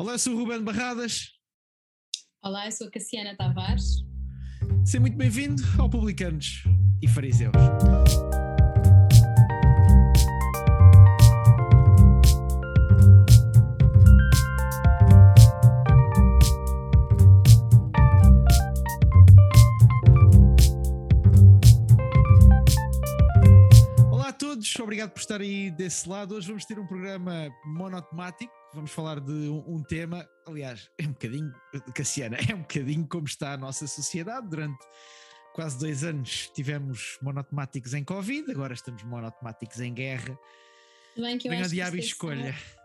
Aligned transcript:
Olá, 0.00 0.12
eu 0.12 0.18
sou 0.18 0.32
o 0.32 0.38
Ruben 0.38 0.64
Barradas. 0.64 1.28
Olá, 2.42 2.64
eu 2.64 2.72
sou 2.72 2.86
a 2.86 2.90
Cassiana 2.90 3.36
Tavares. 3.36 4.02
Seja 4.82 4.98
muito 4.98 5.14
bem-vindo 5.14 5.62
ao 5.78 5.90
Publicanos 5.90 6.64
e 7.02 7.06
Fariseus. 7.06 7.52
Olá 24.10 24.28
a 24.28 24.32
todos, 24.32 24.74
obrigado 24.76 25.10
por 25.10 25.20
estar 25.20 25.42
aí 25.42 25.70
desse 25.70 26.08
lado. 26.08 26.36
Hoje 26.36 26.46
vamos 26.46 26.64
ter 26.64 26.78
um 26.78 26.86
programa 26.86 27.50
monotemático. 27.66 28.59
Vamos 28.72 28.92
falar 28.92 29.18
de 29.18 29.32
um, 29.32 29.76
um 29.76 29.82
tema, 29.82 30.28
aliás, 30.46 30.88
é 30.96 31.02
um 31.02 31.12
bocadinho, 31.12 31.52
Cassiana, 31.94 32.36
é 32.48 32.54
um 32.54 32.60
bocadinho 32.60 33.06
como 33.08 33.26
está 33.26 33.52
a 33.54 33.56
nossa 33.56 33.86
sociedade. 33.86 34.48
Durante 34.48 34.78
quase 35.52 35.78
dois 35.78 36.04
anos 36.04 36.48
tivemos 36.54 37.18
monotemáticos 37.20 37.94
em 37.94 38.04
Covid, 38.04 38.48
agora 38.50 38.72
estamos 38.72 39.02
monotemáticos 39.02 39.80
em 39.80 39.92
guerra. 39.92 40.38
Bem 41.16 41.36
que 41.36 41.48
eu 41.48 41.50
Venha 41.50 41.64
acho 41.64 41.74
que 41.74 41.80
é 41.80 41.98
escolha. 41.98 42.50
Isto 42.50 42.79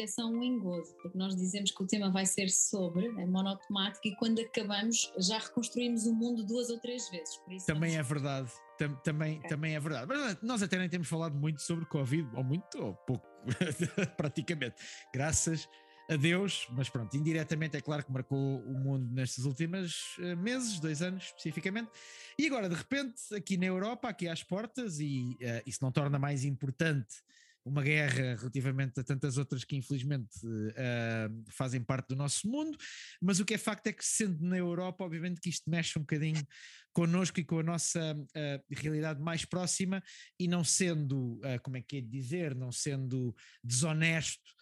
é 0.00 0.06
só 0.06 0.26
um 0.26 0.42
engodo, 0.42 0.86
porque 1.02 1.16
nós 1.18 1.34
dizemos 1.36 1.70
que 1.70 1.82
o 1.82 1.86
tema 1.86 2.10
vai 2.10 2.26
ser 2.26 2.48
sobre, 2.48 3.06
é 3.06 3.26
monotemático, 3.26 4.06
e 4.06 4.14
quando 4.16 4.40
acabamos 4.40 5.12
já 5.18 5.38
reconstruímos 5.38 6.06
o 6.06 6.14
mundo 6.14 6.44
duas 6.44 6.70
ou 6.70 6.78
três 6.78 7.08
vezes. 7.10 7.40
Também 7.66 7.96
é 7.96 8.02
vamos- 8.02 8.08
verdade. 8.22 8.52
Tam- 8.78 8.94
também, 9.04 9.38
Ok. 9.38 9.48
também 9.48 9.74
é 9.74 9.80
verdade. 9.80 10.06
Mas 10.08 10.42
nós 10.42 10.62
até 10.62 10.76
nem 10.78 10.88
temos 10.88 11.08
falado 11.08 11.34
muito 11.36 11.60
sobre 11.62 11.84
Covid, 11.86 12.28
ou 12.34 12.42
muito, 12.44 12.78
ou 12.78 12.94
pouco, 12.94 13.26
praticamente. 14.16 14.76
Graças 15.12 15.68
a 16.10 16.16
Deus, 16.16 16.66
mas 16.70 16.88
pronto, 16.90 17.16
indiretamente 17.16 17.76
é 17.76 17.80
claro 17.80 18.04
que 18.04 18.12
marcou 18.12 18.60
o 18.60 18.74
mundo 18.74 19.08
nestes 19.14 19.44
últimos 19.44 20.16
eh, 20.18 20.34
meses, 20.34 20.80
dois 20.80 21.00
anos 21.00 21.24
especificamente. 21.26 21.90
E 22.38 22.46
agora, 22.46 22.68
de 22.68 22.74
repente, 22.74 23.34
aqui 23.34 23.56
na 23.56 23.66
Europa, 23.66 24.08
aqui 24.08 24.28
às 24.28 24.42
portas, 24.42 24.98
e 24.98 25.36
eh, 25.40 25.62
isso 25.64 25.78
não 25.82 25.92
torna 25.92 26.18
mais 26.18 26.44
importante 26.44 27.22
uma 27.64 27.82
guerra 27.82 28.36
relativamente 28.36 28.98
a 29.00 29.04
tantas 29.04 29.38
outras 29.38 29.64
que 29.64 29.76
infelizmente 29.76 30.30
eh, 30.76 31.28
fazem 31.50 31.82
parte 31.82 32.08
do 32.08 32.16
nosso 32.16 32.48
mundo, 32.48 32.76
mas 33.20 33.40
o 33.40 33.44
que 33.44 33.54
é 33.54 33.58
facto 33.58 33.86
é 33.86 33.92
que 33.92 34.04
sendo 34.04 34.44
na 34.44 34.58
Europa, 34.58 35.04
obviamente 35.04 35.40
que 35.40 35.48
isto 35.48 35.70
mexe 35.70 35.98
um 35.98 36.02
bocadinho 36.02 36.44
connosco 36.92 37.40
e 37.40 37.44
com 37.44 37.58
a 37.58 37.62
nossa 37.62 38.14
eh, 38.34 38.60
realidade 38.70 39.20
mais 39.20 39.44
próxima 39.44 40.02
e 40.38 40.48
não 40.48 40.64
sendo, 40.64 41.40
eh, 41.44 41.58
como 41.58 41.76
é 41.76 41.82
que 41.82 41.98
é 41.98 42.00
de 42.00 42.08
dizer, 42.08 42.54
não 42.54 42.72
sendo 42.72 43.34
desonesto, 43.62 44.52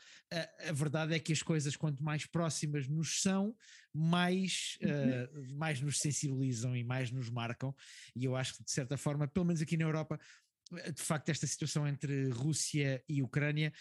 a 0.69 0.73
verdade 0.73 1.13
é 1.13 1.19
que 1.19 1.33
as 1.33 1.43
coisas 1.43 1.77
quanto 1.77 2.05
mais 2.05 2.25
próximas 2.25 2.87
nos 2.87 3.21
são, 3.21 3.55
mais, 3.93 4.79
eh, 4.81 5.29
mais 5.53 5.81
nos 5.81 5.99
sensibilizam 5.99 6.77
e 6.77 6.85
mais 6.85 7.11
nos 7.11 7.29
marcam. 7.29 7.75
E 8.15 8.25
eu 8.25 8.37
acho 8.37 8.57
que 8.57 8.63
de 8.63 8.71
certa 8.71 8.97
forma, 8.97 9.27
pelo 9.27 9.47
menos 9.47 9.61
aqui 9.61 9.77
na 9.77 9.85
Europa, 9.85 10.21
de 10.71 11.03
facto 11.03 11.29
esta 11.29 11.47
situação 11.47 11.87
entre 11.87 12.29
Rússia 12.31 13.03
e 13.09 13.23
Ucrânia 13.23 13.73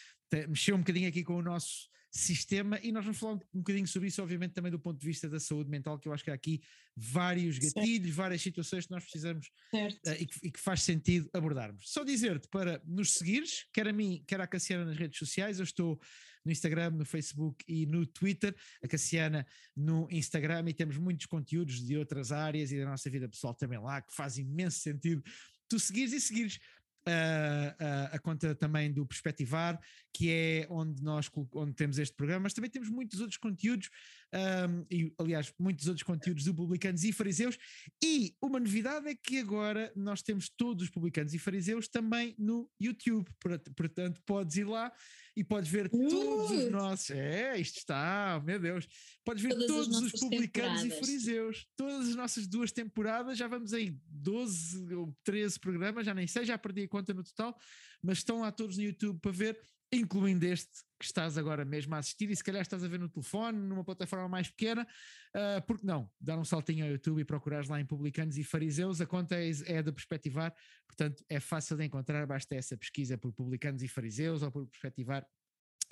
mexeu 0.48 0.76
um 0.76 0.80
bocadinho 0.80 1.10
aqui 1.10 1.24
com 1.24 1.36
o 1.36 1.42
nosso 1.42 1.90
sistema 2.12 2.80
e 2.82 2.92
nós 2.92 3.04
vamos 3.04 3.20
falar 3.20 3.34
um 3.34 3.60
bocadinho 3.60 3.88
sobre 3.88 4.08
isso, 4.08 4.22
obviamente 4.22 4.54
também 4.54 4.72
do 4.72 4.80
ponto 4.80 5.00
de 5.00 5.06
vista 5.06 5.30
da 5.30 5.40
saúde 5.40 5.70
mental, 5.70 6.00
que 6.00 6.08
eu 6.08 6.14
acho 6.14 6.24
que 6.24 6.32
há 6.32 6.34
aqui 6.34 6.62
vários 6.96 7.58
Certo. 7.58 7.76
gatilhos, 7.76 8.16
várias 8.16 8.42
situações 8.42 8.86
que 8.86 8.92
nós 8.92 9.04
precisamos 9.04 9.52
Certo. 9.70 10.00
eh, 10.08 10.22
e, 10.22 10.26
que, 10.26 10.48
e 10.48 10.52
que 10.52 10.60
faz 10.60 10.82
sentido 10.82 11.30
abordarmos. 11.34 11.92
Só 11.92 12.04
dizer-te 12.04 12.48
para 12.48 12.82
nos 12.86 13.14
seguires, 13.14 13.66
quer 13.72 13.88
a 13.88 13.94
mim, 13.94 14.24
quer 14.28 14.42
a 14.42 14.48
Cassiana 14.48 14.86
nas 14.86 14.98
redes 14.98 15.20
sociais, 15.20 15.60
eu 15.60 15.64
estou 15.64 16.00
no 16.44 16.52
Instagram, 16.52 16.92
no 16.92 17.06
Facebook 17.06 17.64
e 17.68 17.86
no 17.86 18.06
Twitter, 18.08 18.56
a 18.84 18.88
Cassiana 18.88 19.46
no 19.76 20.08
Instagram 20.10 20.68
e 20.68 20.74
temos 20.74 20.98
muitos 20.98 21.28
conteúdos 21.28 21.86
de 21.86 21.96
outras 21.96 22.32
áreas 22.32 22.72
e 22.72 22.80
da 22.80 22.86
nossa 22.86 23.10
vida 23.10 23.30
pessoal 23.30 23.54
também 23.54 23.80
lá, 23.80 24.02
que 24.02 24.16
faz 24.16 24.38
imenso 24.38 24.80
sentido 24.80 25.24
tu 25.70 25.80
seguires 25.80 26.12
e 26.12 26.20
seguires 26.20 26.60
ah, 27.06 28.10
a 28.12 28.20
conta 28.20 28.54
também 28.56 28.92
do 28.92 29.06
Perspectivar, 29.06 29.80
que 30.14 30.32
é 30.32 30.68
onde 30.70 31.04
nós 31.04 31.30
onde 31.54 31.74
temos 31.74 31.98
este 31.98 32.16
programa, 32.16 32.44
mas 32.44 32.54
também 32.54 32.70
temos 32.70 32.90
muitos 32.90 33.20
outros 33.20 33.38
conteúdos, 33.38 33.90
ahm, 34.34 34.84
e 34.92 35.14
aliás, 35.18 35.54
muitos 35.60 35.88
outros 35.88 36.04
conteúdos 36.04 36.44
do 36.44 36.54
Publicanos 36.54 37.04
e 37.04 37.12
Fariseus, 37.12 37.58
e 38.04 38.36
uma 38.42 38.60
novidade 38.60 39.08
é 39.08 39.16
que 39.16 39.40
agora 39.40 39.92
nós 39.96 40.22
temos 40.22 40.50
todos 40.50 40.84
os 40.86 40.90
Publicanos 40.90 41.34
e 41.34 41.40
Fariseus 41.40 41.88
também 41.88 42.36
no 42.38 42.70
YouTube, 42.80 43.28
Port- 43.40 43.70
portanto 43.76 44.22
podes 44.26 44.58
ir 44.58 44.66
lá 44.66 44.92
e 45.36 45.44
podes 45.44 45.70
ver 45.70 45.90
todos 45.90 46.52
os 46.52 46.66
Uh! 46.66 46.70
nossos, 46.72 47.10
é, 47.12 47.58
isto 47.60 47.78
está, 47.78 48.42
meu 48.46 48.60
Deus, 48.60 48.88
podes 49.24 49.42
ver 49.42 49.50
Todas 49.50 49.64
as 49.64 49.88
todos 49.88 50.14
os 50.14 50.20
Publicanos 50.20 50.84
e. 50.84 50.90
Fariseus, 50.90 51.68
todas 51.76 52.10
as 52.10 52.16
nossas 52.16 52.48
duas 52.48 52.72
temporadas, 52.72 53.38
já 53.38 53.48
vamos 53.48 53.72
em 53.74 54.00
12 54.08 54.94
ou 54.96 55.16
13 55.24 55.60
programas, 55.60 56.06
já 56.06 56.14
nem 56.14 56.28
sei, 56.28 56.46
já 56.46 56.58
perdi 56.58 56.84
a 56.84 56.88
conta 56.88 57.14
no 57.14 57.24
total, 57.24 57.58
mas 58.04 58.18
estão 58.20 58.42
lá 58.42 58.52
todos 58.52 58.78
no 58.78 58.84
YouTube 58.84 59.20
para 59.22 59.32
ver, 59.32 59.60
incluindo 59.92 60.46
este 60.46 60.84
que 61.00 61.06
estás 61.06 61.38
agora 61.38 61.64
mesmo 61.64 61.96
a 61.96 62.00
assistir, 62.00 62.30
e 62.30 62.36
se 62.36 62.44
calhar 62.44 62.62
estás 62.62 62.84
a 62.84 62.88
ver 62.88 63.00
no 63.00 63.08
telefone, 63.08 63.58
numa 63.58 63.84
plataforma 63.84 64.28
mais 64.28 64.50
pequena, 64.50 64.86
ah, 65.34 65.64
porque 65.66 65.86
não? 65.86 66.12
Dar 66.20 66.38
um 66.38 66.44
saltinho 66.44 66.86
ao 66.86 66.92
YouTube 66.92 67.22
e 67.22 67.26
procurares 67.26 67.70
lá 67.70 67.80
em 67.80 67.86
Publicanos 67.86 68.38
e 68.38 68.44
Fariseus, 68.44 69.00
a 69.00 69.06
conta 69.06 69.36
é, 69.36 69.50
é 69.66 69.82
da 69.82 69.94
Perspectivar, 69.94 70.54
portanto 70.86 71.24
é 71.30 71.40
fácil 71.40 71.78
de 71.78 71.86
encontrar, 71.86 72.28
basta 72.28 72.54
essa 72.54 72.76
pesquisa 72.78 73.18
por 73.18 73.32
Publicanos 73.32 73.82
e 73.82 73.88
Fariseus 73.88 74.44
ou 74.44 74.52
por 74.52 74.68
Perspectivar, 74.68 75.26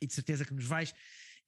e 0.01 0.05
de 0.05 0.13
certeza 0.13 0.45
que 0.45 0.53
nos 0.53 0.65
vais 0.65 0.93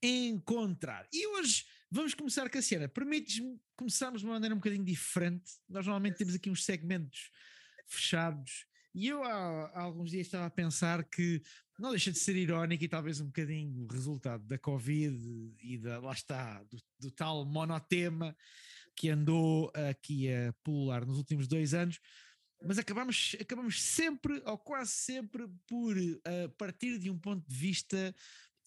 encontrar. 0.02 1.06
E 1.14 1.28
hoje 1.28 1.66
vamos 1.92 2.14
começar, 2.14 2.50
Cassiana, 2.50 2.88
permites-me 2.88 3.60
começarmos 3.76 4.22
de 4.22 4.28
uma 4.28 4.36
maneira 4.36 4.56
um 4.56 4.60
bocadinho 4.60 4.86
diferente, 4.86 5.52
nós 5.68 5.86
normalmente 5.86 6.18
temos 6.18 6.34
aqui 6.34 6.50
uns 6.50 6.64
segmentos 6.64 7.30
fechados, 7.86 8.66
e 8.96 9.08
eu 9.08 9.24
há, 9.24 9.68
há 9.68 9.82
alguns 9.82 10.12
dias 10.12 10.28
estava 10.28 10.46
a 10.46 10.50
pensar 10.50 11.04
que 11.04 11.44
não 11.80 11.92
deixa 11.92 12.12
de 12.12 12.20
ser 12.20 12.36
irónico 12.36 12.84
e 12.84 12.90
talvez 12.90 13.22
um 13.22 13.28
bocadinho 13.28 13.84
o 13.84 13.88
resultado 13.88 14.46
da 14.46 14.58
Covid 14.58 15.56
e 15.62 15.78
da, 15.78 16.00
lá 16.00 16.12
está, 16.12 16.62
do, 16.64 16.78
do 17.00 17.12
tal 17.12 17.46
monotema 17.46 18.36
que 18.96 19.10
andou 19.10 19.72
aqui 19.90 20.32
a 20.32 20.54
pulular 20.62 21.06
nos 21.06 21.18
últimos 21.18 21.48
dois 21.48 21.74
anos, 21.74 22.00
mas 22.62 22.78
acabamos, 22.78 23.36
acabamos 23.40 23.82
sempre, 23.82 24.42
ou 24.46 24.58
quase 24.58 24.92
sempre, 24.92 25.48
por 25.66 25.96
eh, 25.98 26.48
partir 26.58 27.00
de 27.00 27.10
um 27.10 27.18
ponto 27.18 27.48
de 27.48 27.56
vista 27.56 28.14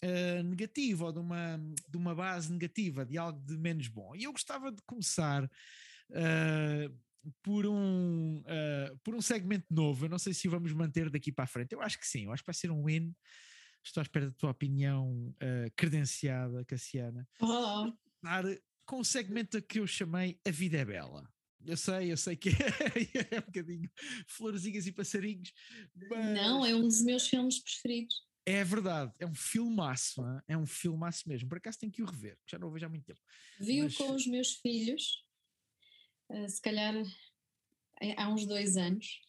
eh, 0.01 0.43
negativo 0.43 1.05
ou 1.05 1.13
de 1.13 1.19
uma, 1.19 1.61
de 1.87 1.97
uma 1.99 2.15
base 2.15 2.51
negativa, 2.51 3.05
de 3.05 3.19
algo 3.19 3.39
de 3.41 3.59
menos 3.59 3.89
bom. 3.89 4.17
E 4.17 4.25
eu 4.25 4.33
gostava 4.33 4.73
de 4.73 4.81
começar 4.87 5.51
eh, 6.11 6.91
por, 7.43 7.67
um, 7.67 8.43
eh, 8.47 8.95
por 9.03 9.15
um 9.15 9.21
segmento 9.23 9.67
novo. 9.71 10.05
Eu 10.07 10.09
não 10.11 10.19
sei 10.19 10.35
se 10.35 10.49
vamos 10.49 10.73
manter 10.73 11.11
daqui 11.11 11.31
para 11.33 11.45
a 11.45 11.47
frente. 11.49 11.73
Eu 11.73 11.81
acho 11.81 11.99
que 11.99 12.07
sim, 12.07 12.25
eu 12.25 12.33
acho 12.33 12.43
que 12.43 12.47
vai 12.49 12.55
ser 12.55 12.71
um 12.71 12.85
win. 12.85 13.15
Estou 13.85 14.01
à 14.01 14.03
espera 14.03 14.27
da 14.27 14.33
tua 14.33 14.51
opinião 14.51 15.35
eh, 15.41 15.71
credenciada, 15.77 16.65
Cassiana. 16.65 17.29
Dar 18.23 18.45
com 18.85 19.01
o 19.01 19.05
segmento 19.05 19.61
que 19.63 19.81
eu 19.81 19.87
chamei 19.87 20.39
A 20.47 20.51
Vida 20.51 20.79
é 20.79 20.85
Bela. 20.85 21.29
Eu 21.65 21.77
sei, 21.77 22.11
eu 22.13 22.17
sei 22.17 22.37
que 22.37 22.49
é, 23.31 23.39
um 23.39 23.43
bocadinho 23.47 23.91
florzinhas 24.27 24.87
e 24.87 24.93
passarinhos, 24.93 25.53
mas 26.11 26.35
não, 26.35 26.67
é 26.67 26.75
um 26.75 26.83
dos 26.83 27.03
meus 27.03 27.29
filmes 27.29 27.61
preferidos. 27.63 28.17
é 28.45 28.65
verdade, 28.65 29.13
é 29.21 29.27
um 29.27 29.35
filmaço, 29.35 30.27
é? 30.27 30.55
é 30.55 30.59
um 30.59 30.67
filmaço 30.67 31.29
mesmo. 31.29 31.49
Por 31.49 31.59
acaso 31.59 31.79
tenho 31.79 31.93
que 31.93 32.03
o 32.03 32.07
rever, 32.07 32.37
já 32.51 32.59
não 32.59 32.67
o 32.67 32.73
vejo 32.73 32.87
há 32.87 32.89
muito 32.89 33.05
tempo. 33.05 33.21
Vi-o 33.61 33.85
Mas- 33.85 33.97
com 33.97 34.13
os 34.13 34.27
meus 34.27 34.55
filhos, 34.55 35.25
se 36.49 36.61
calhar 36.61 36.95
eh, 38.01 38.15
há 38.17 38.29
uns 38.29 38.47
dois 38.47 38.77
anos, 38.77 39.21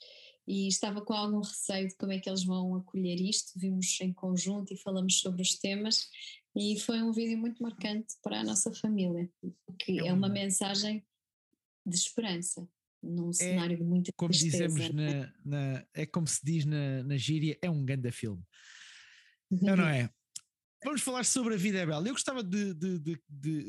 e 0.47 0.68
estava 0.68 1.02
com 1.02 1.14
algum 1.14 1.40
receio 1.40 1.88
de 1.88 1.96
como 1.96 2.12
é 2.12 2.19
que 2.19 2.30
eles 2.30 2.44
vão 2.44 2.75
acolher 2.75 3.19
isto. 3.22 3.58
Vimos 3.58 4.00
em 4.02 4.12
conjunto 4.12 4.74
e 4.74 4.78
falamos 4.78 5.19
sobre 5.19 5.42
os 5.42 5.58
temas, 5.58 6.09
e 6.56 6.80
foi 6.80 7.02
um 7.02 7.12
vídeo 7.13 7.38
muito 7.38 7.62
marcante 7.63 8.13
para 8.22 8.42
a 8.42 8.44
nossa 8.44 8.72
família, 8.74 9.30
que 9.80 10.00
É 10.01 10.07
é 10.07 10.13
uma 10.13 10.28
um- 10.28 10.31
mensagem 10.33 11.06
de 11.86 11.95
esperança 11.95 12.68
num 13.01 13.33
cenário 13.33 13.78
de 13.78 13.83
muita 13.83 14.12
Como 14.16 14.31
tristeza. 14.31 14.68
dizemos 14.68 14.89
na, 14.94 15.33
na- 15.45 15.86
é 15.94 16.06
como 16.06 16.25
se 16.28 16.39
diz 16.44 16.66
na, 16.66 17.04
na 17.04 17.18
gíria, 17.18 17.57
é 17.62 17.69
um 17.69 17.83
ganda 17.86 18.12
filme. 18.12 18.42
É 19.68 19.72
ou 19.72 19.78
não 19.78 19.88
é? 19.88 20.10
Vamos 20.83 21.01
falar 21.01 21.24
sobre 21.24 21.53
a 21.53 21.57
vida 21.57 21.80
é 21.80 21.85
bela. 21.85 22.06
Eu 22.07 22.13
gostava 22.13 22.44
de, 22.44 22.74
de- 22.74 23.00
de- 23.00 23.21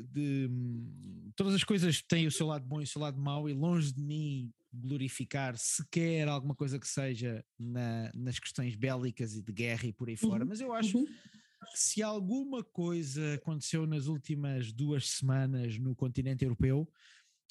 de- 0.03 0.49
hum, 0.51 1.31
todas 1.37 1.55
as 1.55 1.63
coisas 1.65 2.03
têm 2.03 2.27
o 2.27 2.31
seu 2.31 2.47
lado 2.47 2.67
bom 2.67 2.81
e 2.81 2.85
o 2.85 2.87
seu 2.87 3.01
lado 3.01 3.19
mau, 3.21 3.49
e 3.49 3.53
longe 3.53 3.93
de 3.93 4.01
mim 4.01 4.53
glorificar 4.73 5.57
sequer 5.57 6.27
alguma 6.29 6.55
coisa 6.55 6.79
que 6.79 6.89
seja 6.89 7.45
na- 7.59 8.11
nas 8.15 8.39
questões 8.41 8.75
bélicas 8.75 9.35
e 9.37 9.43
de 9.43 9.53
guerra 9.53 9.87
e 9.87 9.93
por 9.93 10.09
aí 10.09 10.17
fora, 10.17 10.43
Uhum, 10.43 10.49
mas 10.49 10.61
eu 10.61 10.73
acho 10.73 10.99
Uhum. 10.99 11.05
que 11.07 11.79
se 11.79 12.03
alguma 12.03 12.63
coisa 12.65 13.35
aconteceu 13.35 13.87
nas 13.87 14.07
últimas 14.07 14.73
duas 14.73 15.09
semanas 15.11 15.79
no 15.79 15.95
continente 15.95 16.45
europeu, 16.45 16.89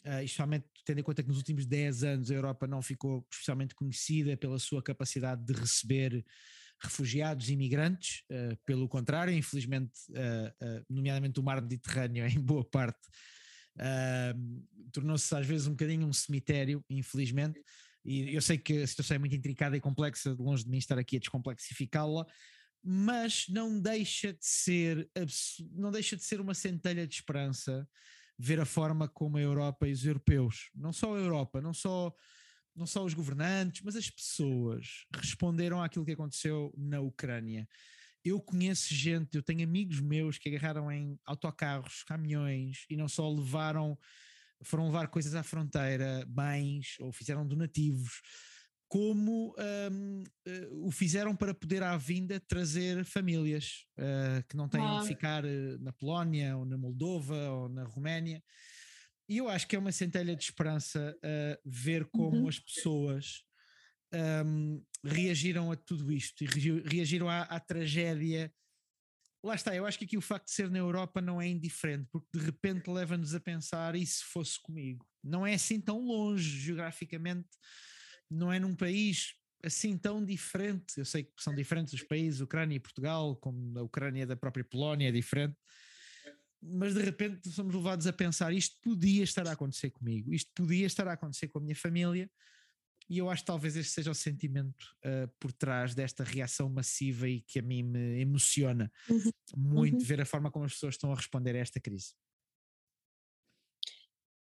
uh, 0.05 0.21
especialmente 0.23 0.65
tendo 0.85 0.99
em 0.99 1.03
conta 1.03 1.23
que 1.23 1.29
nos 1.29 1.37
últimos 1.37 1.65
10 1.65 2.03
anos 2.03 2.29
a 2.29 2.33
Europa 2.35 2.67
não 2.67 2.81
ficou 2.81 3.25
especialmente 3.31 3.73
conhecida 3.73 4.35
pela 4.35 4.59
sua 4.59 4.83
capacidade 4.83 5.45
de 5.45 5.53
receber 5.53 6.25
refugiados, 6.83 7.49
imigrantes, 7.49 8.23
uh, 8.31 8.57
pelo 8.65 8.87
contrário, 8.87 9.33
infelizmente, 9.33 9.93
uh, 10.11 10.85
nomeadamente 10.89 11.39
o 11.39 11.43
mar 11.43 11.61
Mediterrâneo, 11.61 12.25
em 12.27 12.39
boa 12.39 12.63
parte, 12.63 12.99
tornou-se 14.91 15.35
às 15.35 15.47
vezes 15.47 15.65
um 15.65 15.71
bocadinho 15.71 16.07
um 16.07 16.13
cemitério, 16.13 16.85
infelizmente. 16.89 17.59
E 18.05 18.35
eu 18.35 18.41
sei 18.41 18.57
que 18.57 18.83
a 18.83 18.87
situação 18.87 19.15
é 19.15 19.17
muito 19.17 19.35
intricada 19.35 19.75
e 19.75 19.81
complexa, 19.81 20.35
longe 20.37 20.63
de 20.63 20.69
mim 20.69 20.77
estar 20.77 20.99
aqui 20.99 21.15
a 21.15 21.19
descomplexificá-la, 21.19 22.25
mas 22.83 23.45
não 23.49 23.79
deixa 23.79 24.33
de 24.33 24.45
ser 24.45 25.09
não 25.71 25.89
deixa 25.89 26.17
de 26.17 26.23
ser 26.23 26.41
uma 26.41 26.53
centelha 26.53 27.07
de 27.07 27.15
esperança 27.15 27.87
ver 28.37 28.59
a 28.59 28.65
forma 28.65 29.07
como 29.07 29.37
a 29.37 29.41
Europa 29.41 29.87
e 29.87 29.91
os 29.93 30.05
europeus, 30.05 30.69
não 30.75 30.91
só 30.91 31.15
a 31.15 31.19
Europa, 31.19 31.61
não 31.61 31.73
só 31.73 32.13
não 32.75 32.85
só 32.85 33.03
os 33.03 33.13
governantes, 33.13 33.81
mas 33.83 33.95
as 33.95 34.09
pessoas 34.09 35.05
responderam 35.15 35.81
àquilo 35.81 36.05
que 36.05 36.11
aconteceu 36.11 36.73
na 36.77 36.99
Ucrânia. 36.99 37.67
Eu 38.23 38.39
conheço 38.39 38.93
gente, 38.93 39.35
eu 39.35 39.43
tenho 39.43 39.63
amigos 39.63 39.99
meus 39.99 40.37
que 40.37 40.49
agarraram 40.49 40.91
em 40.91 41.19
autocarros, 41.25 42.03
caminhões 42.03 42.85
e 42.89 42.95
não 42.95 43.07
só 43.07 43.29
levaram, 43.29 43.97
foram 44.63 44.85
levar 44.85 45.07
coisas 45.07 45.35
à 45.35 45.43
fronteira, 45.43 46.25
bens, 46.27 46.95
ou 46.99 47.11
fizeram 47.11 47.45
donativos, 47.45 48.21
como 48.93 49.55
um, 49.57 50.21
uh, 50.21 50.23
eh, 50.45 50.67
o 50.71 50.91
fizeram 50.91 51.35
para 51.35 51.51
poder 51.51 51.81
à 51.81 51.97
vinda 51.97 52.39
trazer 52.39 53.03
famílias 53.03 53.87
uh, 53.97 54.47
que 54.47 54.55
não 54.55 54.69
têm 54.69 54.81
ah. 54.81 54.99
de 54.99 55.07
ficar 55.07 55.43
uh, 55.43 55.79
na 55.79 55.91
Polónia 55.91 56.55
ou 56.55 56.63
na 56.63 56.77
Moldova 56.77 57.49
ou 57.49 57.69
na 57.69 57.85
Roménia. 57.85 58.41
E 59.27 59.37
eu 59.37 59.49
acho 59.49 59.67
que 59.67 59.75
é 59.75 59.79
uma 59.79 59.91
centelha 59.91 60.35
de 60.35 60.43
esperança 60.43 61.17
ver 61.65 62.05
como 62.05 62.41
uhum. 62.41 62.47
as 62.47 62.59
pessoas 62.59 63.43
um, 64.45 64.83
reagiram 65.03 65.71
a 65.71 65.75
tudo 65.75 66.11
isto 66.11 66.43
e 66.43 66.47
reagiram 66.87 67.29
à, 67.29 67.41
à 67.43 67.59
tragédia 67.59 68.53
lá 69.43 69.55
está, 69.55 69.75
eu 69.75 69.85
acho 69.85 69.99
que 69.99 70.05
aqui 70.05 70.17
o 70.17 70.21
facto 70.21 70.45
de 70.45 70.53
ser 70.53 70.71
na 70.71 70.77
Europa 70.77 71.21
não 71.21 71.41
é 71.41 71.47
indiferente, 71.47 72.07
porque 72.09 72.29
de 72.33 72.45
repente 72.45 72.89
leva-nos 72.89 73.35
a 73.35 73.39
pensar 73.39 73.95
e 73.95 74.05
se 74.05 74.23
fosse 74.23 74.59
comigo? 74.61 75.05
Não 75.21 75.45
é 75.45 75.53
assim 75.53 75.81
tão 75.81 75.99
longe 75.99 76.61
geograficamente, 76.61 77.49
não 78.31 78.51
é 78.51 78.59
num 78.59 78.75
país 78.75 79.33
assim 79.61 79.97
tão 79.97 80.23
diferente. 80.23 80.97
Eu 80.97 81.05
sei 81.05 81.23
que 81.23 81.31
são 81.39 81.53
diferentes 81.53 81.93
os 81.93 82.03
países, 82.03 82.41
Ucrânia 82.41 82.75
e 82.75 82.79
Portugal, 82.79 83.35
como 83.35 83.77
a 83.77 83.83
Ucrânia 83.83 84.25
da 84.25 84.35
própria 84.35 84.63
Polónia 84.63 85.09
é 85.09 85.11
diferente, 85.11 85.55
mas 86.65 86.93
de 86.93 87.01
repente 87.01 87.49
somos 87.49 87.73
levados 87.73 88.07
a 88.07 88.13
pensar: 88.13 88.53
isto 88.53 88.77
podia 88.81 89.23
estar 89.23 89.47
a 89.47 89.51
acontecer 89.51 89.91
comigo, 89.91 90.33
isto 90.33 90.51
podia 90.53 90.85
estar 90.85 91.07
a 91.07 91.13
acontecer 91.13 91.47
com 91.47 91.59
a 91.59 91.61
minha 91.61 91.75
família. 91.75 92.29
E 93.09 93.17
eu 93.17 93.29
acho 93.29 93.41
que 93.43 93.47
talvez 93.47 93.75
este 93.75 93.91
seja 93.91 94.09
o 94.09 94.15
sentimento 94.15 94.95
uh, 95.05 95.27
por 95.37 95.51
trás 95.51 95.93
desta 95.93 96.23
reação 96.23 96.69
massiva 96.69 97.27
e 97.27 97.41
que 97.41 97.59
a 97.59 97.61
mim 97.61 97.83
me 97.83 98.21
emociona 98.21 98.89
uhum. 99.09 99.31
muito 99.57 99.99
uhum. 99.99 100.05
ver 100.05 100.21
a 100.21 100.25
forma 100.25 100.49
como 100.49 100.63
as 100.63 100.73
pessoas 100.73 100.95
estão 100.95 101.11
a 101.11 101.15
responder 101.15 101.53
a 101.53 101.59
esta 101.59 101.81
crise. 101.81 102.13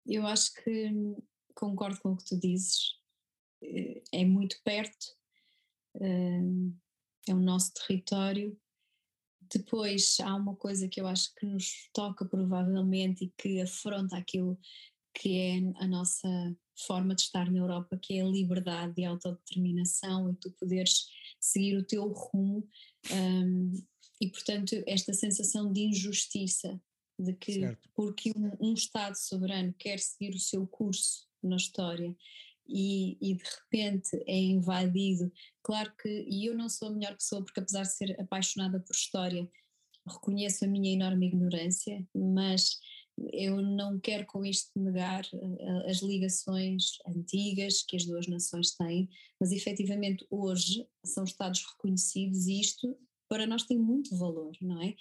Eu 0.06 0.28
acho 0.28 0.54
que 0.56 0.92
concordo 1.56 2.00
com 2.02 2.12
o 2.12 2.18
que 2.18 2.26
tu 2.26 2.40
dizes 2.40 3.00
é 4.12 4.26
muito 4.26 4.58
perto, 4.64 5.06
hum, 5.96 6.76
é 7.28 7.34
o 7.34 7.40
nosso 7.40 7.74
território. 7.74 8.60
Depois 9.52 10.18
há 10.22 10.36
uma 10.36 10.56
coisa 10.56 10.88
que 10.88 11.02
eu 11.02 11.08
acho 11.08 11.34
que 11.36 11.46
nos 11.46 11.90
toca 11.94 12.26
provavelmente 12.26 13.26
e 13.26 13.34
que 13.38 13.62
afronta 13.62 14.18
aquilo 14.18 14.60
que 15.14 15.38
é 15.38 15.58
a 15.84 15.88
nossa 15.88 16.28
forma 16.86 17.14
de 17.14 17.24
estar 17.24 17.52
na 17.52 17.60
Europa, 17.60 18.00
que 18.02 18.18
é 18.18 18.22
a 18.22 18.28
liberdade 18.28 18.94
e 18.98 19.06
a 19.06 19.10
autodeterminação 19.10 20.30
e 20.30 20.36
tu 20.36 20.52
poderes 20.52 21.08
seguir 21.40 21.78
o 21.78 21.84
teu 21.84 22.08
rumo 22.08 22.68
um, 23.12 23.72
e 24.22 24.30
portanto 24.30 24.82
esta 24.88 25.14
sensação 25.14 25.72
de 25.72 25.82
injustiça 25.82 26.80
de 27.18 27.34
que 27.34 27.54
certo. 27.54 27.90
porque 27.94 28.32
um, 28.36 28.70
um 28.70 28.74
Estado 28.74 29.16
soberano 29.16 29.74
quer 29.78 30.00
seguir 30.00 30.34
o 30.36 30.40
seu 30.40 30.66
curso 30.68 31.28
na 31.44 31.58
história 31.58 32.16
e, 32.70 33.18
e, 33.20 33.36
de 33.36 33.44
repente 33.44 34.24
é 34.28 34.38
invadido. 34.38 35.32
Claro 35.64 35.92
que, 36.02 36.26
e 36.28 36.46
eu 36.46 36.56
não 36.56 36.70
sou 36.70 36.90
a 36.90 36.92
melhor 36.92 37.16
pessoa, 37.16 37.44
porque 37.44 37.60
apesar 37.60 37.84
de 37.84 37.96
ser 37.96 38.20
apaixonada 38.20 38.80
por 38.80 38.94
história, 38.94 39.50
reconheço 40.08 40.66
a 40.66 40.68
minha 40.68 40.94
enorme 40.94 41.28
ignorância, 41.28 42.08
mas 42.14 42.80
eu 43.34 43.62
não 43.62 44.00
quero 44.00 44.26
com 44.26 44.46
isto 44.46 44.72
negar 44.80 45.26
eh, 45.34 45.90
as 45.90 46.02
ligações 46.02 46.98
antigas 47.08 47.84
que 47.84 47.98
as 47.98 48.06
duas 48.06 48.28
nações 48.28 48.76
têm, 48.76 49.10
mas 49.40 49.52
efetivamente 49.52 50.26
hoje 50.30 50.88
são 51.06 51.24
Estados 51.24 51.66
reconhecidos 51.72 52.48
e 52.48 52.62
isto 52.62 52.98
para 53.28 53.46
nós 53.46 53.64
tem 53.64 53.78
muito 53.78 54.16
valor, 54.18 54.56
não 54.62 54.82
é? 54.82 54.96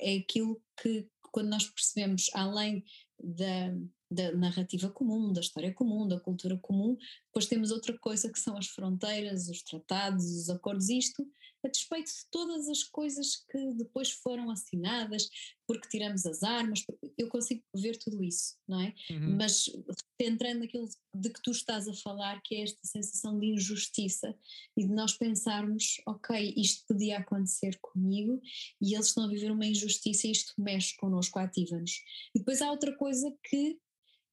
É 0.00 0.16
aquilo 0.16 0.62
que 0.80 1.08
quando 1.32 1.48
nós 1.48 1.66
percebemos, 1.66 2.30
além 2.34 2.84
da, 3.18 3.74
da 4.12 4.32
narrativa 4.32 4.90
comum, 4.90 5.32
da 5.32 5.40
história 5.40 5.72
comum, 5.72 6.06
da 6.06 6.20
cultura 6.20 6.56
comum. 6.58 6.96
Depois 7.26 7.46
temos 7.46 7.70
outra 7.70 7.96
coisa 7.98 8.30
que 8.30 8.38
são 8.38 8.56
as 8.56 8.68
fronteiras, 8.68 9.48
os 9.48 9.62
tratados, 9.62 10.24
os 10.24 10.50
acordos, 10.50 10.88
isto 10.88 11.26
a 11.64 11.68
despeito 11.68 12.10
de 12.10 12.26
todas 12.30 12.68
as 12.68 12.82
coisas 12.82 13.36
que 13.50 13.74
depois 13.74 14.10
foram 14.10 14.50
assinadas, 14.50 15.30
porque 15.66 15.88
tiramos 15.88 16.26
as 16.26 16.42
armas, 16.42 16.84
eu 17.16 17.28
consigo 17.28 17.62
ver 17.74 17.96
tudo 17.98 18.22
isso, 18.22 18.56
não 18.66 18.80
é? 18.80 18.92
Uhum. 19.10 19.36
Mas 19.36 19.70
entrando 20.18 20.60
naquilo 20.60 20.88
de 21.14 21.30
que 21.30 21.40
tu 21.40 21.52
estás 21.52 21.88
a 21.88 21.94
falar, 21.94 22.40
que 22.42 22.56
é 22.56 22.62
esta 22.62 22.84
sensação 22.84 23.38
de 23.38 23.46
injustiça 23.46 24.36
e 24.76 24.84
de 24.84 24.92
nós 24.92 25.16
pensarmos, 25.16 26.00
ok, 26.06 26.54
isto 26.56 26.84
podia 26.86 27.18
acontecer 27.18 27.78
comigo 27.80 28.40
e 28.80 28.94
eles 28.94 29.06
estão 29.06 29.24
a 29.24 29.28
viver 29.28 29.52
uma 29.52 29.66
injustiça 29.66 30.26
e 30.26 30.32
isto 30.32 30.52
mexe 30.58 30.96
connosco, 30.96 31.38
ativa-nos. 31.38 32.02
E 32.34 32.40
depois 32.40 32.60
há 32.60 32.70
outra 32.70 32.92
coisa 32.96 33.32
que 33.44 33.78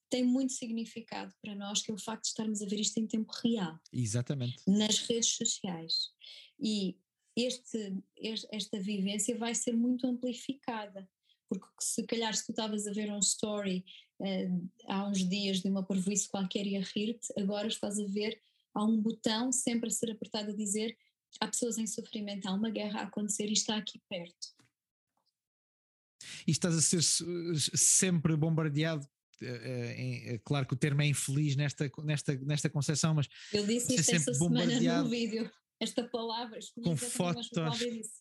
tem 0.09 0.23
muito 0.23 0.53
significado 0.53 1.33
para 1.41 1.56
nós, 1.56 1.81
que 1.81 1.91
é 1.91 1.94
o 1.94 1.97
facto 1.97 2.23
de 2.23 2.29
estarmos 2.29 2.61
a 2.61 2.65
ver 2.65 2.79
isto 2.79 2.97
em 2.97 3.07
tempo 3.07 3.31
real. 3.44 3.79
Exatamente. 3.94 4.57
Nas 4.67 5.00
redes 5.00 5.29
sociais. 5.29 6.09
E 6.59 6.97
este, 7.35 7.95
esta 8.51 8.79
vivência 8.79 9.38
vai 9.38 9.53
ser 9.56 9.73
muito 9.73 10.07
amplificada. 10.07 11.07
Porque 11.47 11.65
se 11.79 12.03
calhar 12.03 12.35
se 12.35 12.45
tu 12.45 12.51
estavas 12.51 12.85
a 12.85 12.91
ver 12.91 13.11
um 13.11 13.19
story 13.19 13.83
uh, 14.19 14.69
há 14.88 15.07
uns 15.07 15.27
dias 15.27 15.61
de 15.61 15.69
uma 15.69 15.83
parvoíce 15.83 16.27
qualquer 16.27 16.67
e 16.67 16.77
a 16.77 16.81
rir-te, 16.81 17.33
agora 17.39 17.67
estás 17.67 18.00
a 18.00 18.06
ver, 18.06 18.39
há 18.73 18.83
um 18.83 19.01
botão 19.01 19.51
sempre 19.51 19.88
a 19.88 19.91
ser 19.91 20.11
apertado 20.11 20.51
a 20.51 20.56
dizer 20.56 20.95
há 21.39 21.47
pessoas 21.47 21.77
em 21.77 21.88
sofrimento, 21.88 22.47
há 22.47 22.53
uma 22.53 22.69
guerra 22.69 23.01
a 23.01 23.03
acontecer 23.03 23.47
e 23.47 23.53
está 23.53 23.77
aqui 23.77 24.00
perto. 24.09 24.47
E 26.47 26.51
estás 26.51 26.75
a 26.75 26.81
ser 26.81 27.01
sempre 27.01 28.35
bombardeado 28.35 29.07
é, 29.41 30.33
é, 30.33 30.37
claro 30.39 30.65
que 30.65 30.73
o 30.73 30.77
termo 30.77 31.01
é 31.01 31.07
infeliz 31.07 31.55
nesta, 31.55 31.89
nesta, 32.03 32.35
nesta 32.39 32.69
concepção, 32.69 33.13
mas 33.13 33.27
eu 33.53 33.65
disse 33.65 33.95
isto 33.95 34.15
essa 34.15 34.33
semana 34.33 35.01
no 35.03 35.09
vídeo. 35.09 35.49
Esta 35.81 36.03
palavra, 36.03 36.59
com 36.83 36.97
fotos, 36.97 37.49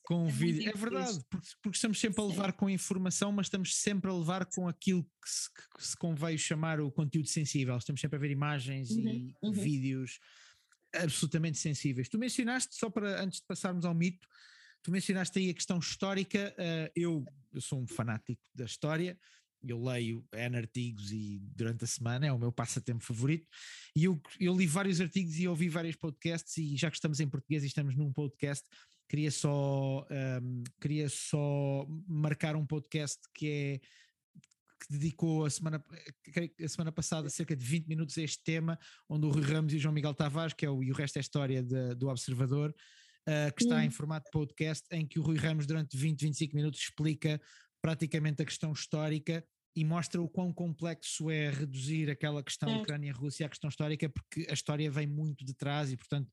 com 0.05 0.29
é 0.29 0.31
vídeo, 0.31 0.71
é 0.71 0.73
verdade, 0.79 1.19
porque, 1.29 1.49
porque, 1.61 1.77
estamos 1.77 1.99
sempre 1.99 2.23
a 2.23 2.25
levar 2.25 2.53
com 2.53 2.71
informação, 2.71 3.33
mas 3.33 3.47
estamos 3.47 3.75
sempre 3.75 4.09
a 4.09 4.15
levar 4.15 4.47
com 4.47 4.69
aquilo 4.69 5.03
que 5.03 5.29
se, 5.29 5.53
que 5.77 5.85
se 5.85 5.97
conveio 5.97 6.39
chamar 6.39 6.81
o 6.81 6.89
conteúdo 6.89 7.27
sensível. 7.27 7.77
Estamos 7.77 8.01
sempre 8.01 8.17
a 8.17 8.21
ver 8.21 8.31
imagens 8.31 8.91
uhum, 8.91 9.09
e 9.09 9.35
uhum. 9.43 9.51
vídeos 9.51 10.21
absolutamente 10.95 11.59
sensíveis. 11.59 12.09
Tu 12.09 12.17
mencionaste, 12.17 12.77
só 12.77 12.89
para 12.89 13.21
antes 13.25 13.41
de 13.41 13.47
passarmos 13.49 13.85
ao 13.85 13.93
mito, 13.93 14.29
tu 14.81 14.93
mencionaste 14.93 15.37
aí 15.41 15.51
a 15.51 15.55
questão 15.55 15.81
histórica. 15.81 16.55
Eu, 16.95 17.25
eu 17.53 17.61
sou 17.61 17.83
um 17.83 17.89
fanático 17.89 18.41
da 18.55 18.67
história 18.67 19.19
eu 19.67 19.83
leio 19.83 20.25
N 20.33 20.57
artigos 20.57 21.11
e 21.11 21.41
durante 21.55 21.85
a 21.85 21.87
semana 21.87 22.27
é 22.27 22.33
o 22.33 22.39
meu 22.39 22.53
passatempo 22.53 23.05
favorito. 23.05 23.47
E 23.95 24.05
eu, 24.05 24.21
eu 24.39 24.57
li 24.57 24.67
vários 24.67 25.01
artigos 25.01 25.39
e 25.39 25.49
ouvi 25.49 25.69
vários 25.69 25.97
podcasts 25.97 26.57
e 26.57 26.77
já 26.77 26.91
que 26.91 26.97
estamos 26.97 27.21
em 27.21 27.29
português 27.29 27.65
e 27.65 27.67
estamos 27.67 27.97
num 27.97 28.13
podcast 28.13 28.65
queria 29.09 29.31
só 29.31 30.07
um, 30.11 30.63
queria 30.81 31.09
só 31.09 31.87
marcar 32.07 32.55
um 32.55 32.67
podcast 32.67 33.19
que 33.35 33.49
é 33.49 33.81
que 34.79 34.93
dedicou 34.93 35.45
a 35.45 35.51
semana, 35.51 35.85
a 36.65 36.69
semana 36.69 36.93
passada 36.93 37.29
cerca 37.29 37.57
de 37.57 37.65
20 37.65 37.89
minutos 37.89 38.17
a 38.17 38.23
este 38.23 38.45
tema, 38.45 38.79
onde 39.09 39.27
o 39.27 39.31
Rui 39.31 39.43
Ramos 39.43 39.73
e 39.73 39.77
o 39.77 39.79
João 39.81 39.93
Miguel 39.93 40.15
Tavares, 40.15 40.55
que 40.55 40.65
é 40.65 40.71
o 40.71 40.85
E 40.85 40.93
o 40.93 40.95
Resto 40.95 41.17
é 41.17 41.21
História 41.21 41.65
de, 41.65 41.97
do 41.97 42.09
Observador, 42.09 42.71
uh, 42.71 43.55
que 43.57 43.65
está 43.65 43.85
em 43.85 43.91
formato 43.91 44.31
podcast, 44.31 44.87
em 44.93 45.05
que 45.05 45.19
o 45.19 45.23
Rui 45.23 45.37
Ramos 45.37 45.67
durante 45.67 45.97
20, 45.97 46.21
25 46.21 46.55
minutos 46.55 46.81
explica 46.81 47.41
praticamente 47.81 48.43
a 48.43 48.45
questão 48.45 48.73
histórica 48.73 49.45
e 49.77 49.85
mostra 49.85 50.21
o 50.21 50.29
quão 50.29 50.53
complexo 50.53 51.31
é 51.31 51.51
reduzir 51.51 52.11
aquela 52.11 52.43
questão 52.43 52.69
é. 52.69 52.77
Ucrânia-Rússia 52.79 53.47
à 53.47 53.49
questão 53.49 53.69
histórica, 53.69 54.09
porque 54.09 54.47
a 54.51 54.53
história 54.53 54.91
vem 54.91 55.07
muito 55.07 55.45
de 55.45 55.55
trás 55.55 55.93
e, 55.93 55.97
portanto, 55.97 56.29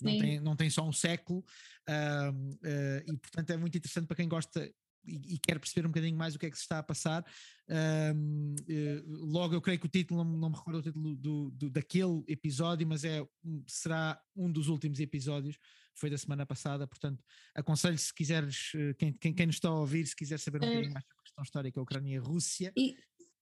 não 0.00 0.18
tem, 0.18 0.40
não 0.40 0.56
tem 0.56 0.70
só 0.70 0.86
um 0.86 0.92
século, 0.92 1.44
uh, 1.88 2.32
uh, 2.32 3.12
e, 3.12 3.16
portanto, 3.18 3.50
é 3.50 3.56
muito 3.56 3.76
interessante 3.76 4.06
para 4.06 4.16
quem 4.16 4.28
gosta 4.28 4.72
e, 5.06 5.34
e, 5.34 5.38
quero 5.38 5.60
perceber 5.60 5.86
um 5.86 5.90
bocadinho 5.90 6.16
mais 6.16 6.34
o 6.34 6.38
que 6.38 6.46
é 6.46 6.50
que 6.50 6.56
se 6.56 6.62
está 6.62 6.78
a 6.78 6.82
passar. 6.82 7.24
Um, 7.68 8.54
uh, 8.54 9.26
logo, 9.26 9.54
eu 9.54 9.60
creio 9.60 9.78
que 9.78 9.86
o 9.86 9.88
título, 9.88 10.24
não, 10.24 10.38
não 10.38 10.50
me 10.50 10.56
recordo 10.56 10.78
o 10.78 10.82
título 10.82 11.16
do, 11.16 11.50
do, 11.50 11.70
daquele 11.70 12.22
episódio, 12.28 12.86
mas 12.86 13.04
é, 13.04 13.26
será 13.66 14.20
um 14.34 14.50
dos 14.50 14.68
últimos 14.68 15.00
episódios, 15.00 15.56
foi 15.94 16.10
da 16.10 16.18
semana 16.18 16.44
passada. 16.44 16.86
Portanto, 16.86 17.22
aconselho 17.54 17.98
se 17.98 18.14
quiseres, 18.14 18.72
quem, 18.98 19.12
quem, 19.12 19.34
quem 19.34 19.46
nos 19.46 19.56
está 19.56 19.68
a 19.68 19.78
ouvir, 19.78 20.06
se 20.06 20.16
quiser 20.16 20.38
saber 20.38 20.58
um 20.58 20.66
bocadinho 20.66 20.92
mais 20.92 21.04
sobre 21.04 21.20
a 21.20 21.22
questão 21.24 21.44
histórica 21.44 21.80
Ucrânia-Rússia. 21.80 22.72
E 22.76 22.96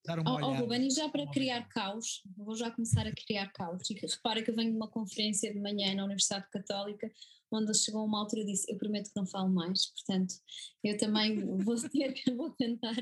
dar 0.04 0.18
uma 0.18 0.32
oh, 0.32 0.36
olhada. 0.36 0.52
Oh, 0.52 0.64
Ruben, 0.64 0.86
e 0.86 0.90
já 0.90 1.08
para 1.08 1.26
criar 1.30 1.68
caos, 1.68 2.22
vou 2.36 2.54
já 2.54 2.70
começar 2.70 3.06
a 3.06 3.12
criar 3.12 3.50
caos. 3.52 3.88
E 3.90 3.94
repara 3.94 4.42
que 4.42 4.50
eu 4.50 4.54
venho 4.54 4.70
de 4.70 4.76
uma 4.76 4.88
conferência 4.88 5.52
de 5.52 5.58
manhã 5.58 5.94
na 5.94 6.04
Universidade 6.04 6.48
Católica, 6.50 7.10
onde 7.50 7.76
chegou 7.76 8.04
uma 8.04 8.20
altura 8.20 8.42
e 8.42 8.46
disse: 8.46 8.70
Eu 8.70 8.78
prometo 8.78 9.10
que 9.10 9.16
não 9.16 9.26
falo 9.26 9.48
mais, 9.48 9.86
portanto, 9.86 10.34
eu 10.82 10.96
também 10.96 11.44
vou 11.58 11.76
ter 11.90 12.12
que 12.12 12.30
vou 12.32 12.50
tentar 12.50 12.94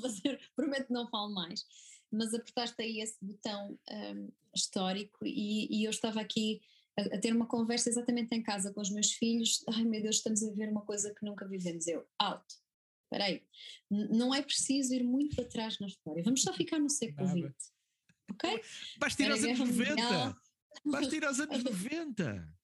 fazer, 0.00 0.40
prometo 0.56 0.86
que 0.88 0.92
não 0.92 1.08
falo 1.08 1.32
mais. 1.32 1.64
Mas 2.12 2.34
apertaste 2.34 2.82
aí 2.82 3.00
esse 3.00 3.16
botão 3.22 3.78
um, 3.88 4.28
histórico 4.54 5.24
e, 5.24 5.68
e 5.70 5.84
eu 5.84 5.90
estava 5.90 6.20
aqui 6.20 6.60
a, 6.98 7.18
ter 7.18 7.32
uma 7.32 7.46
conversa 7.46 7.88
exatamente 7.88 8.34
em 8.34 8.42
casa 8.42 8.72
com 8.72 8.80
os 8.80 8.90
meus 8.90 9.12
filhos. 9.12 9.62
Ai 9.68 9.84
meu 9.84 10.02
Deus, 10.02 10.16
estamos 10.16 10.42
a 10.42 10.52
ver 10.52 10.68
uma 10.70 10.82
coisa 10.82 11.14
que 11.14 11.24
nunca 11.24 11.46
vivemos. 11.46 11.86
Eu, 11.86 12.04
alto 12.18 12.56
espera 13.10 13.24
aí, 13.24 13.42
não 13.90 14.32
é 14.32 14.40
preciso 14.40 14.94
ir 14.94 15.02
muito 15.02 15.34
para 15.34 15.44
trás 15.44 15.78
na 15.80 15.88
história, 15.88 16.22
vamos 16.22 16.42
só 16.42 16.52
ficar 16.52 16.78
no 16.78 16.88
século 16.88 17.28
XX, 17.28 17.72
ok? 18.30 18.62
Basta 18.98 19.22
ir 19.22 19.32
aos 19.32 19.42
anos 19.42 19.58
90, 19.58 20.36
basta 20.84 21.16
ir 21.16 21.24
aos 21.24 21.40
anos 21.40 21.64
90. 21.64 22.60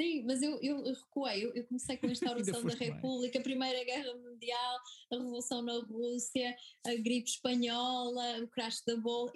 Sim, 0.00 0.24
mas 0.24 0.42
eu, 0.42 0.58
eu 0.60 0.82
recuei, 0.92 1.44
eu, 1.44 1.54
eu 1.54 1.64
comecei 1.68 1.96
com 1.96 2.06
a 2.06 2.10
instauração 2.10 2.64
da 2.64 2.74
República, 2.74 3.38
a 3.38 3.42
Primeira 3.42 3.84
Guerra 3.84 4.12
Mundial, 4.16 4.76
a 5.12 5.16
Revolução 5.16 5.62
na 5.62 5.78
Rússia, 5.84 6.56
a 6.84 6.94
gripe 6.96 7.30
espanhola, 7.30 8.42
o 8.42 8.48
crash 8.48 8.82
da 8.84 8.96
bolsa, 8.96 9.32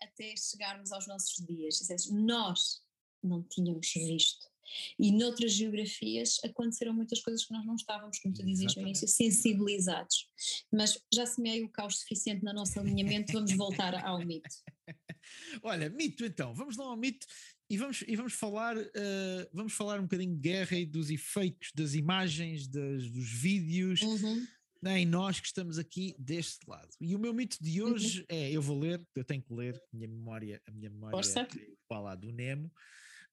até 0.00 0.34
chegarmos 0.36 0.92
aos 0.92 1.08
nossos 1.08 1.44
dias. 1.44 1.80
Nós 2.12 2.80
não 3.20 3.42
tínhamos 3.42 3.92
visto 3.92 4.51
e 4.98 5.12
noutras 5.12 5.52
geografias 5.52 6.38
aconteceram 6.44 6.92
muitas 6.92 7.20
coisas 7.20 7.44
que 7.44 7.52
nós 7.52 7.64
não 7.66 7.74
estávamos, 7.74 8.18
como 8.18 8.34
tu 8.34 8.44
dizias 8.44 8.74
no 8.76 8.82
início, 8.82 9.08
sensibilizados. 9.08 10.28
Mas 10.72 10.98
já 11.12 11.26
semeei 11.26 11.62
o 11.62 11.68
caos 11.68 12.00
suficiente 12.00 12.44
no 12.44 12.52
nosso 12.52 12.78
alinhamento, 12.78 13.32
vamos 13.32 13.52
voltar 13.54 13.94
ao 14.04 14.18
mito. 14.24 14.48
Olha, 15.62 15.88
mito 15.88 16.24
então, 16.24 16.54
vamos 16.54 16.76
lá 16.76 16.84
ao 16.84 16.96
mito 16.96 17.26
e 17.68 17.76
vamos, 17.76 18.04
e 18.06 18.16
vamos, 18.16 18.34
falar, 18.34 18.76
uh, 18.76 19.48
vamos 19.52 19.72
falar 19.72 19.98
um 19.98 20.02
bocadinho 20.02 20.34
de 20.34 20.40
guerra 20.40 20.76
e 20.76 20.86
dos 20.86 21.10
efeitos 21.10 21.70
das 21.74 21.94
imagens, 21.94 22.66
das, 22.66 23.08
dos 23.08 23.28
vídeos. 23.30 24.02
Uhum. 24.02 24.46
Né, 24.82 24.98
em 24.98 25.06
nós 25.06 25.38
que 25.38 25.46
estamos 25.46 25.78
aqui 25.78 26.12
deste 26.18 26.68
lado. 26.68 26.88
E 27.00 27.14
o 27.14 27.18
meu 27.18 27.32
mito 27.32 27.56
de 27.62 27.80
uhum. 27.80 27.92
hoje 27.92 28.18
uhum. 28.18 28.26
é: 28.28 28.50
eu 28.50 28.60
vou 28.60 28.76
ler, 28.76 29.00
eu 29.14 29.24
tenho 29.24 29.40
que 29.40 29.54
ler, 29.54 29.76
a 29.76 29.96
minha 29.96 30.08
memória, 30.08 30.60
a 30.66 30.72
minha 30.72 30.90
memória 30.90 31.16
é 31.16 31.72
igual 31.86 32.08
à 32.08 32.16
do 32.16 32.32
Nemo. 32.32 32.68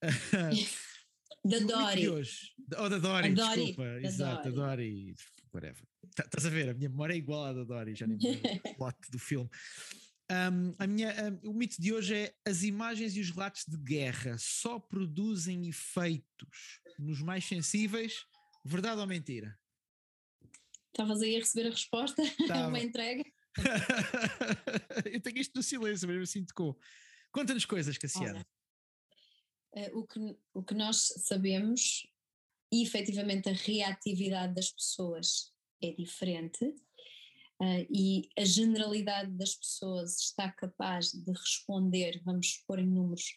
Da 1.44 1.58
Dory. 1.58 2.08
Hoje, 2.08 2.52
oh, 2.76 2.88
da 2.88 2.98
Dory, 2.98 3.34
Dory 3.34 3.56
desculpa. 3.56 3.84
Da 3.84 4.00
Exato, 4.02 4.42
Dory. 4.42 4.56
da 4.56 4.66
Dory. 4.66 5.14
Whatever. 5.52 5.82
Tá, 6.14 6.24
estás 6.24 6.46
a 6.46 6.50
ver? 6.50 6.68
A 6.68 6.74
minha 6.74 6.88
memória 6.88 7.14
é 7.14 7.16
igual 7.16 7.44
à 7.44 7.52
da 7.52 7.64
Dory, 7.64 7.94
já 7.94 8.06
nem 8.06 8.18
me 8.18 8.60
o 8.64 8.74
plot 8.76 8.96
do 9.10 9.18
filme. 9.18 9.48
Um, 10.30 10.74
a 10.78 10.86
minha, 10.86 11.12
um, 11.44 11.50
o 11.50 11.54
mito 11.54 11.80
de 11.80 11.92
hoje 11.92 12.14
é 12.14 12.34
as 12.44 12.62
imagens 12.62 13.16
e 13.16 13.20
os 13.20 13.30
relatos 13.30 13.64
de 13.66 13.76
guerra 13.76 14.36
só 14.38 14.78
produzem 14.78 15.68
efeitos 15.68 16.80
nos 16.98 17.20
mais 17.20 17.44
sensíveis, 17.44 18.26
verdade 18.64 19.00
ou 19.00 19.06
mentira? 19.06 19.58
Estavas 20.88 21.22
aí 21.22 21.36
a 21.36 21.38
receber 21.38 21.68
a 21.68 21.70
resposta, 21.70 22.22
uma 22.68 22.80
entrega. 22.80 23.24
Eu 25.10 25.20
tenho 25.20 25.38
isto 25.38 25.56
no 25.56 25.62
silêncio, 25.62 26.06
mas 26.06 26.16
eu 26.16 26.26
sinto 26.26 26.54
com. 26.54 26.76
Conta-nos 27.32 27.64
coisas, 27.64 27.98
Cassiana. 27.98 28.38
Olha, 28.38 28.46
uh, 29.74 29.98
o, 29.98 30.06
que, 30.06 30.36
o 30.54 30.62
que 30.62 30.74
nós 30.74 31.12
sabemos 31.18 32.06
e 32.72 32.82
efetivamente 32.82 33.48
a 33.48 33.52
reatividade 33.52 34.54
das 34.54 34.70
pessoas 34.70 35.52
é 35.82 35.92
diferente 35.92 36.64
uh, 36.64 37.86
e 37.90 38.28
a 38.38 38.44
generalidade 38.44 39.32
das 39.32 39.54
pessoas 39.54 40.20
está 40.20 40.50
capaz 40.50 41.12
de 41.12 41.32
responder, 41.32 42.20
vamos 42.24 42.62
pôr 42.66 42.78
em 42.78 42.86
números, 42.86 43.34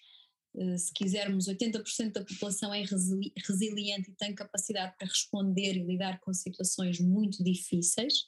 uh, 0.56 0.78
se 0.78 0.94
quisermos, 0.94 1.48
80% 1.48 2.12
da 2.12 2.25
população 2.25 2.74
é 2.74 2.82
resili 2.82 3.34
resiliente 3.48 4.12
e 4.12 4.16
tem 4.16 4.36
capacidade 4.36 4.96
para 4.98 5.08
responder 5.08 5.75
e 5.75 5.84
lidar 5.84 6.20
com 6.20 6.34
situações 6.34 7.00
muito 7.00 7.44
difíceis, 7.44 8.25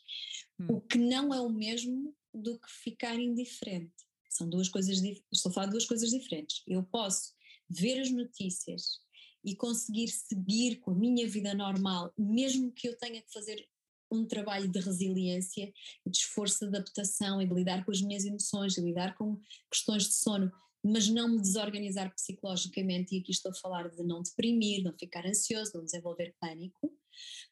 hum. 0.59 0.67
o 0.69 0.81
que 0.81 0.97
não 0.97 1.33
é 1.33 1.39
o 1.39 1.49
mesmo 1.49 2.15
do 2.33 2.59
que 2.59 2.69
ficar 2.69 3.15
indiferente. 3.15 3.93
São 4.29 4.49
duas 4.49 4.67
coisas, 4.67 5.01
estou 5.31 5.49
a 5.49 5.53
falar 5.53 5.67
de 5.67 5.71
duas 5.71 5.85
coisas 5.85 6.09
diferentes. 6.09 6.61
Eu 6.67 6.83
posso 6.83 7.33
ver 7.69 7.99
as 7.99 8.11
notícias 8.11 8.99
e 9.43 9.55
conseguir 9.55 10.07
seguir 10.07 10.77
com 10.77 10.91
a 10.91 10.95
minha 10.95 11.27
vida 11.27 11.53
normal, 11.53 12.11
mesmo 12.17 12.71
que 12.71 12.87
eu 12.87 12.97
tenha 12.97 13.21
que 13.21 13.31
fazer 13.31 13.67
um 14.11 14.25
trabalho 14.25 14.67
de 14.67 14.79
resiliência, 14.79 15.71
de 16.05 16.17
esforço 16.17 16.59
de 16.59 16.67
adaptação 16.67 17.41
e 17.41 17.47
de 17.47 17.53
lidar 17.53 17.85
com 17.85 17.91
as 17.91 18.01
minhas 18.01 18.25
emoções, 18.25 18.73
de 18.73 18.81
lidar 18.81 19.15
com 19.15 19.39
questões 19.71 20.07
de 20.07 20.13
sono, 20.15 20.51
mas 20.83 21.07
não 21.07 21.29
me 21.29 21.41
desorganizar 21.41 22.13
psicologicamente, 22.13 23.15
e 23.15 23.19
aqui 23.19 23.31
estou 23.31 23.51
a 23.51 23.55
falar 23.55 23.89
de 23.89 24.03
não 24.03 24.21
deprimir, 24.21 24.83
não 24.83 24.93
ficar 24.93 25.25
ansioso, 25.25 25.71
não 25.73 25.83
desenvolver 25.83 26.35
pânico. 26.39 26.93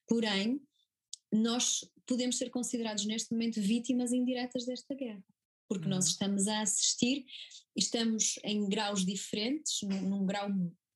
Porém, 0.08 0.62
nós 1.32 1.84
podemos 2.06 2.38
ser 2.38 2.50
considerados 2.52 3.06
neste 3.06 3.32
momento 3.32 3.60
vítimas 3.60 4.12
indiretas 4.12 4.66
desta 4.66 4.94
guerra 4.94 5.24
porque 5.74 5.88
uhum. 5.88 5.96
nós 5.96 6.08
estamos 6.08 6.48
a 6.48 6.62
assistir, 6.62 7.26
estamos 7.76 8.36
em 8.44 8.70
graus 8.70 9.06
diferentes, 9.06 9.82
num, 9.82 10.02
num 10.10 10.26
grau 10.26 10.50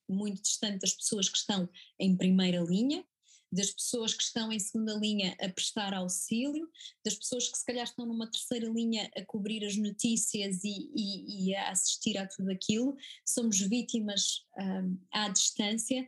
muito 0.08 0.42
distante 0.42 0.80
das 0.80 0.94
pessoas 0.94 1.28
que 1.28 1.38
estão 1.38 1.68
em 2.00 2.16
primeira 2.16 2.62
linha, 2.62 3.04
das 3.52 3.72
pessoas 3.72 4.14
que 4.14 4.24
estão 4.24 4.52
em 4.52 4.60
segunda 4.60 4.94
linha 4.96 5.36
a 5.42 5.50
prestar 5.50 5.94
auxílio, 5.94 6.70
das 7.04 7.16
pessoas 7.16 7.50
que 7.50 7.58
se 7.58 7.66
calhar 7.66 7.86
estão 7.86 8.06
numa 8.06 8.30
terceira 8.30 8.68
linha 8.70 9.10
a 9.16 9.26
cobrir 9.26 9.66
as 9.66 9.76
notícias 9.78 10.64
e, 10.64 10.92
e, 10.96 11.50
e 11.50 11.56
a 11.56 11.72
assistir 11.72 12.18
a 12.18 12.28
tudo 12.28 12.52
aquilo. 12.52 12.96
Somos 13.26 13.60
vítimas 13.60 14.46
um, 14.60 15.00
à 15.12 15.30
distância, 15.30 16.08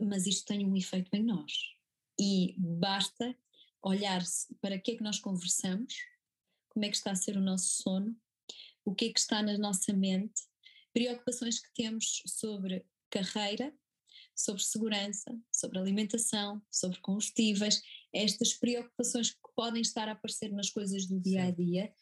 mas 0.00 0.26
isto 0.26 0.46
tem 0.46 0.64
um 0.64 0.76
efeito 0.76 1.12
em 1.14 1.24
nós. 1.24 1.52
E 2.18 2.54
basta 2.56 3.36
olhar 3.82 4.22
para 4.60 4.78
que 4.78 4.92
é 4.92 4.96
que 4.96 5.02
nós 5.02 5.18
conversamos, 5.18 5.94
como 6.74 6.84
é 6.84 6.90
que 6.90 6.96
está 6.96 7.12
a 7.12 7.16
ser 7.16 7.36
o 7.36 7.40
nosso 7.40 7.82
sono, 7.82 8.14
o 8.84 8.94
que 8.94 9.06
é 9.06 9.12
que 9.12 9.20
está 9.20 9.42
na 9.42 9.56
nossa 9.56 9.92
mente, 9.92 10.42
preocupações 10.92 11.60
que 11.60 11.72
temos 11.72 12.22
sobre 12.26 12.84
carreira, 13.08 13.72
sobre 14.34 14.62
segurança, 14.62 15.40
sobre 15.52 15.78
alimentação, 15.78 16.60
sobre 16.70 17.00
combustíveis, 17.00 17.80
estas 18.12 18.52
preocupações 18.52 19.30
que 19.30 19.38
podem 19.54 19.80
estar 19.80 20.08
a 20.08 20.12
aparecer 20.12 20.52
nas 20.52 20.70
coisas 20.70 21.06
do 21.06 21.20
dia 21.20 21.44
a 21.44 21.50
dia, 21.52 21.94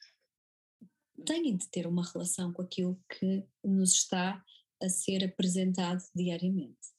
têm 1.27 1.57
de 1.57 1.69
ter 1.69 1.87
uma 1.87 2.05
relação 2.05 2.53
com 2.53 2.63
aquilo 2.63 3.01
que 3.09 3.45
nos 3.63 3.93
está 3.93 4.43
a 4.83 4.89
ser 4.89 5.25
apresentado 5.25 6.03
diariamente. 6.15 6.92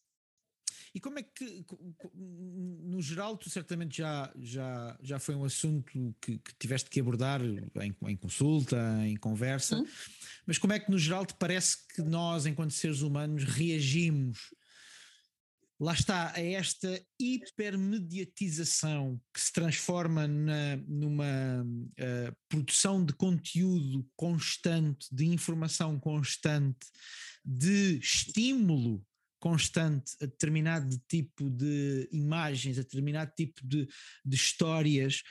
E 0.96 1.00
como 1.00 1.18
é 1.18 1.24
que, 1.24 1.66
no 2.14 3.02
geral, 3.02 3.36
tu 3.36 3.50
certamente 3.50 3.98
já, 3.98 4.32
já, 4.40 4.98
já 5.02 5.20
foi 5.20 5.34
um 5.34 5.44
assunto 5.44 6.16
que, 6.22 6.38
que 6.38 6.54
tiveste 6.60 6.90
que 6.90 7.00
abordar 7.00 7.42
em, 7.42 7.96
em 8.08 8.16
consulta, 8.16 8.78
em 9.06 9.16
conversa, 9.16 9.78
hum? 9.78 9.88
mas 10.46 10.60
como 10.60 10.74
é 10.74 10.80
que 10.80 10.92
no 10.92 11.00
geral 11.00 11.26
te 11.26 11.34
parece 11.34 11.78
que 11.96 12.04
nós, 12.04 12.46
enquanto 12.46 12.72
seres 12.72 13.02
humanos, 13.02 13.44
reagimos 13.44 14.54
lá 15.80 15.94
está, 15.94 16.32
a 16.34 16.40
esta 16.40 17.04
hipermediatização 17.20 19.20
que 19.34 19.42
se 19.42 19.52
transforma 19.52 20.28
na, 20.28 20.78
numa 20.88 21.64
uh, 21.64 22.36
produção 22.48 23.04
de 23.04 23.14
conteúdo 23.14 24.08
constante, 24.16 25.08
de 25.12 25.26
informação 25.26 26.00
constante, 26.00 26.86
de 27.44 27.98
estímulo 27.98 29.04
constante 29.44 30.14
a 30.22 30.26
determinado 30.26 30.98
tipo 31.06 31.50
de 31.50 32.08
imagens, 32.14 32.80
a 32.80 32.82
determinado 32.82 33.30
tipo 33.36 33.60
de, 33.62 33.86
de 34.24 34.36
histórias, 34.38 35.22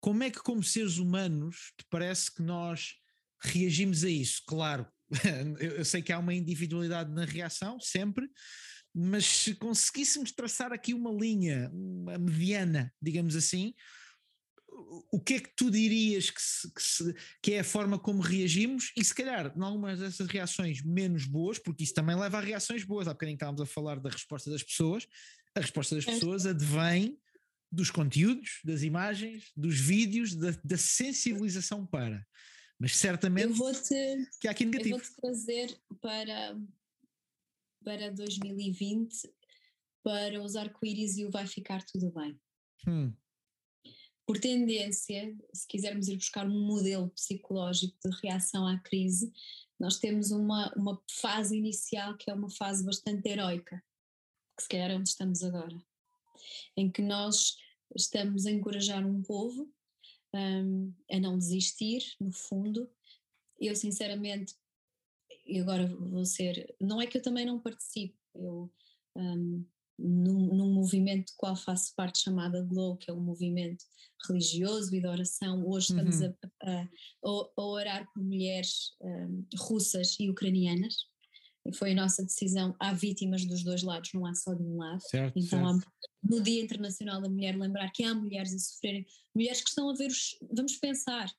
como 0.00 0.24
é 0.24 0.30
que, 0.30 0.40
como 0.40 0.60
seres 0.60 0.98
humanos, 0.98 1.72
te 1.78 1.86
parece 1.88 2.34
que 2.34 2.42
nós 2.42 2.96
reagimos 3.40 4.02
a 4.02 4.10
isso? 4.10 4.42
Claro, 4.44 4.88
eu 5.60 5.84
sei 5.84 6.02
que 6.02 6.12
há 6.12 6.18
uma 6.18 6.34
individualidade 6.34 7.12
na 7.12 7.24
reação, 7.24 7.78
sempre, 7.78 8.28
mas 8.92 9.24
se 9.24 9.54
conseguíssemos 9.54 10.32
traçar 10.32 10.72
aqui 10.72 10.92
uma 10.92 11.12
linha, 11.12 11.70
uma 11.72 12.18
mediana, 12.18 12.92
digamos 13.00 13.36
assim, 13.36 13.72
o 15.10 15.20
que 15.20 15.34
é 15.34 15.40
que 15.40 15.54
tu 15.56 15.70
dirias 15.70 16.30
que, 16.30 16.40
se, 16.40 16.72
que, 16.72 16.82
se, 16.82 17.14
que, 17.42 17.52
é 17.52 17.60
a 17.60 17.64
forma 17.64 17.98
como 17.98 18.20
reagimos 18.20 18.92
e 18.96 19.04
se 19.04 19.14
calhar 19.14 19.52
em 19.56 19.62
algumas 19.62 19.98
dessas 19.98 20.26
reações 20.28 20.82
menos 20.82 21.24
boas, 21.24 21.58
porque 21.58 21.84
isso 21.84 21.94
também 21.94 22.16
leva 22.16 22.38
a 22.38 22.40
reações 22.40 22.84
boas, 22.84 23.08
há 23.08 23.12
bocadinho 23.12 23.36
estávamos 23.36 23.60
a 23.60 23.66
falar 23.66 24.00
da 24.00 24.10
resposta 24.10 24.50
das 24.50 24.62
pessoas, 24.62 25.06
a 25.54 25.60
resposta 25.60 25.94
das 25.94 26.04
pessoas 26.04 26.46
advém 26.46 27.18
dos 27.72 27.90
conteúdos, 27.90 28.60
das 28.64 28.82
imagens, 28.82 29.52
dos 29.56 29.78
vídeos, 29.78 30.34
da, 30.34 30.50
da 30.64 30.76
sensibilização 30.76 31.86
para. 31.86 32.26
Mas 32.78 32.96
certamente 32.96 33.52
que 34.40 34.48
há 34.48 34.50
aqui 34.50 34.64
negativo. 34.64 34.96
Eu 34.96 34.98
vou-te 34.98 35.16
trazer 35.16 35.78
para, 36.00 36.58
para 37.84 38.10
2020 38.10 39.30
para 40.02 40.42
os 40.42 40.56
arco-íris 40.56 41.18
e 41.18 41.26
o 41.26 41.30
vai 41.30 41.46
ficar 41.46 41.84
tudo 41.84 42.10
bem. 42.10 42.38
Hum. 42.86 43.12
Por 44.30 44.38
tendência, 44.38 45.36
se 45.52 45.66
quisermos 45.66 46.06
ir 46.06 46.16
buscar 46.16 46.46
um 46.46 46.64
modelo 46.64 47.10
psicológico 47.10 47.98
de 48.04 48.16
reação 48.22 48.64
à 48.64 48.78
crise, 48.78 49.32
nós 49.76 49.98
temos 49.98 50.30
uma, 50.30 50.72
uma 50.76 51.02
fase 51.10 51.56
inicial 51.56 52.16
que 52.16 52.30
é 52.30 52.34
uma 52.34 52.48
fase 52.48 52.84
bastante 52.84 53.28
heroica, 53.28 53.82
que 54.56 54.62
se 54.62 54.68
calhar 54.68 54.92
é 54.92 54.94
onde 54.94 55.08
estamos 55.08 55.42
agora, 55.42 55.76
em 56.76 56.88
que 56.88 57.02
nós 57.02 57.56
estamos 57.96 58.46
a 58.46 58.52
encorajar 58.52 59.04
um 59.04 59.20
povo 59.20 59.68
um, 60.32 60.94
a 61.10 61.18
não 61.18 61.36
desistir, 61.36 62.14
no 62.20 62.30
fundo. 62.30 62.88
Eu, 63.58 63.74
sinceramente, 63.74 64.54
e 65.44 65.58
agora 65.58 65.88
vou 65.88 66.24
ser. 66.24 66.72
Não 66.80 67.02
é 67.02 67.06
que 67.08 67.18
eu 67.18 67.22
também 67.22 67.44
não 67.44 67.58
participo, 67.58 68.16
eu. 68.36 68.72
Um, 69.16 69.66
num, 70.00 70.54
num, 70.54 70.72
movimento 70.72 71.26
do 71.26 71.36
qual 71.36 71.54
faço 71.54 71.94
parte 71.94 72.20
chamada 72.20 72.62
Glow, 72.62 72.96
que 72.96 73.10
é 73.10 73.14
um 73.14 73.20
movimento 73.20 73.84
religioso 74.26 74.94
e 74.94 75.00
de 75.00 75.06
oração. 75.06 75.66
Hoje 75.66 75.90
estamos 75.90 76.20
uhum. 76.20 76.34
a, 76.62 76.70
a, 76.70 76.88
a, 77.24 77.62
orar 77.62 78.06
por 78.12 78.22
mulheres 78.22 78.92
um, 79.00 79.44
russas 79.58 80.16
e 80.18 80.30
ucranianas. 80.30 80.94
E 81.66 81.74
foi 81.74 81.92
a 81.92 81.94
nossa 81.94 82.24
decisão. 82.24 82.74
Há 82.80 82.94
vítimas 82.94 83.44
dos 83.44 83.62
dois 83.62 83.82
lados, 83.82 84.10
não 84.14 84.24
há 84.24 84.34
só 84.34 84.54
de 84.54 84.62
um 84.62 84.78
lado. 84.78 85.00
Certo, 85.02 85.38
então, 85.38 85.78
certo. 85.78 85.86
Há, 85.86 86.28
no 86.28 86.40
Dia 86.40 86.62
Internacional 86.62 87.20
da 87.20 87.28
Mulher, 87.28 87.56
lembrar 87.56 87.90
que 87.90 88.02
há 88.02 88.14
mulheres 88.14 88.54
a 88.54 88.58
sofrerem, 88.58 89.06
mulheres 89.34 89.60
que 89.60 89.68
estão 89.68 89.90
a 89.90 89.94
ver 89.94 90.08
os. 90.08 90.38
Vamos 90.50 90.76
pensar, 90.76 91.30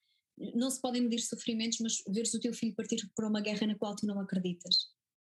não 0.56 0.70
se 0.70 0.80
podem 0.80 1.02
medir 1.02 1.22
sofrimentos, 1.22 1.80
mas 1.80 2.04
veres 2.08 2.34
o 2.34 2.40
teu 2.40 2.54
filho 2.54 2.76
partir 2.76 3.10
por 3.16 3.26
uma 3.26 3.42
guerra 3.42 3.66
na 3.66 3.76
qual 3.76 3.96
tu 3.96 4.06
não 4.06 4.20
acreditas 4.20 4.76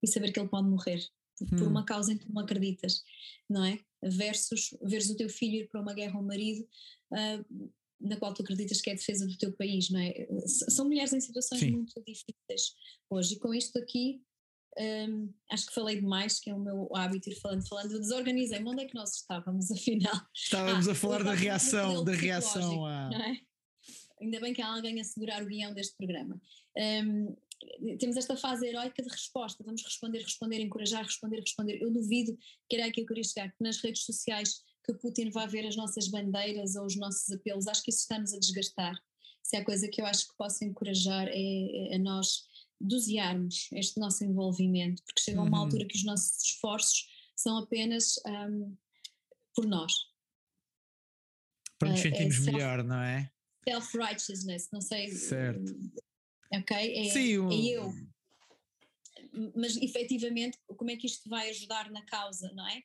e 0.03 0.07
saber 0.07 0.31
que 0.31 0.39
ele 0.39 0.49
pode 0.49 0.67
morrer 0.67 1.01
por 1.49 1.63
hum. 1.63 1.67
uma 1.67 1.85
causa 1.85 2.13
em 2.13 2.17
que 2.17 2.31
não 2.31 2.41
acreditas, 2.41 3.03
não 3.49 3.63
é? 3.65 3.79
Versus 4.03 4.75
veres 4.81 5.09
o 5.09 5.15
teu 5.15 5.29
filho 5.29 5.63
ir 5.63 5.67
para 5.69 5.81
uma 5.81 5.93
guerra 5.93 6.17
ao 6.17 6.23
marido 6.23 6.67
uh, 7.11 7.71
na 7.99 8.17
qual 8.17 8.33
tu 8.33 8.41
acreditas 8.41 8.81
que 8.81 8.89
é 8.89 8.93
a 8.93 8.95
defesa 8.95 9.27
do 9.27 9.37
teu 9.37 9.51
país, 9.53 9.89
não 9.89 9.99
é? 9.99 10.27
São 10.47 10.85
mulheres 10.85 11.13
em 11.13 11.21
situações 11.21 11.59
Sim. 11.59 11.71
muito 11.71 11.93
difíceis 12.05 12.75
hoje. 13.09 13.35
E 13.35 13.39
com 13.39 13.53
isto 13.53 13.77
aqui, 13.77 14.21
um, 14.79 15.33
acho 15.51 15.67
que 15.67 15.73
falei 15.73 15.99
demais, 15.99 16.39
que 16.39 16.49
é 16.49 16.53
o 16.53 16.59
meu 16.59 16.89
hábito 16.95 17.29
ir 17.29 17.35
falando, 17.35 17.67
falando. 17.67 17.99
Desorganizei-me. 17.99 18.69
Onde 18.69 18.83
é 18.83 18.85
que 18.85 18.95
nós 18.95 19.15
estávamos, 19.15 19.69
afinal? 19.71 20.19
Estávamos 20.33 20.87
ah, 20.87 20.91
a 20.91 20.95
falar 20.95 21.23
da 21.23 21.33
reação, 21.33 22.03
da 22.03 22.13
reação 22.13 22.85
a. 22.85 23.09
É? 23.13 23.37
Ainda 24.21 24.39
bem 24.39 24.53
que 24.53 24.61
há 24.61 24.73
alguém 24.73 24.99
a 24.99 25.03
segurar 25.03 25.43
o 25.43 25.47
guião 25.47 25.73
deste 25.73 25.95
programa. 25.97 26.39
Um, 26.77 27.35
temos 27.99 28.17
esta 28.17 28.35
fase 28.35 28.67
heroica 28.67 29.01
de 29.01 29.09
resposta, 29.09 29.63
vamos 29.63 29.83
responder, 29.83 30.19
responder, 30.19 30.59
encorajar, 30.59 31.03
responder, 31.03 31.39
responder. 31.39 31.81
Eu 31.81 31.91
duvido 31.91 32.37
que 32.69 32.75
era 32.75 32.85
aqui 32.85 32.95
que 32.95 33.01
eu 33.01 33.07
queria 33.07 33.23
chegar, 33.23 33.51
que 33.51 33.63
nas 33.63 33.77
redes 33.77 34.03
sociais 34.03 34.63
que 34.83 34.91
o 34.91 34.97
Putin 34.97 35.29
vá 35.29 35.45
ver 35.45 35.67
as 35.67 35.75
nossas 35.75 36.07
bandeiras 36.07 36.75
ou 36.75 36.85
os 36.85 36.95
nossos 36.95 37.29
apelos, 37.31 37.67
acho 37.67 37.83
que 37.83 37.91
isso 37.91 38.01
está-nos 38.01 38.33
a 38.33 38.39
desgastar. 38.39 38.95
Se 39.43 39.57
há 39.57 39.63
coisa 39.63 39.87
que 39.87 40.01
eu 40.01 40.05
acho 40.05 40.27
que 40.27 40.37
posso 40.37 40.63
encorajar 40.63 41.27
é, 41.27 41.91
é 41.91 41.95
a 41.95 41.99
nós 41.99 42.43
dosearmos 42.79 43.69
este 43.73 43.99
nosso 43.99 44.23
envolvimento, 44.23 45.03
porque 45.03 45.21
chega 45.21 45.39
a 45.39 45.43
uma 45.43 45.57
uhum. 45.57 45.63
altura 45.65 45.85
que 45.85 45.95
os 45.95 46.03
nossos 46.03 46.43
esforços 46.43 47.07
são 47.35 47.57
apenas 47.57 48.15
um, 48.25 48.75
por 49.53 49.65
nós. 49.67 49.93
Para 51.77 51.89
nos 51.89 51.99
uh, 51.99 52.03
sentirmos 52.03 52.47
é 52.47 52.51
melhor, 52.51 52.83
não 52.83 53.01
é? 53.01 53.31
Self-righteousness, 53.67 54.69
não 54.71 54.81
sei. 54.81 55.11
Certo. 55.11 55.75
Ok? 56.53 56.75
É, 56.77 57.09
Sim, 57.09 57.51
é 57.51 57.77
eu. 57.77 57.93
Mas 59.55 59.77
efetivamente, 59.77 60.57
como 60.77 60.91
é 60.91 60.97
que 60.97 61.07
isto 61.07 61.29
vai 61.29 61.49
ajudar 61.49 61.89
na 61.89 62.03
causa, 62.05 62.51
não 62.53 62.67
é? 62.67 62.83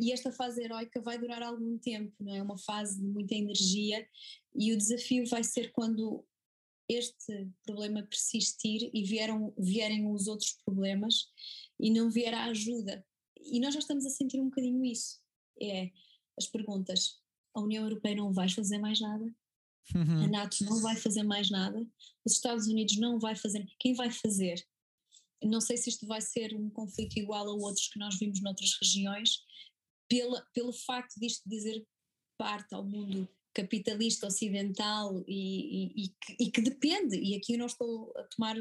E 0.00 0.12
esta 0.12 0.32
fase 0.32 0.62
heroica 0.62 1.00
vai 1.00 1.18
durar 1.18 1.42
algum 1.42 1.78
tempo, 1.78 2.12
não 2.20 2.34
é? 2.34 2.42
Uma 2.42 2.58
fase 2.58 3.00
de 3.00 3.06
muita 3.06 3.34
energia 3.34 4.06
e 4.54 4.72
o 4.72 4.76
desafio 4.76 5.26
vai 5.26 5.44
ser 5.44 5.70
quando 5.70 6.24
este 6.88 7.48
problema 7.64 8.02
persistir 8.02 8.90
e 8.92 9.04
vieram, 9.04 9.54
vierem 9.56 10.10
os 10.10 10.26
outros 10.26 10.52
problemas 10.64 11.28
e 11.78 11.88
não 11.90 12.10
vier 12.10 12.34
a 12.34 12.46
ajuda. 12.46 13.06
E 13.40 13.60
nós 13.60 13.74
já 13.74 13.80
estamos 13.80 14.04
a 14.04 14.10
sentir 14.10 14.40
um 14.40 14.46
bocadinho 14.46 14.84
isso. 14.84 15.20
É 15.60 15.90
as 16.36 16.46
perguntas: 16.46 17.20
a 17.54 17.60
União 17.60 17.84
Europeia 17.84 18.16
não 18.16 18.32
vai 18.32 18.48
fazer 18.48 18.78
mais 18.78 19.00
nada? 19.00 19.24
Uhum. 19.94 20.24
A 20.24 20.28
NATO 20.28 20.64
não 20.64 20.80
vai 20.80 20.96
fazer 20.96 21.22
mais 21.22 21.50
nada? 21.50 21.86
Os 22.24 22.32
Estados 22.32 22.66
Unidos 22.66 22.96
não 22.96 23.18
vai 23.18 23.34
fazer? 23.36 23.66
Quem 23.78 23.94
vai 23.94 24.10
fazer? 24.10 24.64
Não 25.42 25.60
sei 25.60 25.76
se 25.76 25.88
isto 25.88 26.06
vai 26.06 26.20
ser 26.20 26.54
um 26.54 26.68
conflito 26.70 27.18
igual 27.18 27.48
a 27.48 27.52
outros 27.52 27.88
que 27.88 27.98
nós 27.98 28.18
vimos 28.18 28.40
noutras 28.42 28.76
regiões, 28.80 29.42
pela, 30.08 30.42
pelo 30.52 30.72
facto 30.72 31.18
disto 31.18 31.48
dizer 31.48 31.86
parte 32.36 32.74
ao 32.74 32.84
mundo 32.84 33.28
capitalista 33.54 34.26
ocidental 34.26 35.24
e, 35.26 35.32
e, 35.84 36.04
e, 36.04 36.08
que, 36.08 36.36
e, 36.44 36.50
que, 36.50 36.60
depende, 36.60 37.16
e 37.16 37.36
aqui 37.36 37.54
eu 37.54 37.58
não 37.58 37.66
estou 37.66 38.12
a 38.16 38.22
tomar 38.24 38.56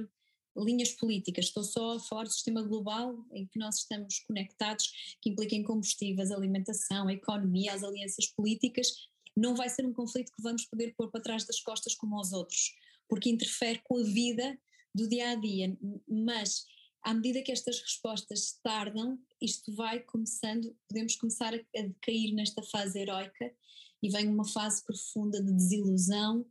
linhas 0.58 0.92
políticas, 0.92 1.46
estou 1.46 1.64
só 1.64 1.96
a 1.96 2.00
falar 2.00 2.24
do 2.24 2.32
sistema 2.32 2.62
global 2.62 3.26
em 3.32 3.46
que 3.46 3.60
nós 3.60 3.78
estamos 3.78 4.20
conectados, 4.22 4.92
que 5.22 5.30
implica 5.30 5.56
em 5.56 5.64
combustíveis, 5.64 6.32
alimentação, 6.32 7.10
economia, 7.10 7.74
as 7.74 7.84
alianças 7.84 8.28
políticas, 8.28 8.88
não 9.36 9.56
vai 9.56 9.70
ser 9.70 9.86
um 9.86 9.94
conflito 9.94 10.32
que 10.32 10.42
vamos 10.42 10.66
poder 10.66 10.94
pôr 10.96 11.10
para 11.10 11.22
trás 11.22 11.46
das 11.46 11.60
costas 11.62 11.96
como 11.96 12.20
os 12.20 12.32
outros, 12.34 12.74
porque 13.08 13.30
interfere 13.30 13.82
com 13.84 13.98
a 13.98 14.04
vida 14.04 14.58
do 14.94 15.08
dia 15.08 15.30
a 15.30 15.36
dia, 15.36 15.78
mas 16.08 16.66
à 17.04 17.14
medida 17.14 17.42
que 17.42 17.52
estas 17.52 17.80
respostas 17.80 18.60
tardam, 18.64 19.20
isto 19.42 19.74
vai 19.74 20.00
começando, 20.02 20.76
podemos 20.88 21.16
começar 21.16 21.54
a, 21.54 21.58
a 21.58 21.82
decair 21.82 22.34
nesta 22.34 22.62
fase 22.64 23.00
heroica 23.00 23.54
e 24.02 24.10
vem 24.10 24.28
uma 24.28 24.48
fase 24.48 24.84
profunda 24.84 25.42
de 25.42 25.52
desilusão, 25.54 26.46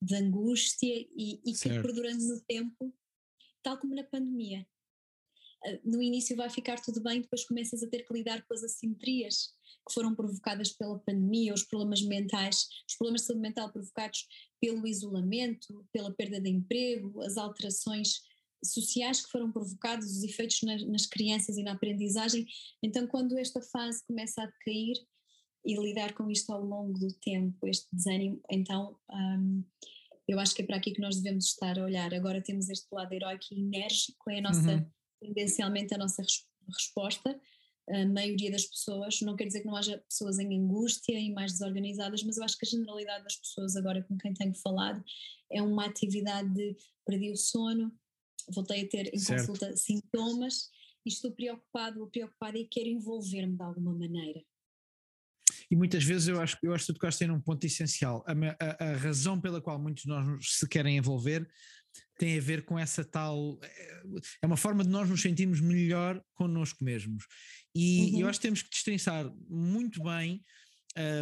de 0.00 0.14
angústia 0.16 1.06
e, 1.16 1.40
e 1.44 1.52
que 1.52 1.68
perdurando 1.68 2.24
no 2.24 2.40
tempo, 2.40 2.94
tal 3.62 3.78
como 3.78 3.94
na 3.94 4.04
pandemia. 4.04 4.66
No 5.84 6.02
início 6.02 6.36
vai 6.36 6.50
ficar 6.50 6.80
tudo 6.80 7.00
bem, 7.02 7.20
depois 7.20 7.44
começas 7.44 7.82
a 7.82 7.88
ter 7.88 8.06
que 8.06 8.12
lidar 8.12 8.42
com 8.42 8.54
as 8.54 8.62
assimetrias 8.62 9.52
que 9.86 9.94
foram 9.94 10.14
provocadas 10.14 10.70
pela 10.70 10.98
pandemia, 10.98 11.54
os 11.54 11.64
problemas 11.64 12.02
mentais, 12.02 12.68
os 12.88 12.96
problemas 12.96 13.22
de 13.22 13.26
saúde 13.28 13.42
mental 13.42 13.72
provocados 13.72 14.26
pelo 14.60 14.86
isolamento, 14.86 15.84
pela 15.92 16.12
perda 16.12 16.40
de 16.40 16.50
emprego, 16.50 17.20
as 17.22 17.36
alterações 17.36 18.20
sociais 18.64 19.24
que 19.24 19.30
foram 19.30 19.50
provocados, 19.50 20.06
os 20.06 20.22
efeitos 20.22 20.62
nas, 20.62 20.86
nas 20.86 21.06
crianças 21.06 21.56
e 21.56 21.64
na 21.64 21.72
aprendizagem. 21.72 22.46
Então, 22.80 23.08
quando 23.08 23.36
esta 23.36 23.60
fase 23.60 24.04
começa 24.06 24.40
a 24.42 24.46
decair, 24.46 24.96
e 25.64 25.76
lidar 25.76 26.12
com 26.14 26.30
isto 26.30 26.52
ao 26.52 26.62
longo 26.62 26.98
do 26.98 27.12
tempo, 27.20 27.66
este 27.66 27.86
desânimo, 27.94 28.40
então 28.50 28.96
um, 29.10 29.64
eu 30.26 30.38
acho 30.38 30.54
que 30.54 30.62
é 30.62 30.66
para 30.66 30.76
aqui 30.76 30.92
que 30.92 31.00
nós 31.00 31.16
devemos 31.16 31.46
estar 31.46 31.78
a 31.78 31.84
olhar. 31.84 32.12
Agora 32.14 32.42
temos 32.42 32.68
este 32.68 32.86
lado 32.92 33.12
heróico 33.12 33.44
e 33.52 33.60
enérgico, 33.60 34.30
é 34.30 34.38
a 34.38 34.42
nossa, 34.42 34.74
uhum. 34.74 34.90
Tendencialmente 35.22 35.94
a 35.94 35.98
nossa 35.98 36.22
res 36.22 36.44
resposta. 36.68 37.40
A 37.88 38.06
maioria 38.06 38.50
das 38.50 38.64
pessoas, 38.64 39.20
não 39.22 39.34
quer 39.34 39.46
dizer 39.46 39.60
que 39.60 39.66
não 39.66 39.74
haja 39.74 39.98
pessoas 40.08 40.38
em 40.38 40.56
angústia 40.56 41.18
e 41.18 41.32
mais 41.32 41.52
desorganizadas, 41.52 42.22
mas 42.22 42.36
eu 42.36 42.44
acho 42.44 42.56
que 42.56 42.64
a 42.64 42.68
generalidade 42.68 43.24
das 43.24 43.36
pessoas, 43.36 43.76
agora 43.76 44.02
com 44.04 44.16
quem 44.16 44.32
tenho 44.32 44.54
falado, 44.54 45.02
é 45.50 45.60
uma 45.60 45.86
atividade 45.86 46.48
de 46.54 46.76
perdi 47.04 47.32
o 47.32 47.36
sono, 47.36 47.92
voltei 48.50 48.84
a 48.84 48.88
ter 48.88 49.12
em 49.12 49.18
certo. 49.18 49.40
consulta 49.40 49.76
sintomas 49.76 50.70
e 51.04 51.08
estou 51.08 51.32
preocupado 51.32 52.00
ou 52.00 52.06
preocupada 52.06 52.56
e 52.56 52.66
quero 52.66 52.88
envolver-me 52.88 53.56
de 53.56 53.62
alguma 53.62 53.92
maneira. 53.92 54.42
E 55.70 55.76
muitas 55.76 56.04
vezes 56.04 56.28
eu 56.28 56.40
acho, 56.40 56.56
eu 56.62 56.74
acho 56.74 56.86
que 56.86 56.92
tu 56.92 56.96
tocaste 56.96 57.24
em 57.24 57.30
um 57.30 57.40
ponto 57.40 57.64
essencial. 57.64 58.24
A, 58.26 58.32
a, 58.32 58.90
a, 58.90 58.96
razão 58.96 59.40
pela 59.40 59.60
qual 59.60 59.78
muitos 59.78 60.04
de 60.04 60.08
nós 60.08 60.46
se 60.46 60.68
querem 60.68 60.96
envolver 60.96 61.48
tem 62.18 62.38
a 62.38 62.40
ver 62.40 62.64
com 62.64 62.78
essa 62.78 63.04
tal. 63.04 63.58
É 64.40 64.46
uma 64.46 64.56
forma 64.56 64.84
de 64.84 64.90
nós 64.90 65.08
nos 65.08 65.22
sentirmos 65.22 65.60
melhor 65.60 66.22
connosco 66.34 66.84
mesmos. 66.84 67.24
E 67.74 68.12
uhum. 68.12 68.20
eu 68.20 68.28
acho 68.28 68.38
que 68.38 68.46
temos 68.46 68.62
que 68.62 68.70
destrinçar 68.70 69.32
muito 69.48 70.02
bem 70.02 70.42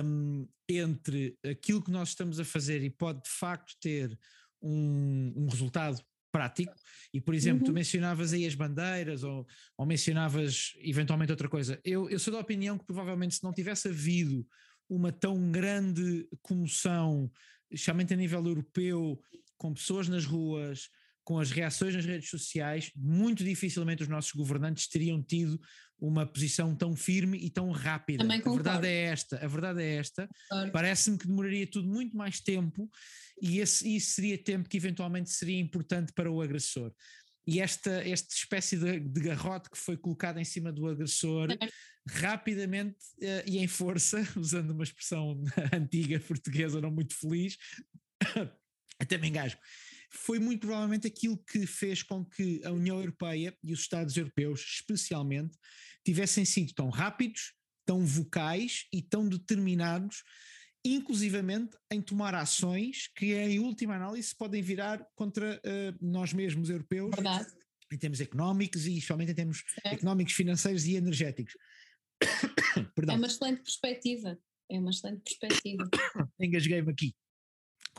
um, 0.04 0.48
entre 0.68 1.36
aquilo 1.44 1.82
que 1.82 1.90
nós 1.90 2.10
estamos 2.10 2.40
a 2.40 2.44
fazer 2.44 2.82
e 2.82 2.90
pode 2.90 3.22
de 3.22 3.30
facto 3.30 3.74
ter 3.80 4.18
um, 4.62 5.32
um 5.36 5.48
resultado 5.48 6.02
prático. 6.30 6.74
E, 7.12 7.20
por 7.20 7.34
exemplo, 7.34 7.60
uhum. 7.60 7.66
tu 7.66 7.72
mencionavas 7.72 8.32
aí 8.32 8.46
as 8.46 8.54
bandeiras 8.54 9.24
ou, 9.24 9.46
ou 9.76 9.86
mencionavas 9.86 10.72
eventualmente 10.78 11.32
outra 11.32 11.48
coisa. 11.48 11.80
Eu, 11.84 12.08
eu 12.08 12.18
sou 12.18 12.32
da 12.32 12.40
opinião 12.40 12.78
que 12.78 12.86
provavelmente 12.86 13.36
se 13.36 13.44
não 13.44 13.52
tivesse 13.52 13.88
havido 13.88 14.46
uma 14.88 15.12
tão 15.12 15.50
grande 15.50 16.28
comoção, 16.42 17.30
especialmente 17.70 18.12
a 18.12 18.16
nível 18.16 18.44
europeu, 18.44 19.20
com 19.60 19.74
pessoas 19.74 20.08
nas 20.08 20.24
ruas, 20.24 20.88
com 21.22 21.38
as 21.38 21.50
reações 21.50 21.94
nas 21.94 22.06
redes 22.06 22.30
sociais, 22.30 22.90
muito 22.96 23.44
dificilmente 23.44 24.02
os 24.02 24.08
nossos 24.08 24.32
governantes 24.32 24.88
teriam 24.88 25.22
tido 25.22 25.60
uma 25.98 26.26
posição 26.26 26.74
tão 26.74 26.96
firme 26.96 27.36
e 27.38 27.50
tão 27.50 27.70
rápida. 27.70 28.24
A 28.24 28.54
verdade 28.54 28.88
é 28.88 29.02
esta, 29.02 29.36
a 29.44 29.46
verdade 29.46 29.82
é 29.82 29.96
esta. 29.96 30.26
Parece-me 30.72 31.18
que 31.18 31.26
demoraria 31.26 31.66
tudo 31.66 31.86
muito 31.86 32.16
mais 32.16 32.40
tempo 32.40 32.90
e 33.42 33.60
esse, 33.60 33.94
isso 33.94 34.12
seria 34.12 34.42
tempo 34.42 34.66
que 34.66 34.78
eventualmente 34.78 35.28
seria 35.28 35.60
importante 35.60 36.10
para 36.14 36.32
o 36.32 36.40
agressor. 36.40 36.90
E 37.46 37.60
esta, 37.60 37.90
esta 38.08 38.34
espécie 38.34 38.78
de, 38.78 38.98
de 38.98 39.20
garrote 39.20 39.68
que 39.68 39.76
foi 39.76 39.98
colocada 39.98 40.40
em 40.40 40.44
cima 40.44 40.72
do 40.72 40.86
agressor, 40.86 41.48
rapidamente 42.08 42.96
uh, 43.18 43.42
e 43.46 43.58
em 43.58 43.66
força, 43.66 44.26
usando 44.40 44.70
uma 44.70 44.84
expressão 44.84 45.42
antiga 45.70 46.18
portuguesa 46.20 46.80
não 46.80 46.90
muito 46.90 47.14
feliz, 47.14 47.58
até 49.02 49.18
me 49.18 49.28
engasgo, 49.28 49.60
foi 50.10 50.38
muito 50.38 50.66
provavelmente 50.66 51.06
aquilo 51.06 51.38
que 51.38 51.66
fez 51.66 52.02
com 52.02 52.24
que 52.24 52.60
a 52.64 52.72
União 52.72 52.98
Europeia 52.98 53.56
e 53.62 53.72
os 53.72 53.80
Estados 53.80 54.16
Europeus, 54.16 54.60
especialmente, 54.60 55.56
tivessem 56.04 56.44
sido 56.44 56.74
tão 56.74 56.88
rápidos, 56.88 57.54
tão 57.86 58.04
vocais 58.04 58.86
e 58.92 59.00
tão 59.02 59.28
determinados, 59.28 60.22
inclusivamente 60.84 61.76
em 61.90 62.00
tomar 62.00 62.34
ações 62.34 63.08
que, 63.14 63.34
em 63.34 63.60
última 63.60 63.94
análise, 63.94 64.34
podem 64.34 64.62
virar 64.62 65.04
contra 65.14 65.56
uh, 65.56 65.98
nós 66.00 66.32
mesmos, 66.32 66.70
europeus, 66.70 67.10
Verdade. 67.14 67.50
em 67.92 67.98
termos 67.98 68.20
económicos 68.20 68.86
e, 68.86 68.94
especialmente, 68.94 69.32
em 69.32 69.34
termos 69.34 69.62
certo. 69.74 69.94
económicos, 69.94 70.32
financeiros 70.32 70.86
e 70.86 70.96
energéticos. 70.96 71.54
é 73.08 73.12
uma 73.12 73.26
excelente 73.26 73.62
perspectiva. 73.62 74.38
É 74.70 74.78
uma 74.78 74.90
excelente 74.90 75.22
perspectiva. 75.22 75.88
Engasguei-me 76.40 76.90
aqui. 76.90 77.14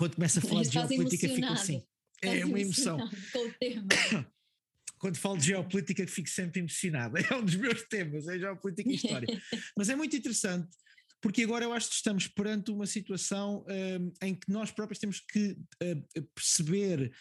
Quando 0.02 0.16
começa 0.16 0.40
a 0.40 0.42
falar 0.42 0.64
de 0.64 0.72
geopolítica, 0.72 1.30
fico 1.30 1.54
assim. 1.54 1.84
É 2.24 2.44
uma 2.44 2.60
emoção. 2.60 2.98
Com 3.32 3.48
o 3.48 4.26
quando 4.98 5.16
falo 5.16 5.38
de 5.38 5.46
geopolítica 5.46 6.08
fico 6.08 6.28
sempre 6.28 6.60
emocionado. 6.60 7.18
É 7.22 7.36
um 7.36 7.46
dos 7.46 7.56
meus 7.56 7.84
temas, 7.84 8.28
é 8.28 8.40
geopolítica 8.40 8.90
e 8.90 8.96
história. 8.96 9.28
Mas 9.78 9.90
é 9.90 9.96
muito 9.96 10.16
interessante, 10.16 10.76
porque 11.22 11.44
agora 11.44 11.66
eu 11.66 11.72
acho 11.72 11.90
que 11.90 11.94
estamos 11.94 12.28
perante 12.28 12.72
uma 12.72 12.88
situação 12.88 13.64
um, 13.70 14.12
em 14.26 14.34
que 14.34 14.52
nós 14.52 14.72
próprios 14.72 14.98
temos 14.98 15.20
que 15.20 15.52
uh, 15.52 16.24
perceber 16.34 17.14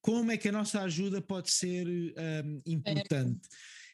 como 0.00 0.30
é 0.30 0.36
que 0.36 0.48
a 0.48 0.52
nossa 0.52 0.80
ajuda 0.82 1.20
pode 1.20 1.50
ser 1.50 1.88
um, 1.88 2.62
importante. 2.64 3.48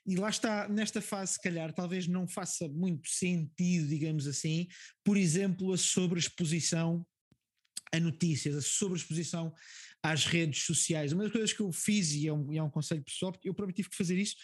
E 0.06 0.16
lá 0.16 0.28
está, 0.28 0.68
nesta 0.68 1.00
fase, 1.00 1.32
se 1.32 1.40
calhar, 1.40 1.72
talvez 1.72 2.06
não 2.06 2.28
faça 2.28 2.68
muito 2.68 3.08
sentido, 3.08 3.88
digamos 3.88 4.26
assim, 4.26 4.68
por 5.02 5.16
exemplo, 5.16 5.72
a 5.72 5.78
sobreexposição 5.78 7.06
a 7.94 8.00
notícias, 8.00 8.56
a 8.56 8.62
sobreexposição 8.62 9.54
às 10.02 10.26
redes 10.26 10.64
sociais. 10.64 11.12
Uma 11.12 11.24
das 11.24 11.32
coisas 11.32 11.52
que 11.52 11.60
eu 11.60 11.72
fiz, 11.72 12.12
e 12.12 12.28
é 12.28 12.32
um, 12.32 12.52
e 12.52 12.58
é 12.58 12.62
um 12.62 12.70
conselho 12.70 13.02
pessoal, 13.02 13.32
porque 13.32 13.48
eu 13.48 13.54
próprio 13.54 13.74
tive 13.74 13.88
que 13.88 13.96
fazer 13.96 14.18
isso, 14.18 14.36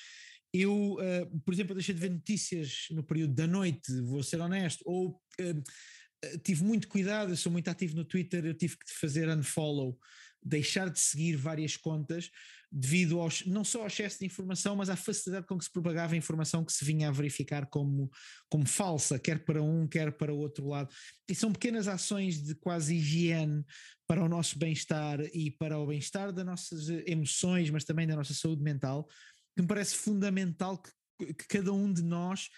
eu, 0.52 0.94
uh, 0.94 1.40
por 1.40 1.54
exemplo, 1.54 1.74
deixei 1.74 1.94
de 1.94 2.00
ver 2.00 2.10
notícias 2.10 2.86
no 2.90 3.04
período 3.04 3.34
da 3.34 3.46
noite, 3.46 3.92
vou 4.02 4.22
ser 4.22 4.40
honesto, 4.40 4.82
ou 4.84 5.10
uh, 5.40 6.38
tive 6.42 6.64
muito 6.64 6.88
cuidado, 6.88 7.32
eu 7.32 7.36
sou 7.36 7.52
muito 7.52 7.68
ativo 7.68 7.96
no 7.96 8.04
Twitter, 8.04 8.44
eu 8.44 8.54
tive 8.54 8.76
que 8.76 8.92
fazer 9.00 9.28
unfollow, 9.28 9.98
deixar 10.42 10.88
de 10.88 10.98
seguir 10.98 11.36
várias 11.36 11.76
contas, 11.76 12.30
devido 12.72 13.18
aos, 13.20 13.44
não 13.46 13.64
só 13.64 13.80
ao 13.80 13.87
excesso 13.88 14.20
de 14.20 14.26
informação, 14.26 14.76
mas 14.76 14.88
à 14.88 14.96
facilidade 14.96 15.46
com 15.46 15.59
que 15.59 15.64
se 15.64 15.72
propagava 15.72 16.14
a 16.14 16.16
informação 16.16 16.64
que 16.64 16.72
se 16.72 16.85
vinha 16.85 17.09
a 17.09 17.12
verificar 17.12 17.66
como, 17.66 18.09
como 18.48 18.66
falsa, 18.66 19.18
quer 19.18 19.44
para 19.44 19.61
um, 19.61 19.88
quer 19.88 20.12
para 20.12 20.33
o 20.33 20.38
outro 20.38 20.68
lado. 20.68 20.92
E 21.28 21.35
são 21.35 21.52
pequenas 21.52 21.88
ações 21.88 22.42
de 22.42 22.54
quase 22.54 22.94
higiene 22.94 23.64
para 24.06 24.22
o 24.22 24.28
nosso 24.28 24.59
bem-estar 24.59 25.20
e 25.35 25.50
para 25.50 25.78
o 25.78 25.87
bem-estar 25.87 26.33
das 26.33 26.46
nossas 26.46 26.88
emoções, 27.06 27.70
mas 27.70 27.85
também 27.85 28.06
da 28.06 28.16
nossa 28.16 28.35
saúde 28.35 28.62
mental, 28.62 29.09
que 29.56 29.62
me 29.62 29.68
parece 29.68 29.96
fundamental 29.96 30.80
que, 30.80 31.35
que 31.35 31.48
cada 31.48 31.72
um 31.72 31.92
de 31.92 32.02
nós 32.02 32.48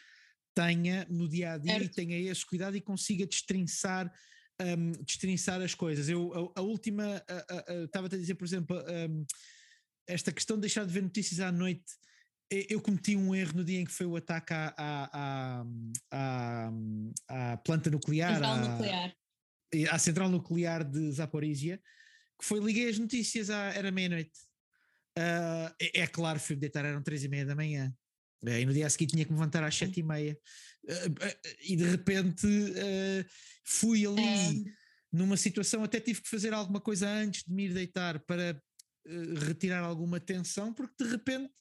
tenha 0.54 1.06
no 1.08 1.26
dia 1.26 1.52
a 1.52 1.58
dia 1.58 1.82
e 1.82 1.88
tenha 1.88 2.18
esse 2.30 2.44
cuidado 2.44 2.76
e 2.76 2.80
consiga 2.82 3.26
destrinçar 3.26 4.12
um, 4.60 4.92
destrinçar 5.04 5.60
as 5.60 5.74
coisas. 5.74 6.08
Eu, 6.08 6.52
a, 6.54 6.60
a 6.60 6.62
última, 6.62 7.22
estava-te 7.84 8.16
a 8.16 8.18
dizer, 8.18 8.34
por 8.34 8.44
exemplo, 8.44 8.76
um, 8.76 9.24
esta 10.12 10.32
questão 10.32 10.56
de 10.56 10.62
deixar 10.62 10.84
de 10.84 10.92
ver 10.92 11.02
notícias 11.02 11.40
à 11.40 11.50
noite, 11.50 11.84
eu 12.68 12.80
cometi 12.80 13.16
um 13.16 13.34
erro 13.34 13.56
no 13.56 13.64
dia 13.64 13.80
em 13.80 13.84
que 13.84 13.92
foi 13.92 14.06
o 14.06 14.16
ataque 14.16 14.52
à, 14.52 14.74
à, 14.76 15.64
à, 16.10 16.72
à 17.28 17.56
planta 17.58 17.90
nuclear, 17.90 18.34
central 18.34 18.54
à, 18.54 18.68
nuclear, 18.68 19.16
à 19.90 19.98
central 19.98 20.28
nuclear 20.28 20.84
de 20.84 21.12
Zaporizhia, 21.12 21.80
que 22.38 22.44
foi, 22.44 22.60
liguei 22.60 22.88
as 22.88 22.98
notícias, 22.98 23.48
à, 23.48 23.72
era 23.74 23.90
meia-noite. 23.90 24.38
Uh, 25.18 25.72
é, 25.80 26.00
é, 26.00 26.06
claro, 26.06 26.40
fui 26.40 26.56
deitar, 26.56 26.84
eram 26.84 27.02
três 27.02 27.22
e 27.22 27.28
meia 27.28 27.46
da 27.46 27.54
manhã. 27.54 27.94
Uh, 28.42 28.48
e 28.50 28.66
no 28.66 28.72
dia 28.72 28.86
a 28.86 28.90
seguir 28.90 29.06
tinha 29.06 29.24
que 29.24 29.32
me 29.32 29.38
levantar 29.38 29.62
às 29.62 29.74
sete 29.74 30.00
e 30.00 30.02
meia. 30.02 30.36
Uh, 30.84 31.48
e 31.62 31.76
de 31.76 31.84
repente 31.84 32.46
fui 33.64 34.06
ali 34.06 34.68
é. 34.68 34.72
numa 35.12 35.36
situação, 35.36 35.84
até 35.84 36.00
tive 36.00 36.20
que 36.20 36.28
fazer 36.28 36.52
alguma 36.52 36.80
coisa 36.80 37.08
antes 37.08 37.44
de 37.44 37.52
me 37.52 37.66
ir 37.66 37.74
deitar 37.74 38.18
para 38.20 38.60
eh, 39.06 39.44
retirar 39.46 39.80
alguma 39.80 40.20
tensão, 40.20 40.72
porque 40.72 41.04
de 41.04 41.10
repente. 41.10 41.52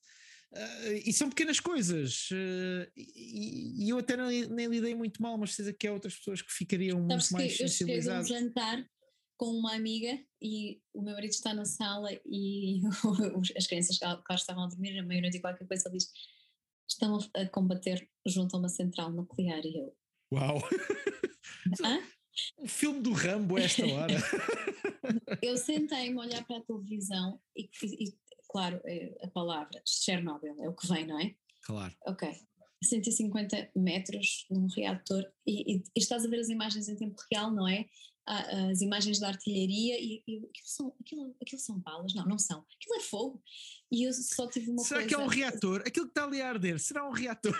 Uh, 0.53 0.99
e 1.05 1.13
são 1.13 1.29
pequenas 1.29 1.61
coisas, 1.61 2.27
uh, 2.31 2.91
e, 2.93 3.85
e, 3.85 3.89
eu 3.89 3.99
até 3.99 4.17
nem, 4.17 4.45
nem, 4.49 4.67
lidei 4.67 4.93
muito 4.93 5.21
mal, 5.21 5.37
mas 5.37 5.53
certeza 5.53 5.77
que 5.77 5.87
há 5.87 5.93
outras 5.93 6.17
pessoas 6.17 6.41
que 6.41 6.51
ficariam 6.51 7.07
Sabes 7.07 7.31
muito 7.31 7.31
mais 7.31 7.51
que 7.53 7.69
sensibilizadas. 7.69 8.29
Eu 8.29 8.35
um 8.35 8.39
jantar 8.41 8.85
com 9.37 9.45
uma 9.45 9.73
amiga 9.73 10.19
e 10.41 10.81
o 10.93 11.01
meu 11.01 11.13
marido 11.13 11.31
está 11.31 11.53
na 11.53 11.63
sala 11.63 12.09
e 12.25 12.81
as 13.57 13.65
crianças 13.65 13.97
que 13.97 14.05
lá 14.05 14.21
estavam 14.35 14.65
a 14.65 14.67
dormir, 14.67 14.99
a 14.99 15.03
meia-noite 15.03 15.37
e 15.37 15.41
qualquer 15.41 15.65
coisa, 15.65 15.87
ele 15.87 15.97
diz: 15.97 16.11
estão 16.87 17.17
a 17.33 17.47
combater 17.47 18.07
junto 18.27 18.55
a 18.55 18.59
uma 18.59 18.69
central 18.69 19.11
nuclear. 19.11 19.65
E 19.65 19.79
eu. 19.79 19.95
Uau! 20.33 20.61
Hã? 21.83 22.01
Um 22.57 22.67
filme 22.67 23.01
do 23.01 23.11
Rambo 23.11 23.57
a 23.57 23.61
esta 23.61 23.85
hora. 23.85 24.13
eu 25.41 25.57
sentei-me 25.57 26.17
a 26.17 26.21
olhar 26.21 26.45
para 26.45 26.57
a 26.57 26.61
televisão 26.61 27.41
e, 27.55 27.69
e, 27.83 28.05
e, 28.05 28.17
claro, 28.49 28.79
é 28.85 29.17
a 29.23 29.27
palavra 29.27 29.81
Chernobyl 29.85 30.55
é 30.61 30.69
o 30.69 30.75
que 30.75 30.87
vem, 30.87 31.05
não 31.05 31.19
é? 31.19 31.35
Claro. 31.63 31.95
Ok. 32.05 32.29
150 32.83 33.71
metros 33.75 34.47
num 34.49 34.67
reator 34.67 35.23
e, 35.45 35.77
e, 35.77 35.83
estás 35.95 36.25
a 36.25 36.27
ver 36.27 36.39
as 36.39 36.49
imagens 36.49 36.89
em 36.89 36.95
tempo 36.95 37.21
real, 37.31 37.51
não 37.51 37.67
é? 37.67 37.87
As 38.25 38.81
imagens 38.81 39.19
da 39.19 39.27
artilharia 39.27 39.99
e, 39.99 40.23
e 40.27 40.37
aquilo, 40.37 40.67
são, 40.67 40.95
aquilo, 40.99 41.35
aquilo 41.41 41.61
são 41.61 41.79
balas? 41.79 42.13
Não, 42.13 42.25
não 42.25 42.39
são. 42.39 42.65
Aquilo 42.75 42.95
é 42.95 42.99
fogo. 43.01 43.43
E 43.91 44.03
eu 44.03 44.13
só 44.13 44.47
tive 44.47 44.71
uma 44.71 44.83
será 44.83 45.01
coisa... 45.01 45.15
que 45.15 45.21
é 45.21 45.23
um 45.23 45.27
reator? 45.27 45.81
Aquilo 45.85 46.05
que 46.05 46.11
está 46.11 46.23
ali 46.23 46.41
a 46.41 46.49
arder, 46.49 46.79
será 46.79 47.07
um 47.07 47.11
reator? 47.11 47.57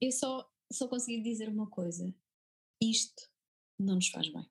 Eu 0.00 0.10
só, 0.12 0.48
só 0.72 0.88
consegui 0.88 1.22
dizer 1.22 1.48
uma 1.48 1.68
coisa. 1.68 2.12
Isto 2.82 3.29
não 3.82 3.96
nos 3.96 4.08
faz 4.08 4.28
bem. 4.32 4.46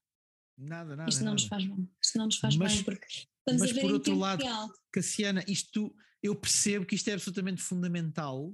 Nada, 0.58 0.96
nada. 0.96 1.10
Isto 1.10 1.20
não 1.20 1.32
nada. 1.32 1.42
nos 1.42 1.46
faz 1.46 1.66
bem. 1.66 1.90
Isto 2.02 2.18
não 2.18 2.26
nos 2.26 2.38
faz 2.38 2.56
mas, 2.56 2.76
bem 2.76 2.84
porque 2.84 3.06
estamos 3.08 3.62
mas 3.62 3.70
a 3.70 3.74
ver 3.74 3.82
por 3.82 3.94
outro 3.94 4.18
lado, 4.18 4.44
real. 4.44 4.70
Cassiana, 4.92 5.44
isto 5.48 5.96
eu 6.22 6.36
percebo 6.36 6.86
que 6.86 6.96
isto 6.96 7.08
é 7.08 7.14
absolutamente 7.14 7.62
fundamental 7.62 8.54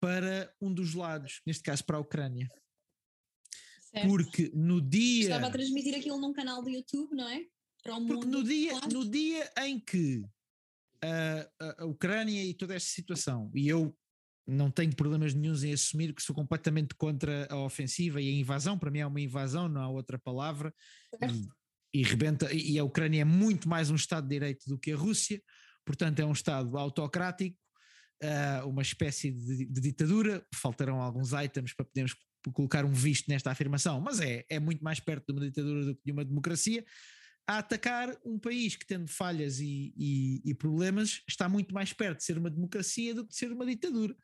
para 0.00 0.52
um 0.60 0.74
dos 0.74 0.94
lados, 0.94 1.40
neste 1.46 1.62
caso 1.62 1.84
para 1.84 1.96
a 1.96 2.00
Ucrânia. 2.00 2.50
Certo. 3.82 4.08
Porque 4.08 4.50
no 4.54 4.80
dia. 4.80 5.24
Estava 5.24 5.46
a 5.46 5.50
transmitir 5.50 5.94
aquilo 5.94 6.20
num 6.20 6.32
canal 6.32 6.62
do 6.62 6.68
YouTube, 6.68 7.14
não 7.14 7.28
é? 7.28 7.46
Para 7.82 7.96
o 7.96 8.06
porque 8.06 8.24
mundo, 8.26 8.38
no, 8.38 8.44
dia, 8.44 8.70
claro. 8.70 8.92
no 8.92 9.10
dia 9.10 9.52
em 9.58 9.78
que 9.78 10.24
a, 11.02 11.50
a, 11.60 11.82
a 11.82 11.86
Ucrânia 11.86 12.42
e 12.44 12.54
toda 12.54 12.74
esta 12.74 12.90
situação, 12.90 13.50
e 13.54 13.68
eu 13.68 13.96
não 14.46 14.70
tenho 14.70 14.94
problemas 14.94 15.34
nenhums 15.34 15.62
em 15.62 15.72
assumir 15.72 16.12
que 16.12 16.22
sou 16.22 16.34
completamente 16.34 16.94
contra 16.94 17.46
a 17.50 17.56
ofensiva 17.58 18.20
e 18.20 18.28
a 18.28 18.32
invasão, 18.32 18.78
para 18.78 18.90
mim 18.90 18.98
é 18.98 19.06
uma 19.06 19.20
invasão, 19.20 19.68
não 19.68 19.80
há 19.80 19.88
outra 19.88 20.18
palavra, 20.18 20.74
e, 21.92 22.00
e 22.00 22.02
rebenta, 22.02 22.52
e 22.52 22.78
a 22.78 22.84
Ucrânia 22.84 23.22
é 23.22 23.24
muito 23.24 23.68
mais 23.68 23.90
um 23.90 23.94
Estado 23.94 24.24
de 24.24 24.30
Direito 24.30 24.68
do 24.68 24.78
que 24.78 24.92
a 24.92 24.96
Rússia, 24.96 25.40
portanto 25.84 26.20
é 26.20 26.24
um 26.24 26.32
Estado 26.32 26.76
autocrático, 26.76 27.56
uh, 28.22 28.68
uma 28.68 28.82
espécie 28.82 29.30
de, 29.30 29.66
de, 29.66 29.80
ditadura, 29.80 30.44
faltarão 30.54 31.00
alguns 31.00 31.32
items 31.32 31.74
para 31.74 31.84
podermos 31.84 32.14
colocar 32.52 32.84
um 32.84 32.92
visto 32.92 33.28
nesta 33.28 33.50
afirmação, 33.50 34.00
mas 34.00 34.20
é, 34.20 34.44
é 34.48 34.58
muito 34.58 34.82
mais 34.82 34.98
perto 34.98 35.26
de 35.26 35.32
uma 35.32 35.46
ditadura 35.46 35.84
do 35.84 35.94
que 35.94 36.02
de 36.04 36.12
uma 36.12 36.24
democracia, 36.24 36.84
a 37.46 37.58
atacar 37.58 38.16
um 38.24 38.38
país 38.38 38.76
que, 38.76 38.86
tendo 38.86 39.08
falhas 39.08 39.58
e, 39.58 39.92
e, 39.96 40.42
e, 40.44 40.54
problemas, 40.54 41.22
está 41.28 41.48
muito 41.48 41.74
mais 41.74 41.92
perto 41.92 42.18
de 42.18 42.24
ser 42.24 42.38
uma 42.38 42.50
democracia 42.50 43.14
do 43.14 43.24
que 43.24 43.30
de 43.30 43.36
ser 43.36 43.52
uma 43.52 43.66
ditadura. 43.66 44.16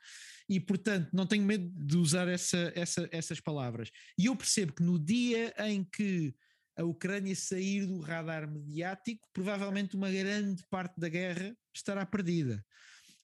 E, 0.48 0.60
portanto, 0.60 1.08
não 1.12 1.26
tenho 1.26 1.44
medo 1.44 1.70
de 1.74 1.96
usar 1.96 2.28
essa, 2.28 2.72
essa, 2.74 3.08
essas 3.12 3.40
palavras. 3.40 3.90
E 4.16 4.26
eu 4.26 4.36
percebo 4.36 4.72
que 4.72 4.82
no 4.82 4.98
dia 4.98 5.52
em 5.58 5.84
que 5.84 6.34
a 6.76 6.84
Ucrânia 6.84 7.34
sair 7.34 7.86
do 7.86 8.00
radar 8.00 8.48
mediático, 8.48 9.28
provavelmente 9.32 9.96
uma 9.96 10.10
grande 10.10 10.62
parte 10.70 10.98
da 10.98 11.08
guerra 11.08 11.56
estará 11.74 12.06
perdida. 12.06 12.64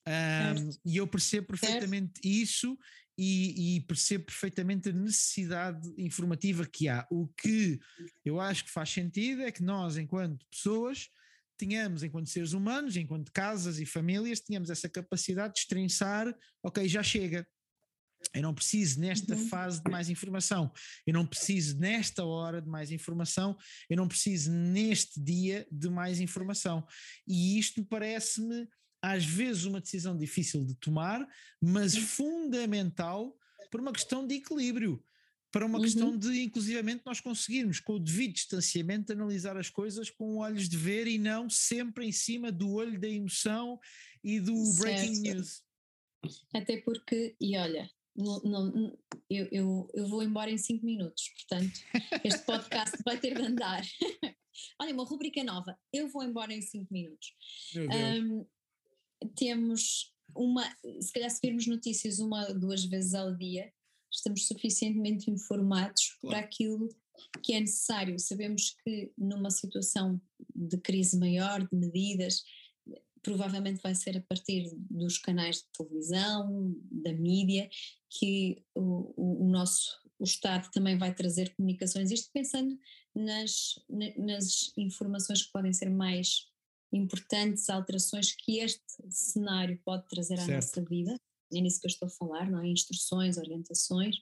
Um, 0.07 0.69
e 0.85 0.97
eu 0.97 1.07
percebo 1.07 1.47
perfeitamente 1.47 2.19
certo. 2.21 2.25
isso 2.25 2.77
e, 3.17 3.77
e, 3.77 3.81
percebo 3.81 4.25
perfeitamente 4.25 4.89
a 4.89 4.93
necessidade 4.93 5.93
informativa 5.97 6.65
que 6.65 6.87
há. 6.89 7.07
O 7.09 7.27
que 7.27 7.79
eu 8.23 8.39
acho 8.39 8.65
que 8.65 8.71
faz 8.71 8.89
sentido 8.89 9.41
é 9.41 9.51
que 9.51 9.63
nós, 9.63 9.97
enquanto 9.97 10.45
pessoas, 10.51 11.09
tínhamos, 11.57 12.03
enquanto 12.03 12.29
seres 12.29 12.53
humanos, 12.53 12.95
enquanto 12.97 13.31
casas 13.31 13.79
e 13.79 13.85
famílias, 13.85 14.41
tínhamos 14.41 14.69
essa 14.69 14.89
capacidade 14.89 15.53
de 15.53 15.59
estrinçar, 15.61 16.33
ok, 16.63 16.87
já 16.87 17.01
chega. 17.01 17.47
Eu 18.33 18.41
não 18.41 18.53
preciso 18.53 18.99
nesta 18.99 19.35
uhum. 19.35 19.47
fase 19.47 19.83
de 19.83 19.89
mais 19.89 20.09
informação, 20.09 20.71
eu 21.05 21.13
não 21.13 21.25
preciso 21.25 21.77
nesta 21.77 22.25
hora 22.25 22.61
de 22.61 22.67
mais 22.67 22.91
informação, 22.91 23.57
eu 23.89 23.95
não 23.95 24.07
preciso 24.07 24.51
neste 24.51 25.21
dia 25.21 25.67
de 25.71 25.89
mais 25.89 26.19
informação. 26.19 26.85
E 27.27 27.59
isto 27.59 27.85
parece-me, 27.85 28.67
às 29.13 29.25
vezes, 29.25 29.65
uma 29.65 29.79
decisão 29.79 30.17
difícil 30.17 30.65
de 30.65 30.73
tomar, 30.75 31.27
mas 31.61 31.95
fundamental 31.95 33.37
por 33.69 33.79
uma 33.79 33.93
questão 33.93 34.25
de 34.25 34.35
equilíbrio 34.35 35.03
para 35.51 35.65
uma 35.65 35.77
uhum. 35.77 35.83
questão 35.85 36.17
de, 36.17 36.41
inclusivamente, 36.41 37.03
nós 37.05 37.21
conseguirmos, 37.21 37.79
com 37.79 37.93
o 37.93 37.99
devido 37.99 38.33
distanciamento, 38.33 39.13
analisar 39.13 39.55
as 39.55 39.69
coisas 39.69 40.09
com 40.09 40.37
olhos 40.37 40.67
de 40.67 40.75
ver 40.75 41.07
e 41.07 41.17
não 41.17 41.49
sempre 41.49 42.05
em 42.05 42.11
cima 42.11 42.51
do 42.51 42.73
olho 42.73 42.99
da 42.99 43.07
emoção 43.07 43.79
e 44.21 44.39
do 44.39 44.53
certo. 44.65 44.81
breaking 44.81 45.21
news. 45.21 45.63
Até 46.53 46.81
porque, 46.81 47.37
e 47.39 47.57
olha, 47.57 47.89
não, 48.15 48.41
não, 48.41 48.97
eu, 49.29 49.47
eu, 49.51 49.91
eu 49.93 50.07
vou 50.09 50.23
embora 50.23 50.51
em 50.51 50.57
5 50.57 50.85
minutos, 50.85 51.29
portanto, 51.29 51.79
este 52.23 52.45
podcast 52.45 52.97
vai 53.05 53.17
ter 53.17 53.35
de 53.35 53.41
andar. 53.41 53.81
olha, 54.81 54.93
uma 54.93 55.05
rubrica 55.05 55.41
nova, 55.43 55.77
eu 55.93 56.09
vou 56.09 56.23
embora 56.23 56.53
em 56.53 56.61
5 56.61 56.91
minutos. 56.91 57.33
Um, 57.77 58.45
temos 59.35 60.13
uma, 60.35 60.63
se 60.99 61.13
calhar 61.13 61.29
se 61.29 61.39
virmos 61.41 61.67
notícias 61.67 62.19
uma, 62.19 62.53
duas 62.53 62.83
vezes 62.85 63.13
ao 63.13 63.35
dia, 63.35 63.71
estamos 64.11 64.47
suficientemente 64.47 65.29
informados 65.29 66.17
claro. 66.19 66.35
para 66.35 66.39
aquilo 66.39 66.89
que 67.41 67.53
é 67.53 67.59
necessário. 67.59 68.19
Sabemos 68.19 68.75
que 68.83 69.11
numa 69.17 69.49
situação 69.49 70.21
de 70.53 70.77
crise 70.77 71.17
maior, 71.17 71.67
de 71.67 71.75
medidas, 71.75 72.43
provavelmente 73.21 73.81
vai 73.81 73.95
ser 73.95 74.17
a 74.17 74.21
partir 74.21 74.71
dos 74.75 75.17
canais 75.17 75.57
de 75.57 75.65
televisão, 75.77 76.75
da 76.91 77.11
mídia, 77.13 77.69
que 78.09 78.63
o, 78.75 79.13
o, 79.43 79.49
nosso 79.49 79.99
o 80.19 80.23
Estado 80.23 80.69
também 80.71 80.97
vai 80.97 81.13
trazer 81.13 81.53
comunicações, 81.55 82.11
isto 82.11 82.29
pensando 82.31 82.77
nas, 83.13 83.79
nas 84.17 84.71
informações 84.77 85.43
que 85.43 85.51
podem 85.51 85.73
ser 85.73 85.89
mais 85.89 86.47
importantes, 86.91 87.69
alterações 87.69 88.31
que 88.33 88.59
este 88.59 88.83
cenário 89.09 89.79
pode 89.83 90.07
trazer 90.07 90.35
à 90.35 90.45
certo. 90.45 90.51
nossa 90.51 90.81
vida 90.83 91.19
é 91.53 91.61
nisso 91.61 91.79
que 91.79 91.85
eu 91.85 91.89
estou 91.89 92.07
a 92.07 92.11
falar, 92.11 92.49
não 92.49 92.59
é? 92.59 92.67
Instruções, 92.67 93.37
orientações, 93.37 94.15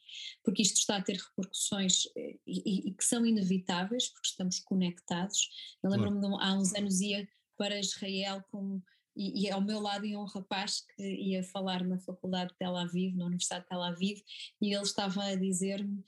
porque 0.44 0.62
isto 0.62 0.78
está 0.78 0.98
a 0.98 1.02
ter 1.02 1.18
repercussões 1.18 2.04
eh, 2.18 2.38
e, 2.46 2.90
e 2.90 2.94
que 2.94 3.04
são 3.04 3.26
inevitáveis, 3.26 4.10
porque 4.10 4.28
estamos 4.28 4.60
conectados. 4.60 5.50
Eu 5.82 5.90
lembro-me 5.90 6.20
de 6.20 6.28
há 6.28 6.54
uns 6.54 6.74
anos 6.76 7.00
ia 7.02 7.28
para 7.58 7.80
Israel 7.80 8.44
com, 8.52 8.82
e, 9.16 9.46
e, 9.46 9.52
ao 9.52 9.62
meu 9.62 9.80
lado 9.80 10.06
ia 10.06 10.20
um 10.20 10.26
rapaz 10.26 10.82
que 10.96 11.04
ia 11.04 11.44
falar 11.44 11.84
na 11.84 12.00
faculdade 12.00 12.52
de 12.52 12.58
Tel 12.58 12.76
Aviv, 12.76 13.16
na 13.16 13.26
Universidade 13.26 13.64
de 13.64 13.70
Tel 13.70 13.82
Aviv, 13.82 14.22
e 14.62 14.74
ele 14.74 14.84
estava 14.84 15.24
a 15.24 15.36
dizer-me 15.36 16.04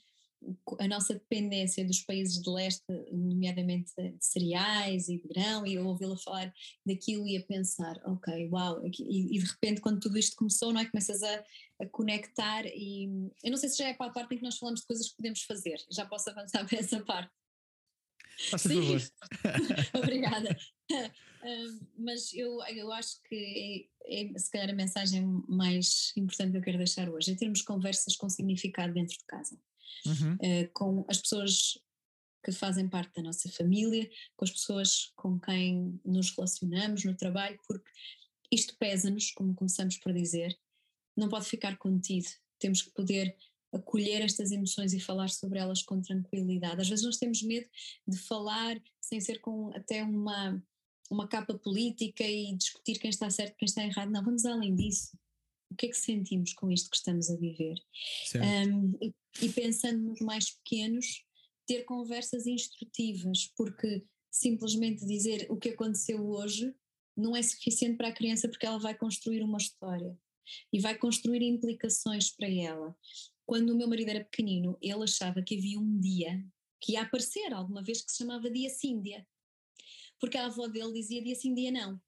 a 0.78 0.88
nossa 0.88 1.14
dependência 1.14 1.84
dos 1.84 2.00
países 2.00 2.40
de 2.40 2.50
leste, 2.50 2.84
nomeadamente 3.12 3.92
de 3.96 4.24
cereais 4.24 5.08
e 5.08 5.18
de 5.18 5.28
grão, 5.28 5.66
e 5.66 5.74
eu 5.74 5.86
ouvi-la 5.86 6.16
falar 6.16 6.52
daquilo 6.84 7.26
e 7.26 7.36
a 7.36 7.42
pensar, 7.42 8.00
ok, 8.04 8.48
uau, 8.50 8.84
e, 8.86 9.36
e, 9.36 9.38
de 9.38 9.46
repente 9.46 9.80
quando 9.80 10.00
tudo 10.00 10.18
isto 10.18 10.36
começou, 10.36 10.72
não 10.72 10.80
é? 10.80 10.86
Começas 10.86 11.22
a, 11.22 11.44
a, 11.80 11.86
conectar 11.86 12.64
e 12.66 13.30
eu 13.42 13.50
não 13.50 13.56
sei 13.56 13.68
se 13.68 13.78
já 13.78 13.88
é 13.88 13.94
para 13.94 14.10
a 14.10 14.12
parte 14.12 14.34
em 14.34 14.38
que 14.38 14.44
nós 14.44 14.58
falamos 14.58 14.80
de 14.80 14.86
coisas 14.86 15.08
que 15.08 15.16
podemos 15.16 15.42
fazer, 15.42 15.78
já 15.90 16.06
posso 16.06 16.30
avançar 16.30 16.66
para 16.66 16.78
essa 16.78 17.00
parte. 17.04 17.32
Faça 18.50 18.68
favor. 18.68 19.00
Obrigada. 19.94 20.56
Mas 21.96 22.34
eu, 22.34 22.62
eu 22.74 22.92
acho 22.92 23.22
que 23.22 23.88
é, 24.04 24.24
é, 24.24 24.38
se 24.38 24.50
calhar 24.50 24.70
a 24.70 24.74
mensagem 24.74 25.22
mais 25.48 26.12
importante 26.16 26.52
que 26.52 26.58
eu 26.58 26.62
quero 26.62 26.78
deixar 26.78 27.08
hoje, 27.08 27.32
é 27.32 27.34
termos 27.34 27.62
conversas 27.62 28.16
com 28.16 28.28
significado 28.28 28.92
dentro 28.92 29.16
de 29.16 29.24
casa 29.26 29.58
uhum. 30.04 30.34
uh, 30.34 30.70
com 30.72 31.04
as 31.08 31.18
pessoas 31.18 31.78
que 32.44 32.52
fazem 32.52 32.88
parte 32.88 33.14
da 33.16 33.22
nossa 33.22 33.48
família, 33.50 34.08
com 34.36 34.44
as 34.44 34.50
pessoas 34.50 35.12
com 35.16 35.38
quem 35.38 36.00
nos 36.04 36.30
relacionamos 36.30 37.04
no 37.04 37.16
trabalho, 37.16 37.58
porque 37.66 37.90
isto 38.52 38.76
pesa-nos, 38.78 39.32
como 39.32 39.54
começamos 39.54 39.96
por 39.98 40.12
dizer, 40.12 40.56
não 41.16 41.28
pode 41.28 41.46
ficar 41.46 41.76
contido, 41.76 42.28
temos 42.60 42.82
que 42.82 42.90
poder 42.90 43.36
acolher 43.72 44.22
estas 44.22 44.52
emoções 44.52 44.92
e 44.92 45.00
falar 45.00 45.28
sobre 45.28 45.58
elas 45.58 45.82
com 45.82 46.00
tranquilidade. 46.00 46.80
Às 46.80 46.88
vezes 46.88 47.04
nós 47.04 47.16
temos 47.16 47.42
medo 47.42 47.68
de 48.06 48.16
falar 48.16 48.80
sem 49.00 49.20
ser 49.20 49.40
com 49.40 49.70
até 49.74 50.04
uma, 50.04 50.62
uma 51.10 51.26
capa 51.26 51.58
política 51.58 52.22
e 52.22 52.54
discutir 52.54 52.98
quem 53.00 53.10
está 53.10 53.28
certo, 53.28 53.56
quem 53.56 53.66
está 53.66 53.84
errado. 53.84 54.10
Não, 54.10 54.24
vamos 54.24 54.44
além 54.44 54.74
disso 54.74 55.18
o 55.76 55.78
que 55.78 55.86
é 55.86 55.88
que 55.90 55.98
sentimos 55.98 56.54
com 56.54 56.70
isto 56.70 56.88
que 56.88 56.96
estamos 56.96 57.28
a 57.28 57.36
viver. 57.36 57.78
Um, 58.34 58.96
e, 59.02 59.14
e 59.42 59.48
pensando 59.50 60.02
nos 60.02 60.20
mais 60.20 60.50
pequenos, 60.50 61.22
ter 61.66 61.84
conversas 61.84 62.46
instrutivas, 62.46 63.52
porque 63.54 64.02
simplesmente 64.30 65.04
dizer 65.04 65.46
o 65.50 65.56
que 65.56 65.68
aconteceu 65.68 66.26
hoje 66.26 66.74
não 67.14 67.36
é 67.36 67.42
suficiente 67.42 67.98
para 67.98 68.08
a 68.08 68.14
criança 68.14 68.48
porque 68.48 68.64
ela 68.64 68.78
vai 68.78 68.96
construir 68.96 69.42
uma 69.42 69.58
história 69.58 70.18
e 70.72 70.80
vai 70.80 70.96
construir 70.96 71.42
implicações 71.42 72.30
para 72.30 72.48
ela. 72.48 72.96
Quando 73.44 73.70
o 73.70 73.76
meu 73.76 73.88
marido 73.88 74.08
era 74.08 74.24
pequenino, 74.24 74.78
ele 74.80 75.04
achava 75.04 75.42
que 75.42 75.58
havia 75.58 75.78
um 75.78 76.00
dia 76.00 76.42
que 76.80 76.92
ia 76.92 77.02
aparecer 77.02 77.52
alguma 77.52 77.82
vez 77.82 78.00
que 78.00 78.10
se 78.10 78.18
chamava 78.18 78.50
Dia 78.50 78.70
Síndia, 78.70 79.26
porque 80.18 80.38
a 80.38 80.46
avó 80.46 80.68
dele 80.68 80.94
dizia 80.94 81.22
dia 81.22 81.34
sim, 81.34 81.52
dia 81.54 81.70
não. 81.70 82.00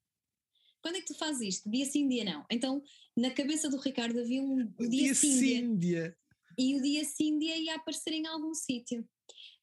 Quando 0.88 0.96
é 0.96 1.00
que 1.02 1.08
tu 1.08 1.18
fazes 1.18 1.56
isto? 1.56 1.68
Dia 1.68 1.84
sim, 1.84 2.08
dia 2.08 2.24
não. 2.24 2.46
Então, 2.50 2.82
na 3.14 3.30
cabeça 3.30 3.68
do 3.68 3.76
Ricardo 3.76 4.18
havia 4.18 4.42
um 4.42 4.64
dia, 4.78 4.88
dia 4.88 5.14
sim, 5.14 5.76
dia. 5.76 6.16
E 6.56 6.76
o 6.76 6.82
dia 6.82 7.04
sim, 7.04 7.38
dia 7.38 7.58
ia 7.58 7.74
aparecer 7.74 8.14
em 8.14 8.26
algum 8.26 8.54
sítio. 8.54 9.06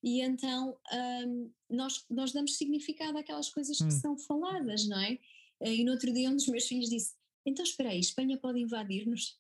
E 0.04 0.22
então 0.22 0.78
um, 1.26 1.52
nós, 1.68 2.06
nós 2.12 2.32
damos 2.32 2.58
significado 2.58 3.18
àquelas 3.18 3.50
coisas 3.50 3.76
que 3.76 3.86
hum. 3.86 3.90
são 3.90 4.16
faladas, 4.20 4.88
não 4.88 5.02
é? 5.02 5.18
E 5.64 5.84
no 5.84 5.94
outro 5.94 6.14
dia 6.14 6.30
um 6.30 6.36
dos 6.36 6.48
meus 6.48 6.68
filhos 6.68 6.92
disse: 6.92 7.16
Então 7.44 7.66
espera 7.66 7.90
aí, 7.90 8.00
Espanha 8.00 8.38
pode 8.38 8.60
invadir-nos? 8.60 9.36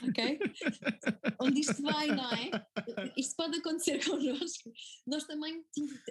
ok? 0.00 0.38
Onde 1.42 1.60
isto 1.60 1.82
vai, 1.82 2.06
não 2.06 2.30
é? 2.30 2.50
Isto 3.16 3.34
pode 3.34 3.58
acontecer 3.58 3.98
connosco. 4.06 4.72
Nós 5.04 5.24
também, 5.24 5.64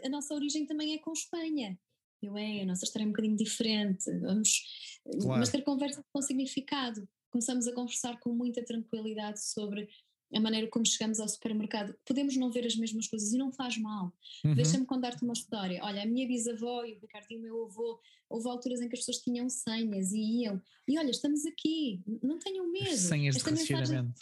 a 0.03 0.09
nossa 0.09 0.33
origem 0.33 0.65
também 0.65 0.93
é 0.93 0.97
com 0.97 1.13
Espanha. 1.13 1.79
Eu 2.21 2.37
é, 2.37 2.61
a 2.61 2.65
nossa 2.65 2.83
história 2.83 3.05
é 3.05 3.07
um 3.07 3.11
bocadinho 3.11 3.35
diferente, 3.35 4.11
vamos, 4.19 4.63
claro. 5.21 5.39
mas 5.39 5.49
ter 5.49 5.61
conversa 5.61 6.03
com 6.11 6.21
significado. 6.21 7.07
Começamos 7.29 7.67
a 7.67 7.73
conversar 7.73 8.19
com 8.19 8.33
muita 8.33 8.63
tranquilidade 8.63 9.43
sobre 9.43 9.87
a 10.33 10.39
maneira 10.39 10.67
como 10.67 10.85
chegamos 10.85 11.19
ao 11.19 11.27
supermercado. 11.27 11.95
Podemos 12.05 12.35
não 12.35 12.51
ver 12.51 12.65
as 12.65 12.75
mesmas 12.75 13.07
coisas 13.07 13.31
e 13.31 13.37
não 13.37 13.51
faz 13.51 13.77
mal. 13.77 14.11
Uhum. 14.43 14.55
Deixa-me 14.55 14.85
contar-te 14.85 15.23
uma 15.23 15.33
história. 15.33 15.79
Olha, 15.83 16.03
a 16.03 16.05
minha 16.05 16.27
bisavó 16.27 16.83
e 16.83 16.95
o 16.95 16.99
Ricardo 16.99 17.27
e 17.31 17.37
o 17.37 17.41
meu 17.41 17.65
avô, 17.65 17.99
houve 18.29 18.49
alturas 18.49 18.81
em 18.81 18.89
que 18.89 18.95
as 18.95 19.01
pessoas 19.01 19.19
tinham 19.19 19.49
senhas 19.49 20.11
e 20.11 20.43
iam. 20.43 20.61
E 20.87 20.97
olha, 20.97 21.11
estamos 21.11 21.45
aqui, 21.45 22.01
não 22.21 22.39
tenham 22.39 22.69
medo. 22.69 22.97
Senhas 22.97 23.37
Esta 23.37 23.51
de 23.51 23.59
mensagem, 23.59 24.13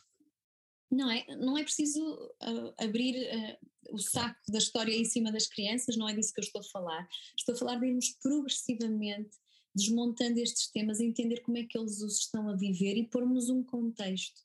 não 0.96 1.12
é, 1.12 1.26
não 1.36 1.58
é 1.58 1.64
preciso 1.64 2.02
uh, 2.04 2.74
abrir 2.78 3.16
uh, 3.16 3.94
o 3.96 3.98
saco 3.98 4.40
da 4.50 4.58
história 4.58 4.96
em 4.96 5.06
cima 5.06 5.32
das 5.32 5.48
crianças, 5.48 5.98
não 5.98 6.08
é 6.08 6.14
disso 6.14 6.34
que 6.34 6.40
eu 6.40 6.44
estou 6.44 6.62
a 6.62 6.64
falar. 6.64 7.08
Estou 7.38 7.56
a 7.56 7.58
falar 7.58 7.76
de 7.80 7.88
irmos 7.88 8.10
progressivamente 8.22 9.38
desmontando 9.76 10.40
estes 10.40 10.72
temas, 10.72 11.02
entender 11.02 11.42
como 11.42 11.58
é 11.58 11.64
que 11.64 11.78
eles 11.78 12.00
os 12.02 12.20
estão 12.20 12.48
a 12.50 12.56
viver 12.56 12.96
e 12.96 13.08
pormos 13.08 13.50
um 13.50 13.62
contexto. 13.62 14.42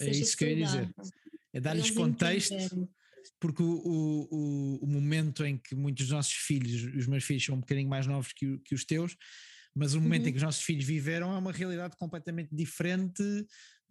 É 0.00 0.10
isso 0.10 0.36
que 0.36 0.44
eu 0.44 0.48
ia 0.48 0.64
dizer. 0.64 0.94
É 1.52 1.60
dar-lhes 1.60 1.90
contexto, 1.90 2.88
porque 3.38 3.62
o, 3.62 4.28
o, 4.30 4.78
o, 4.82 4.86
momento 4.86 5.44
em 5.44 5.58
que 5.58 5.74
muitos 5.74 6.06
dos 6.06 6.14
nossos 6.14 6.32
filhos, 6.32 6.82
os 6.96 7.06
meus 7.06 7.22
filhos 7.22 7.44
são 7.44 7.56
um 7.56 7.60
bocadinho 7.60 7.88
mais 7.88 8.06
novos 8.06 8.32
que, 8.32 8.58
que 8.60 8.74
os 8.74 8.84
teus, 8.86 9.14
mas 9.74 9.92
o 9.92 10.00
momento 10.00 10.22
uhum. 10.22 10.28
em 10.28 10.32
que 10.32 10.36
os 10.38 10.42
nossos 10.42 10.62
filhos 10.62 10.84
viveram 10.84 11.34
é 11.34 11.38
uma 11.38 11.52
realidade 11.52 11.96
completamente 11.96 12.54
diferente 12.54 13.22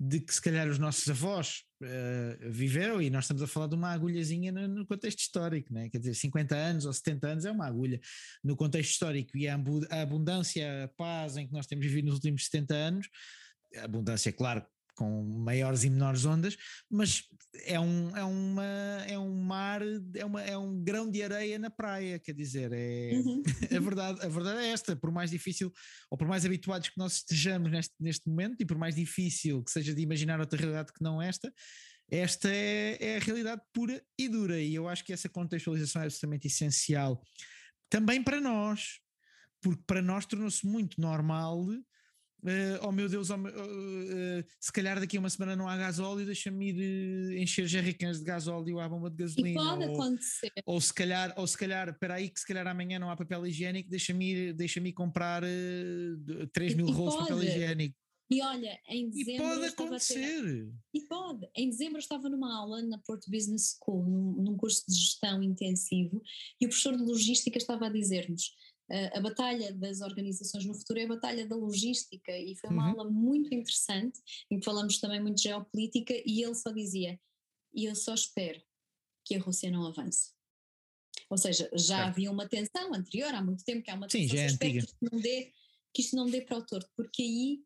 de 0.04 0.20
que 0.20 0.34
se 0.34 0.42
calhar 0.42 0.68
os 0.68 0.80
nossos 0.80 1.08
avós 1.08 1.62
uh, 1.84 2.50
viveram, 2.50 3.00
e 3.00 3.12
nós 3.12 3.26
estamos 3.26 3.44
a 3.44 3.48
falar 3.48 3.68
de 3.68 3.76
uma 3.76 3.92
agulhazinha 3.92 4.52
no, 4.52 4.68
no, 4.68 4.88
contexto 4.88 5.20
histórico, 5.20 5.72
né? 5.72 5.92
quer 5.92 6.00
dizer, 6.00 6.16
50 6.16 6.56
anos 6.56 6.86
ou 6.86 6.94
70 6.94 7.28
anos 7.28 7.46
é 7.46 7.52
uma 7.52 7.68
agulha. 7.68 8.00
No 8.44 8.56
contexto 8.56 8.94
histórico 8.94 9.38
e 9.38 9.48
a, 9.48 9.54
abundância, 10.02 10.86
a 10.86 10.88
paz 10.88 11.38
em 11.38 11.46
que 11.46 11.54
nós 11.54 11.68
temos 11.68 11.86
vivido 11.86 12.06
nos 12.06 12.16
últimos 12.16 12.46
70 12.46 12.74
anos, 12.74 13.10
a 13.78 13.84
abundância, 13.84 14.34
claro, 14.34 14.66
com 15.02 15.24
maiores 15.24 15.84
e 15.84 15.90
menores 15.90 16.26
ondas, 16.26 16.56
mas 16.88 17.24
é 17.66 17.80
um, 17.80 18.16
é 18.16 18.24
uma, 18.24 18.64
é 19.08 19.18
um 19.18 19.36
mar, 19.42 19.82
é, 20.16 20.24
uma, 20.24 20.42
é 20.44 20.56
um 20.56 20.84
grão 20.84 21.10
de 21.10 21.24
areia 21.24 21.58
na 21.58 21.72
praia, 21.72 22.20
quer 22.20 22.34
dizer, 22.34 22.72
é 22.72 23.14
uhum. 23.16 23.42
a, 23.76 23.80
verdade, 23.80 24.22
a 24.24 24.30
verdade 24.30 24.60
é 24.60 24.68
esta, 24.70 24.96
por 24.96 25.12
mais 25.12 25.32
difícil 25.32 25.74
ou 26.10 26.18
por 26.18 26.28
mais 26.28 26.46
habituados 26.46 26.90
que 26.90 26.98
nós 26.98 27.16
estejamos 27.16 27.72
neste, 27.72 27.96
neste 28.00 28.30
momento 28.30 28.62
e 28.62 28.66
por 28.66 28.78
mais 28.78 28.96
difícil 28.96 29.64
que 29.64 29.72
seja 29.72 29.94
de 29.96 30.02
imaginar 30.04 30.40
outra 30.40 30.60
realidade 30.60 30.94
que 30.94 31.04
não 31.04 31.20
esta, 31.20 31.52
esta 32.10 32.48
é, 32.48 32.98
é 33.00 33.18
a 33.18 33.20
realidade 33.20 33.62
pura 33.74 34.00
e 34.20 34.30
dura, 34.30 34.62
e 34.62 34.76
eu 34.76 34.88
acho 34.88 35.04
que 35.04 35.14
essa 35.14 35.28
contextualização 35.28 36.04
é 36.04 36.06
absolutamente 36.06 36.46
essencial 36.46 37.20
também 37.90 38.24
para 38.24 38.40
nós, 38.40 39.00
porque 39.62 39.82
para 39.88 40.02
nós 40.02 40.26
tornou-se 40.26 40.66
muito 40.66 41.02
normal. 41.02 41.66
Uh, 42.44 42.82
oh 42.82 42.92
meu 42.92 43.08
Deus, 43.08 43.30
oh, 43.30 43.36
uh, 43.36 43.38
uh, 43.38 44.44
se 44.60 44.72
calhar 44.72 45.00
daqui 45.00 45.16
a 45.16 45.20
uma 45.20 45.30
semana 45.30 45.56
não 45.56 45.68
há 45.68 45.78
gasóleo, 45.78 46.26
deixa-me 46.26 46.72
ir 46.72 47.40
encher 47.40 47.68
jerrycans 47.68 48.18
de 48.18 48.26
gasóleo 48.26 48.80
à 48.80 48.90
bomba 48.90 49.12
de 49.12 49.18
gasolina. 49.18 49.50
E 49.50 49.54
pode 49.54 49.86
ou, 49.86 49.94
acontecer. 49.94 50.52
Ou 50.66 50.82
se 50.82 50.94
calhar, 50.94 51.34
ou 51.38 51.46
se 51.46 51.58
calhar, 51.58 51.90
espera 51.90 52.16
aí 52.16 52.30
que 52.30 52.40
se 52.40 52.48
calhar 52.48 52.66
amanhã 52.66 52.98
não 52.98 53.12
há 53.12 53.16
papel 53.16 53.46
higiênico, 53.46 53.90
deixa-me 53.90 54.32
ir, 54.32 54.54
deixa-me 54.54 54.92
comprar 54.92 55.44
uh, 55.44 56.48
3 56.52 56.74
mil 56.74 56.88
rolos 56.88 57.14
de 57.14 57.20
papel 57.20 57.44
higiênico. 57.44 58.02
E 58.32 58.42
olha, 58.42 58.80
em 58.88 59.10
dezembro. 59.10 59.34
E 59.34 59.38
pode 59.50 59.66
acontecer. 59.66 60.42
Ter... 60.42 60.74
E 60.94 61.02
pode. 61.02 61.50
Em 61.54 61.70
dezembro 61.70 61.98
eu 61.98 62.00
estava 62.00 62.30
numa 62.30 62.58
aula 62.58 62.82
na 62.82 62.98
Porto 62.98 63.30
Business 63.30 63.78
School, 63.78 64.06
num, 64.06 64.44
num 64.44 64.58
curso 64.58 64.86
de 64.88 64.96
gestão 64.96 65.44
intensivo, 65.44 66.24
e 66.60 66.66
o 66.66 66.70
professor 66.70 66.96
de 66.96 67.04
logística 67.04 67.58
estava 67.58 67.88
a 67.88 67.90
dizer-nos: 67.90 68.56
a 69.14 69.22
batalha 69.22 69.74
das 69.74 70.02
organizações 70.02 70.66
no 70.66 70.74
futuro 70.74 71.00
é 71.00 71.04
a 71.04 71.08
batalha 71.08 71.48
da 71.48 71.56
logística, 71.56 72.38
e 72.38 72.56
foi 72.56 72.70
uma 72.70 72.84
uhum. 72.84 73.00
aula 73.00 73.12
muito 73.12 73.54
interessante, 73.54 74.20
em 74.50 74.60
que 74.60 74.66
falamos 74.66 75.00
também 75.00 75.22
muito 75.22 75.38
de 75.38 75.44
geopolítica, 75.44 76.14
e 76.26 76.44
ele 76.44 76.56
só 76.56 76.72
dizia: 76.72 77.20
e 77.74 77.86
eu 77.86 77.96
só 77.96 78.14
espero 78.14 78.62
que 79.26 79.36
a 79.36 79.40
Rússia 79.40 79.72
não 79.72 79.86
avance. 79.86 80.32
Ou 81.30 81.38
seja, 81.38 81.70
já 81.74 82.08
havia 82.08 82.30
uma 82.32 82.48
tensão 82.48 82.94
anterior, 82.94 83.34
há 83.34 83.42
muito 83.42 83.64
tempo 83.64 83.84
que 83.84 83.92
há 83.92 83.96
uma 83.96 84.08
tensão, 84.08 84.30
Sim, 84.30 84.36
já 84.36 84.44
é 84.44 84.48
antiga. 84.48 84.60
Que 84.60 84.78
isto, 84.80 84.98
não 85.02 85.20
dê, 85.22 85.54
que 85.94 86.02
isto 86.02 86.16
não 86.16 86.26
dê 86.26 86.42
para 86.42 86.58
o 86.58 86.66
torto, 86.66 86.90
porque 86.96 87.22
aí 87.22 87.64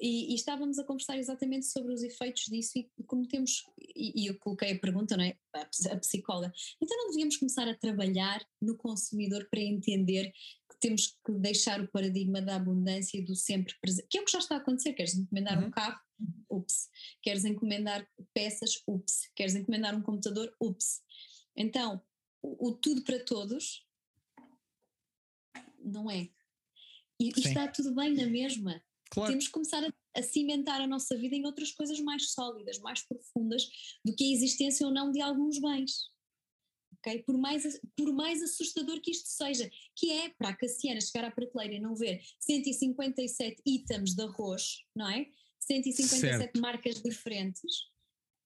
e, 0.00 0.32
e, 0.32 0.34
estávamos 0.34 0.78
a 0.78 0.84
conversar 0.84 1.16
exatamente 1.18 1.66
sobre 1.66 1.92
os 1.92 2.02
efeitos 2.02 2.44
disso 2.44 2.78
e 2.78 3.04
como 3.04 3.26
temos, 3.26 3.64
e, 3.78 4.22
e 4.22 4.26
eu 4.26 4.38
coloquei 4.38 4.72
a 4.72 4.78
pergunta, 4.78 5.16
não 5.16 5.24
é, 5.24 5.36
a, 5.54 5.96
psicóloga, 5.96 6.52
então 6.80 6.96
não 6.96 7.10
devíamos 7.10 7.36
começar 7.36 7.68
a 7.68 7.76
trabalhar 7.76 8.44
no 8.60 8.76
consumidor 8.76 9.48
para 9.48 9.60
entender 9.60 10.32
que 10.68 10.78
temos 10.80 11.16
que 11.24 11.32
deixar 11.32 11.80
o 11.80 11.88
paradigma 11.88 12.42
da 12.42 12.56
abundância 12.56 13.18
e 13.18 13.22
do 13.22 13.36
sempre 13.36 13.74
presente, 13.80 14.08
que 14.08 14.18
é 14.18 14.20
o 14.20 14.24
que 14.24 14.32
já 14.32 14.38
está 14.38 14.56
a 14.56 14.58
acontecer, 14.58 14.94
queres 14.94 15.14
encomendar 15.14 15.60
uhum. 15.60 15.68
um 15.68 15.70
carro, 15.70 16.00
ups, 16.50 16.88
queres 17.22 17.44
encomendar 17.44 18.06
peças, 18.32 18.82
ups, 18.86 19.30
queres 19.34 19.54
encomendar 19.54 19.94
um 19.94 20.02
computador, 20.02 20.54
ups. 20.60 21.02
Então, 21.56 22.02
o, 22.42 22.68
o 22.68 22.72
tudo 22.72 23.02
para 23.02 23.18
todos 23.24 23.86
não 25.84 26.10
é. 26.10 26.28
E, 27.20 27.28
e 27.28 27.40
está 27.40 27.68
tudo 27.68 27.94
bem 27.94 28.14
na 28.14 28.26
mesma. 28.26 28.82
Claro. 29.14 29.30
Temos 29.30 29.46
que 29.46 29.52
começar 29.52 29.84
a, 29.84 30.18
a, 30.18 30.22
cimentar 30.22 30.80
a 30.80 30.86
nossa 30.88 31.16
vida 31.16 31.36
em 31.36 31.46
outras 31.46 31.70
coisas 31.70 32.00
mais 32.00 32.32
sólidas, 32.32 32.80
mais 32.80 33.00
profundas 33.06 33.64
do 34.04 34.14
que 34.14 34.24
a 34.24 34.32
existência 34.32 34.84
ou 34.84 34.92
não 34.92 35.12
de 35.12 35.20
alguns 35.20 35.60
bens. 35.60 36.12
Okay? 36.98 37.22
Por, 37.22 37.38
mais, 37.38 37.80
por 37.96 38.12
mais 38.12 38.42
assustador 38.42 39.00
que 39.00 39.12
isto 39.12 39.28
seja, 39.28 39.70
que 39.94 40.10
é 40.10 40.30
para 40.30 40.48
a 40.48 40.56
Cassiana 40.56 41.00
chegar 41.00 41.28
à 41.28 41.30
prateleira 41.30 41.74
e 41.74 41.80
não 41.80 41.94
ver 41.94 42.20
157 42.40 43.62
itens 43.64 44.14
de 44.14 44.22
arroz, 44.22 44.78
não 44.96 45.08
é? 45.08 45.28
157 45.60 46.20
certo. 46.20 46.60
marcas 46.60 47.00
diferentes, 47.00 47.84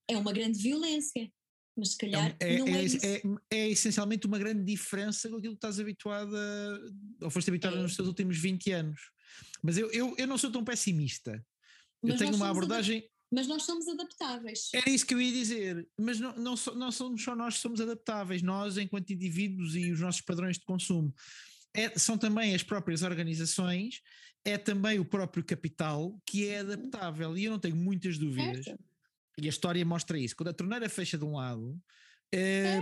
é 0.08 0.16
uma 0.16 0.32
grande 0.32 0.60
violência. 0.60 1.32
Mas 1.76 1.92
se 1.92 1.98
calhar 1.98 2.36
é, 2.40 2.54
é, 2.54 2.58
não 2.58 2.66
é, 2.66 2.84
é, 2.84 3.16
é, 3.16 3.22
é, 3.52 3.68
essencialmente 3.68 4.26
uma 4.26 4.38
grande 4.38 4.64
diferença 4.64 5.28
com 5.28 5.36
aquilo 5.36 5.52
que 5.54 5.58
estás 5.58 5.78
habituada, 5.78 6.80
ou 7.22 7.30
foste 7.30 7.48
habituada 7.48 7.76
é. 7.76 7.82
nos 7.82 7.94
teus 7.94 8.08
últimos 8.08 8.36
20 8.36 8.72
anos. 8.72 9.00
Mas 9.62 9.76
eu, 9.76 9.90
eu, 9.90 10.14
eu 10.16 10.26
não 10.26 10.38
sou 10.38 10.50
tão 10.50 10.64
pessimista. 10.64 11.44
Mas 12.02 12.12
eu 12.12 12.18
tenho 12.18 12.36
uma 12.36 12.50
abordagem. 12.50 13.08
Mas 13.30 13.46
nós 13.46 13.64
somos 13.64 13.86
adaptáveis. 13.88 14.70
Era 14.72 14.88
isso 14.88 15.06
que 15.06 15.14
eu 15.14 15.20
ia 15.20 15.32
dizer. 15.32 15.86
Mas 15.98 16.18
não, 16.18 16.34
não, 16.36 16.56
so, 16.56 16.74
não 16.74 16.90
somos 16.90 17.22
só 17.22 17.36
nós 17.36 17.54
que 17.54 17.60
somos 17.60 17.80
adaptáveis, 17.80 18.42
nós, 18.42 18.78
enquanto 18.78 19.12
indivíduos 19.12 19.76
e 19.76 19.90
os 19.90 20.00
nossos 20.00 20.22
padrões 20.22 20.58
de 20.58 20.64
consumo. 20.64 21.14
É, 21.74 21.98
são 21.98 22.16
também 22.16 22.54
as 22.54 22.62
próprias 22.62 23.02
organizações, 23.02 24.00
é 24.44 24.56
também 24.56 24.98
o 24.98 25.04
próprio 25.04 25.44
capital 25.44 26.18
que 26.24 26.48
é 26.48 26.60
adaptável. 26.60 27.36
E 27.36 27.44
eu 27.44 27.52
não 27.52 27.58
tenho 27.58 27.76
muitas 27.76 28.16
dúvidas. 28.16 28.64
Certo. 28.64 28.82
E 29.40 29.46
a 29.46 29.50
história 29.50 29.84
mostra 29.84 30.18
isso. 30.18 30.34
Quando 30.34 30.48
a 30.48 30.54
torneira 30.54 30.88
fecha 30.88 31.18
de 31.18 31.24
um 31.24 31.36
lado, 31.36 31.78
é, 32.32 32.80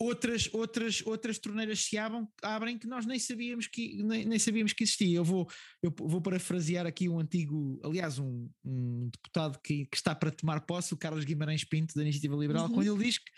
outras, 0.00 0.48
outras, 0.52 1.02
outras 1.04 1.38
torneiras 1.38 1.84
se 1.84 1.98
abrem, 1.98 2.26
abrem 2.42 2.78
que 2.78 2.86
nós 2.86 3.04
nem 3.04 3.18
sabíamos 3.18 3.66
que, 3.66 4.02
nem, 4.02 4.24
nem, 4.24 4.38
sabíamos 4.38 4.72
que 4.72 4.82
existia. 4.82 5.18
Eu 5.18 5.24
vou, 5.24 5.46
eu 5.82 5.94
vou 5.94 6.22
parafrasear 6.22 6.86
aqui 6.86 7.06
um 7.06 7.20
antigo, 7.20 7.78
aliás, 7.84 8.18
um, 8.18 8.48
um 8.64 9.10
deputado 9.12 9.60
que, 9.62 9.84
que, 9.84 9.96
está 9.96 10.14
para 10.14 10.30
tomar 10.30 10.62
posse, 10.62 10.94
o 10.94 10.96
Carlos 10.96 11.24
Guimarães 11.24 11.64
Pinto, 11.64 11.94
da 11.94 12.02
Iniciativa 12.02 12.34
Liberal, 12.34 12.66
uhum. 12.66 12.74
quando 12.74 12.94
ele 12.94 13.04
diz 13.04 13.18
que 13.18 13.30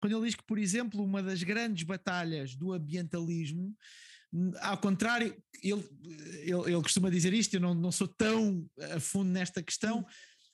quando 0.00 0.18
ele 0.18 0.26
diz 0.26 0.34
que, 0.34 0.44
por 0.44 0.58
exemplo, 0.58 1.02
uma 1.02 1.22
das 1.22 1.42
grandes 1.42 1.82
batalhas 1.82 2.54
do 2.54 2.74
ambientalismo, 2.74 3.74
ao 4.60 4.76
contrário, 4.76 5.34
ele, 5.62 5.82
ele, 6.42 6.72
ele 6.72 6.82
costuma 6.82 7.08
dizer 7.08 7.32
isto, 7.32 7.54
eu 7.54 7.60
não, 7.60 7.72
não 7.72 7.90
sou 7.90 8.06
tão 8.06 8.68
a 8.92 9.00
fundo 9.00 9.30
nesta 9.30 9.62
questão, 9.62 10.00
uhum. 10.00 10.04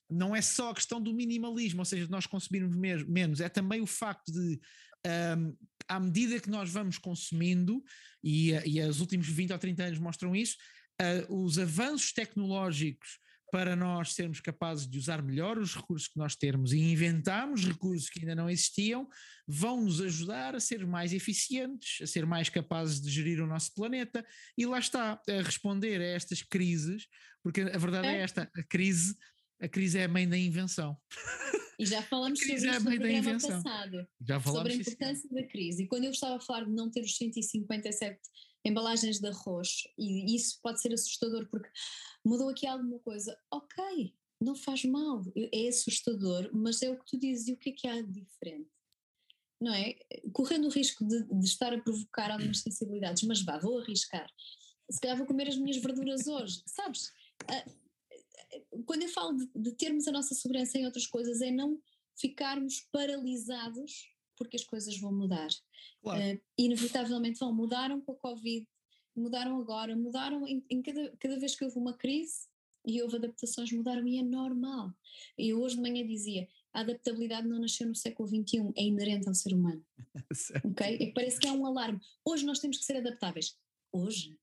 não 0.08 0.36
é 0.36 0.40
só 0.40 0.70
a 0.70 0.74
questão 0.74 1.00
do 1.00 1.12
minimalismo, 1.12 1.80
ou 1.80 1.84
seja, 1.84 2.04
de 2.04 2.12
nós 2.12 2.26
consumirmos 2.26 2.76
menos, 3.08 3.40
é 3.40 3.48
também 3.48 3.80
o 3.80 3.86
facto 3.86 4.30
de 4.30 4.60
um, 5.06 5.56
à 5.88 5.98
medida 5.98 6.40
que 6.40 6.50
nós 6.50 6.70
vamos 6.70 6.98
consumindo, 6.98 7.82
e, 8.22 8.50
e 8.66 8.80
os 8.82 9.00
últimos 9.00 9.26
20 9.28 9.52
ou 9.52 9.58
30 9.58 9.82
anos 9.84 9.98
mostram 9.98 10.34
isso, 10.36 10.56
uh, 11.00 11.44
os 11.44 11.58
avanços 11.58 12.12
tecnológicos 12.12 13.18
para 13.50 13.74
nós 13.74 14.14
sermos 14.14 14.40
capazes 14.40 14.88
de 14.88 14.96
usar 14.96 15.22
melhor 15.22 15.58
os 15.58 15.74
recursos 15.74 16.06
que 16.08 16.16
nós 16.16 16.36
temos 16.36 16.72
e 16.72 16.78
inventarmos 16.78 17.64
recursos 17.64 18.08
que 18.08 18.20
ainda 18.20 18.34
não 18.34 18.48
existiam, 18.48 19.08
vão 19.46 19.82
nos 19.82 20.00
ajudar 20.00 20.54
a 20.54 20.60
ser 20.60 20.86
mais 20.86 21.12
eficientes, 21.12 22.00
a 22.00 22.06
ser 22.06 22.24
mais 22.24 22.48
capazes 22.48 23.00
de 23.00 23.10
gerir 23.10 23.42
o 23.42 23.46
nosso 23.46 23.74
planeta. 23.74 24.24
E 24.56 24.64
lá 24.66 24.78
está, 24.78 25.20
a 25.28 25.42
responder 25.42 26.00
a 26.00 26.04
estas 26.04 26.42
crises, 26.42 27.08
porque 27.42 27.62
a 27.62 27.78
verdade 27.78 28.06
é, 28.06 28.18
é 28.18 28.22
esta: 28.22 28.48
a 28.54 28.62
crise, 28.62 29.16
a 29.60 29.68
crise 29.68 29.98
é 29.98 30.04
a 30.04 30.08
mãe 30.08 30.28
da 30.28 30.38
invenção. 30.38 30.96
E 31.80 31.86
já 31.86 32.02
falamos 32.02 32.38
sobre 32.38 32.54
isso 32.56 32.66
é 32.66 32.78
no 32.78 32.84
programa 32.84 33.32
passado. 33.32 34.06
Já 34.20 34.38
sobre 34.38 34.72
a 34.74 34.76
importância 34.76 35.26
isso. 35.26 35.34
da 35.34 35.42
crise. 35.46 35.82
E 35.82 35.86
quando 35.86 36.04
eu 36.04 36.10
estava 36.10 36.36
a 36.36 36.40
falar 36.40 36.64
de 36.66 36.72
não 36.72 36.90
ter 36.90 37.00
os 37.00 37.16
157 37.16 38.20
embalagens 38.66 39.18
de 39.18 39.26
arroz, 39.26 39.84
e 39.98 40.36
isso 40.36 40.60
pode 40.62 40.82
ser 40.82 40.92
assustador 40.92 41.48
porque 41.48 41.70
mudou 42.22 42.50
aqui 42.50 42.66
alguma 42.66 42.98
coisa, 42.98 43.34
ok, 43.50 44.14
não 44.38 44.54
faz 44.54 44.84
mal, 44.84 45.22
é 45.34 45.68
assustador, 45.68 46.50
mas 46.52 46.82
é 46.82 46.90
o 46.90 46.98
que 46.98 47.06
tu 47.06 47.18
dizes, 47.18 47.48
e 47.48 47.54
o 47.54 47.56
que 47.56 47.70
é 47.70 47.72
que 47.72 47.88
há 47.88 48.02
de 48.02 48.20
diferente? 48.20 48.68
Não 49.58 49.72
é? 49.72 49.94
Correndo 50.34 50.66
o 50.66 50.70
risco 50.70 51.02
de, 51.02 51.24
de 51.24 51.46
estar 51.46 51.72
a 51.72 51.80
provocar 51.80 52.30
algumas 52.30 52.60
sensibilidades, 52.60 53.22
mas 53.22 53.40
vá, 53.40 53.58
vou 53.58 53.78
arriscar. 53.78 54.30
Se 54.90 55.00
calhar 55.00 55.16
vou 55.16 55.26
comer 55.26 55.48
as 55.48 55.56
minhas 55.56 55.78
verduras 55.78 56.26
hoje, 56.26 56.62
sabes? 56.66 57.10
Ah, 57.48 57.64
quando 58.84 59.02
eu 59.02 59.08
falo 59.08 59.36
de, 59.36 59.48
de, 59.54 59.72
termos 59.72 60.06
a 60.08 60.12
nossa 60.12 60.34
segurança 60.34 60.78
em 60.78 60.84
outras 60.84 61.06
coisas, 61.06 61.40
é 61.40 61.50
não 61.50 61.80
ficarmos 62.16 62.86
paralisados 62.92 64.08
porque 64.36 64.56
as 64.56 64.64
coisas 64.64 64.98
vão 64.98 65.12
mudar. 65.12 65.48
Claro. 66.02 66.34
Uh, 66.34 66.40
inevitavelmente 66.56 67.38
vão. 67.38 67.54
Mudaram 67.54 68.00
com 68.00 68.12
a 68.12 68.16
Covid, 68.16 68.66
mudaram 69.14 69.60
agora, 69.60 69.94
mudaram 69.94 70.46
em, 70.46 70.64
em, 70.70 70.82
cada, 70.82 71.14
cada 71.18 71.38
vez 71.38 71.54
que 71.54 71.64
houve 71.64 71.78
uma 71.78 71.92
crise 71.92 72.48
e 72.86 73.02
houve 73.02 73.16
adaptações, 73.16 73.70
mudaram 73.70 74.06
e 74.06 74.18
é 74.18 74.22
normal. 74.22 74.92
E 75.36 75.50
eu 75.50 75.60
hoje 75.60 75.76
de 75.76 75.82
manhã 75.82 76.06
dizia: 76.06 76.48
a 76.72 76.80
adaptabilidade 76.80 77.46
não 77.46 77.60
nasceu 77.60 77.86
no 77.86 77.94
século 77.94 78.28
XXI, 78.28 78.72
é 78.76 78.82
inerente 78.82 79.28
ao 79.28 79.34
ser 79.34 79.52
humano. 79.52 79.84
ok? 80.64 80.96
E 80.98 81.12
parece 81.12 81.38
que 81.38 81.46
é 81.46 81.52
um 81.52 81.66
alarme. 81.66 82.00
Hoje 82.24 82.44
nós 82.46 82.58
temos 82.58 82.78
que 82.78 82.84
ser 82.84 82.96
adaptáveis. 82.96 83.56
Hoje? 83.92 84.38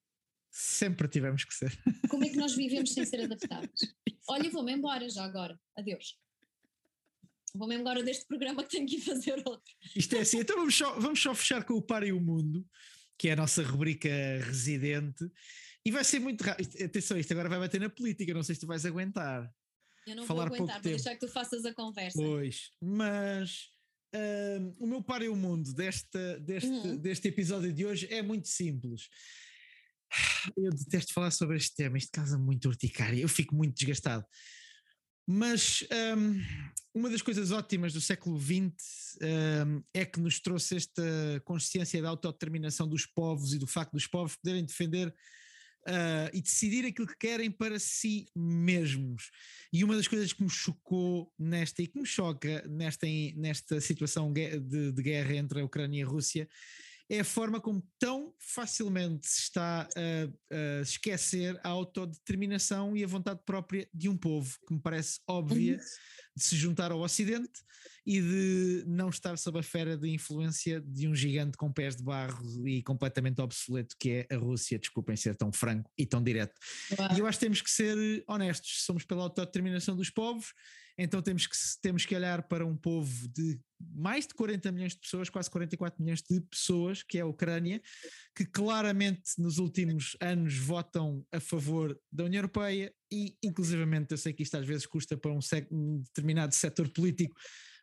Sempre 0.60 1.08
tivemos 1.08 1.46
que 1.46 1.54
ser. 1.54 1.72
Como 2.10 2.26
é 2.26 2.30
que 2.30 2.36
nós 2.36 2.56
vivemos 2.56 2.92
sem 2.92 3.06
ser 3.06 3.22
adaptáveis? 3.22 3.80
Olha, 4.28 4.50
vou-me 4.50 4.74
embora 4.74 5.08
já 5.08 5.24
agora. 5.24 5.56
Adeus. 5.78 6.18
Vou-me 7.54 7.76
embora 7.76 8.02
deste 8.02 8.26
programa 8.26 8.64
que 8.64 8.72
tenho 8.72 8.88
que 8.88 8.96
ir 8.96 9.02
fazer 9.02 9.38
outro. 9.46 9.72
Isto 9.96 10.16
é 10.16 10.22
assim, 10.22 10.40
então 10.40 10.56
vamos 10.56 10.76
só, 10.76 11.00
vamos 11.00 11.22
só 11.22 11.36
fechar 11.36 11.64
com 11.64 11.76
o 11.76 11.82
Para 11.82 12.08
e 12.08 12.12
o 12.12 12.20
Mundo, 12.20 12.66
que 13.20 13.30
é 13.30 13.34
a 13.34 13.36
nossa 13.36 13.62
rubrica 13.62 14.10
residente. 14.46 15.30
E 15.86 15.92
vai 15.92 16.04
ser 16.04 16.20
muito 16.20 16.44
rápido. 16.44 16.84
Atenção, 16.84 17.20
isto 17.20 17.32
agora 17.34 17.50
vai 17.50 17.60
bater 17.60 17.80
na 17.80 17.90
política, 17.92 18.34
não 18.34 18.42
sei 18.42 18.56
se 18.56 18.62
tu 18.62 18.68
vais 18.68 18.84
aguentar. 18.84 19.48
Eu 20.08 20.16
não 20.16 20.26
Falar 20.26 20.48
vou 20.48 20.56
aguentar, 20.56 20.82
vou 20.82 20.92
deixar 20.92 21.14
que 21.14 21.20
tu 21.20 21.32
faças 21.32 21.64
a 21.66 21.74
conversa. 21.74 22.18
Pois, 22.18 22.72
mas 22.82 23.70
uh, 24.16 24.76
o 24.80 24.88
meu 24.88 25.04
Para 25.04 25.24
e 25.24 25.30
o 25.30 25.36
Mundo 25.36 25.72
desta, 25.72 26.40
deste, 26.40 26.68
uhum. 26.68 26.98
deste 26.98 27.28
episódio 27.28 27.72
de 27.72 27.86
hoje 27.86 28.08
é 28.12 28.24
muito 28.24 28.48
simples. 28.48 29.08
Eu 30.56 30.72
detesto 30.72 31.14
falar 31.14 31.32
sobre 31.32 31.58
este 31.58 31.76
tema, 31.76 31.98
isto 31.98 32.12
causa 32.12 32.38
muito 32.38 32.68
urticária, 32.68 33.20
eu 33.20 33.30
fico 33.30 33.56
muito 33.56 33.76
desgastado. 33.76 34.26
Mas 35.30 35.84
um, 36.16 36.42
uma 36.94 37.10
das 37.10 37.22
coisas 37.22 37.52
ótimas 37.52 37.92
do 37.92 38.00
século 38.00 38.40
XX 38.40 39.18
um, 39.66 39.84
é 39.94 40.06
que 40.06 40.22
nos 40.22 40.40
trouxe 40.40 40.78
esta 40.78 41.04
consciência 41.44 42.02
da 42.02 42.08
autodeterminação 42.10 42.88
dos 42.88 43.06
povos 43.06 43.54
e 43.54 43.60
do 43.60 43.68
facto 43.68 43.92
dos 43.92 44.08
povos 44.08 44.38
poderem 44.38 44.64
defender 44.64 45.10
uh, 45.10 46.30
e 46.34 46.42
decidir 46.42 46.86
aquilo 46.86 47.08
que 47.08 47.18
querem 47.18 47.52
para 47.52 47.78
si 47.78 48.28
mesmos. 48.34 49.30
E 49.72 49.84
uma 49.84 49.98
das 49.98 50.08
coisas 50.08 50.32
que 50.32 50.42
me 50.42 50.50
chocou 50.50 51.30
nesta 51.38 51.82
e 51.82 51.88
que 51.88 52.00
me 52.00 52.06
choca 52.06 52.66
nesta, 52.68 53.06
nesta 53.36 53.82
situação 53.82 54.32
de, 54.32 54.60
de 54.92 55.02
guerra 55.04 55.36
entre 55.36 55.60
a 55.60 55.66
Ucrânia 55.66 56.00
e 56.00 56.04
a 56.04 56.08
Rússia 56.08 56.48
é 57.10 57.22
a 57.22 57.26
forma 57.26 57.62
como 57.62 57.82
tão 57.98 58.34
facilmente 58.38 59.28
se 59.28 59.42
está 59.42 59.88
a, 59.96 60.56
a 60.56 60.82
esquecer 60.82 61.60
a 61.64 61.70
autodeterminação 61.70 62.98
e 62.98 63.04
a 63.04 63.08
vontade 63.08 63.40
própria 63.46 63.88
de 63.94 64.10
um 64.10 64.18
povo, 64.18 64.58
que 64.68 64.74
me 64.74 64.82
parece 64.82 65.20
óbvia 65.28 65.74
uhum. 65.74 65.80
de 66.36 66.44
se 66.44 66.56
juntar 66.56 66.92
ao 66.92 67.00
Ocidente 67.00 67.62
e 68.06 68.22
de 68.22 68.84
não 68.88 69.10
estar 69.10 69.38
sob 69.38 69.60
a 69.60 69.64
fera 69.64 69.98
de 69.98 70.10
influência 70.10 70.82
de 70.82 71.08
um 71.08 71.16
gigante 71.16 71.58
com 71.58 71.72
pés 71.72 71.96
de 71.96 72.04
barro 72.04 72.68
e 72.68 72.82
completamente 72.84 73.42
obsoleto 73.42 73.96
que 74.00 74.26
é 74.30 74.36
a 74.36 74.38
Rússia. 74.38 74.80
Desculpem 74.80 75.16
ser 75.16 75.36
tão 75.36 75.52
franco 75.52 75.92
e 75.98 76.06
tão 76.06 76.24
direto. 76.24 76.54
E 77.16 77.20
eu 77.20 77.28
acho 77.28 77.38
que 77.38 77.46
temos 77.46 77.62
que 77.62 77.70
ser 77.70 78.24
honestos, 78.28 78.84
somos 78.86 79.04
pela 79.04 79.24
autodeterminação 79.24 79.96
dos 79.96 80.10
povos 80.10 80.54
então 80.98 81.22
temos 81.22 81.46
que, 81.46 81.56
temos 81.82 82.06
que 82.06 82.16
olhar 82.16 82.44
para 82.44 82.66
um 82.66 82.76
povo 82.76 83.28
de 83.30 83.60
mais 83.80 84.26
de 84.26 84.34
40 84.34 84.72
milhões 84.72 84.94
de 84.94 85.00
pessoas, 85.00 85.30
quase 85.30 85.50
44 85.52 86.02
milhões 86.02 86.24
de 86.24 86.42
pessoas, 86.42 87.04
que 87.04 87.20
é 87.20 87.22
a 87.22 87.26
Ucrânia, 87.28 87.80
que 88.36 88.46
claramente 88.46 89.34
nos 89.38 89.60
últimos 89.60 90.18
anos 90.20 90.58
votam 90.58 91.24
a 91.32 91.40
favor 91.40 91.98
da 92.12 92.24
União 92.24 92.40
Europeia 92.40 92.92
e, 93.12 93.38
inclusivamente, 93.44 94.12
eu 94.12 94.18
sei 94.18 94.34
que 94.34 94.42
isto 94.42 94.58
às 94.58 94.66
vezes 94.66 94.88
custa 94.88 95.16
para 95.16 95.32
um, 95.32 95.40
um 95.72 96.00
determinado 96.00 96.56
setor 96.56 96.90
político, 96.90 97.36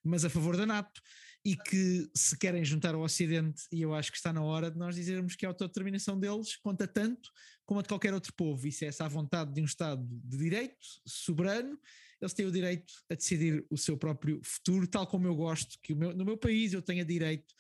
mas 0.03 0.25
a 0.25 0.31
favor 0.31 0.57
da 0.57 0.67
NATO 0.67 1.01
e 1.45 1.57
que 1.57 2.09
se 2.15 2.39
querem 2.39 2.65
juntar 2.65 2.95
ao 2.95 3.03
Ocidente, 3.03 3.65
e 3.71 3.83
eu 3.83 3.95
acho 3.95 4.11
que 4.11 4.17
está 4.17 4.33
na 4.33 4.43
hora 4.43 4.71
de 4.71 4.79
nós 4.79 4.95
dizermos 4.95 5.37
que 5.37 5.45
a 5.45 5.49
autodeterminação 5.51 6.19
deles 6.19 6.57
conta 6.57 6.89
tanto 6.89 7.31
como 7.67 7.81
a 7.81 7.83
de 7.83 7.89
qualquer 7.89 8.15
outro 8.15 8.33
povo. 8.35 8.67
Isso 8.67 8.85
é 8.85 8.89
essa 8.89 9.07
vontade 9.09 9.53
de 9.53 9.61
um 9.61 9.67
Estado 9.67 10.03
de 10.09 10.39
direito, 10.39 10.87
soberano, 11.07 11.79
eles 12.25 12.35
têm 12.35 12.47
o 12.47 12.53
direito 12.53 12.93
a 13.11 13.15
decidir 13.15 13.65
o 13.71 13.77
seu 13.77 13.97
próprio 13.97 14.41
futuro, 14.43 14.87
tal 14.87 15.07
como 15.07 15.27
eu 15.27 15.35
gosto 15.35 15.79
que 15.83 15.95
meu, 15.95 16.15
no 16.15 16.25
meu 16.25 16.37
país 16.37 16.73
eu 16.73 16.83
tenha 16.83 17.05
direito 17.05 17.55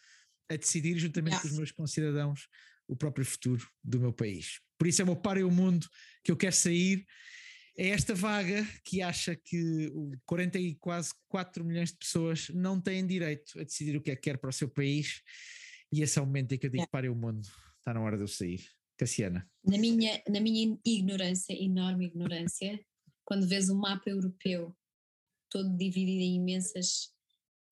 a 0.50 0.56
decidir, 0.56 0.98
juntamente 0.98 1.40
com 1.40 1.48
os 1.48 1.56
meus 1.56 1.72
concidadãos, 1.72 2.48
o 2.88 2.96
próprio 2.96 3.24
futuro 3.24 3.66
do 3.82 4.00
meu 4.00 4.12
país. 4.12 4.60
Por 4.78 4.86
isso 4.86 5.00
é 5.00 5.04
o 5.04 5.06
meu 5.06 5.16
par 5.16 5.38
e 5.38 5.44
o 5.44 5.50
mundo 5.50 5.86
que 6.22 6.30
eu 6.30 6.36
quero 6.36 6.54
sair. 6.54 7.06
É 7.76 7.88
esta 7.88 8.14
vaga 8.14 8.66
que 8.84 9.02
acha 9.02 9.34
que 9.34 9.90
40 10.26 10.58
e 10.58 10.74
quase 10.76 11.12
4 11.28 11.64
milhões 11.64 11.90
de 11.90 11.98
pessoas 11.98 12.48
não 12.50 12.80
têm 12.80 13.06
direito 13.06 13.58
a 13.58 13.64
decidir 13.64 13.96
o 13.96 14.00
que 14.00 14.10
é 14.10 14.16
que 14.16 14.22
quer 14.22 14.38
para 14.38 14.50
o 14.50 14.52
seu 14.52 14.68
país. 14.68 15.22
E 15.92 16.02
esse 16.02 16.18
é 16.18 16.22
o 16.22 16.26
momento 16.26 16.52
em 16.52 16.58
que 16.58 16.66
eu 16.66 16.70
digo: 16.70 16.82
yeah. 16.82 16.90
pare 16.90 17.08
o 17.08 17.14
mundo, 17.14 17.46
está 17.78 17.92
na 17.92 18.00
hora 18.00 18.16
de 18.16 18.22
eu 18.22 18.28
sair. 18.28 18.64
Cassiana. 18.96 19.48
Na 19.64 19.76
minha, 19.76 20.22
na 20.28 20.40
minha 20.40 20.78
ignorância, 20.84 21.52
enorme 21.52 22.06
ignorância, 22.06 22.78
quando 23.24 23.46
vês 23.46 23.68
o 23.68 23.76
mapa 23.76 24.10
europeu 24.10 24.74
todo 25.50 25.76
dividido 25.76 26.22
em 26.22 26.36
imensas 26.36 27.14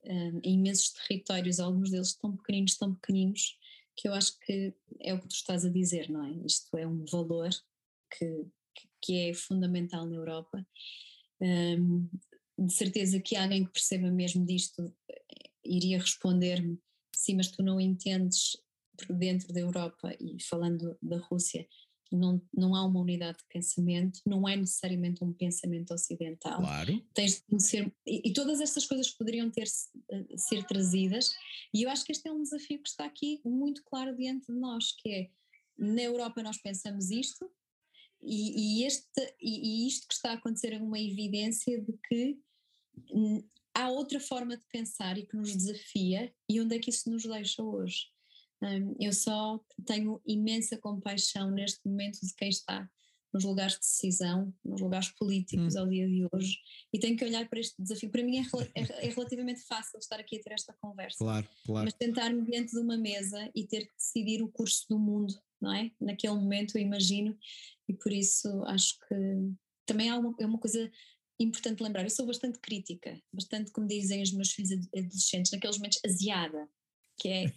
um, 0.05 0.41
em 0.43 0.55
imensos 0.55 0.91
territórios, 0.91 1.61
alguns 1.61 1.91
deles 1.91 2.15
tão 2.15 2.37
pequeninos, 2.37 2.77
tão 2.77 2.95
pequeninos, 2.95 3.59
que 3.97 4.09
eu 4.09 4.15
acho 4.15 4.39
que 4.41 4.75
é 5.01 5.15
o 5.15 5.21
que 5.21 5.29
tu 5.29 5.35
estás 5.35 5.65
a 5.65 5.71
dizer, 5.71 6.11
não 6.11 6.25
é? 6.25 6.31
Isto 6.47 6.77
é 6.77 6.87
um 6.87 7.05
valor 7.05 7.51
que, 8.11 8.47
que 9.01 9.29
é 9.29 9.35
fundamental 9.35 10.07
na 10.07 10.17
Europa. 10.17 10.67
Um, 11.41 12.09
de 12.59 12.73
certeza 12.73 13.21
que 13.21 13.37
alguém 13.37 13.65
que 13.65 13.73
perceba 13.73 14.11
mesmo 14.11 14.45
disto 14.45 14.95
eh, 15.11 15.51
iria 15.65 15.99
responder-me: 15.99 16.79
sim, 17.15 17.37
mas 17.37 17.49
tu 17.49 17.63
não 17.63 17.81
entendes 17.81 18.57
dentro 19.11 19.53
da 19.53 19.61
Europa 19.61 20.15
e 20.21 20.41
falando 20.43 20.97
da 21.03 21.19
Rússia, 21.19 21.67
não, 22.13 22.41
não 22.55 22.75
há 22.75 22.85
uma 22.85 23.01
unidade 23.01 23.39
de 23.39 23.45
pensamento, 23.53 24.21
não 24.27 24.49
é 24.49 24.57
necessariamente 24.57 25.25
um 25.25 25.33
pensamento 25.33 25.93
ocidental. 25.93 26.59
Claro. 26.59 27.03
Tens 27.15 27.37
de 27.37 27.43
conhecer, 27.43 27.95
e, 28.07 28.29
e 28.29 28.33
todas 28.33 28.61
estas 28.61 28.87
coisas 28.87 29.11
poderiam 29.11 29.51
ter 29.51 29.67
uh, 29.67 30.39
ser 30.39 30.65
trazidas, 30.67 31.31
e 31.75 31.83
eu 31.83 31.91
acho 31.91 32.05
que 32.05 32.13
este 32.13 32.29
é 32.29 32.33
um 32.33 32.43
desafio 32.43 32.83
que 32.83 32.89
está 32.89 33.05
aqui 33.05 33.41
muito 33.45 33.83
claro 33.85 34.17
diante 34.17 34.53
de 34.53 34.59
nós, 34.59 34.93
que 34.93 35.09
é 35.09 35.31
na 35.79 36.03
Europa 36.03 36.43
nós 36.43 36.59
pensamos 36.59 37.11
isto, 37.11 37.51
e, 38.21 38.81
e 38.81 38.85
este, 38.85 39.35
e, 39.41 39.85
e 39.85 39.89
isto 39.89 40.07
que 40.07 40.15
está 40.15 40.31
a 40.31 40.35
acontecer 40.35 40.73
é 40.73 40.79
uma 40.79 41.01
evidência 41.01 41.81
de 41.81 41.93
que 42.09 42.39
há 43.75 43.89
outra 43.89 44.21
forma 44.21 44.57
de 44.57 44.65
pensar 44.71 45.19
e 45.19 45.27
que 45.27 45.37
nos 45.37 45.57
desafia, 45.57 46.33
e 46.49 46.61
onde 46.61 46.77
é 46.77 46.79
que 46.79 46.91
isso 46.91 47.11
nos 47.11 47.25
deixa 47.25 47.63
hoje? 47.63 48.12
Eu 49.01 49.13
só 49.13 49.61
tenho 49.87 50.21
imensa 50.27 50.77
compaixão 50.79 51.51
neste 51.51 51.81
momento 51.87 52.21
de 52.21 52.35
quem 52.35 52.49
está 52.49 52.89
nos 53.33 53.45
lugares 53.45 53.75
de 53.75 53.81
decisão, 53.81 54.53
nos 54.63 54.81
lugares 54.81 55.09
políticos 55.09 55.75
hum. 55.75 55.81
ao 55.81 55.89
dia 55.89 56.07
de 56.07 56.29
hoje, 56.31 56.59
e 56.93 56.99
tenho 56.99 57.17
que 57.17 57.25
olhar 57.25 57.49
para 57.49 57.61
este 57.61 57.81
desafio. 57.81 58.11
Para 58.11 58.23
mim 58.23 58.39
é, 58.39 58.43
é, 58.75 59.07
é, 59.07 59.11
relativamente 59.11 59.63
fácil 59.63 59.99
estar 59.99 60.21
aqui 60.21 60.37
a 60.37 60.43
ter 60.43 60.53
esta 60.53 60.75
conversa, 60.75 61.17
claro, 61.19 61.49
claro. 61.65 61.85
mas 61.87 61.95
tentar-me 61.95 62.43
diante 62.43 62.73
de 62.73 62.79
uma 62.79 62.99
mesa 62.99 63.51
e 63.55 63.67
ter 63.67 63.87
que 63.87 63.97
decidir 63.97 64.43
o 64.43 64.49
curso 64.49 64.87
do 64.89 64.99
mundo, 64.99 65.35
não 65.61 65.73
é? 65.73 65.91
Naquele 65.99 66.35
momento, 66.35 66.77
eu 66.77 66.83
imagino, 66.83 67.37
e 67.89 67.95
por 67.95 68.13
isso 68.13 68.49
acho 68.67 68.99
que 69.09 69.15
também 69.87 70.11
há 70.11 70.19
uma, 70.19 70.35
é 70.39 70.45
uma 70.45 70.59
coisa 70.59 70.91
importante 71.41 71.83
lembrar. 71.83 72.05
Eu 72.05 72.11
sou 72.11 72.27
bastante 72.27 72.59
crítica, 72.59 73.19
bastante, 73.33 73.73
como 73.73 73.87
dizem 73.87 74.23
os 74.23 74.33
meus 74.33 74.53
filhos 74.53 74.73
adolescentes, 74.95 75.53
naqueles 75.53 75.79
momentos 75.79 76.01
aziada 76.05 76.69
que 77.23 77.29
é, 77.29 77.53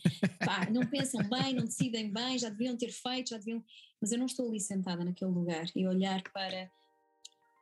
pá, 0.45 0.69
não 0.69 0.85
pensam 0.85 1.27
bem, 1.27 1.55
não 1.55 1.65
decidem 1.65 2.13
bem, 2.13 2.37
já 2.37 2.49
deviam 2.49 2.77
ter 2.77 2.91
feito, 2.91 3.31
já 3.31 3.37
deviam, 3.37 3.63
mas 3.99 4.11
eu 4.11 4.19
não 4.19 4.27
estou 4.27 4.47
ali 4.47 4.59
sentada 4.59 5.03
naquele 5.03 5.31
lugar 5.31 5.65
e 5.75 5.87
olhar 5.87 6.21
para 6.31 6.69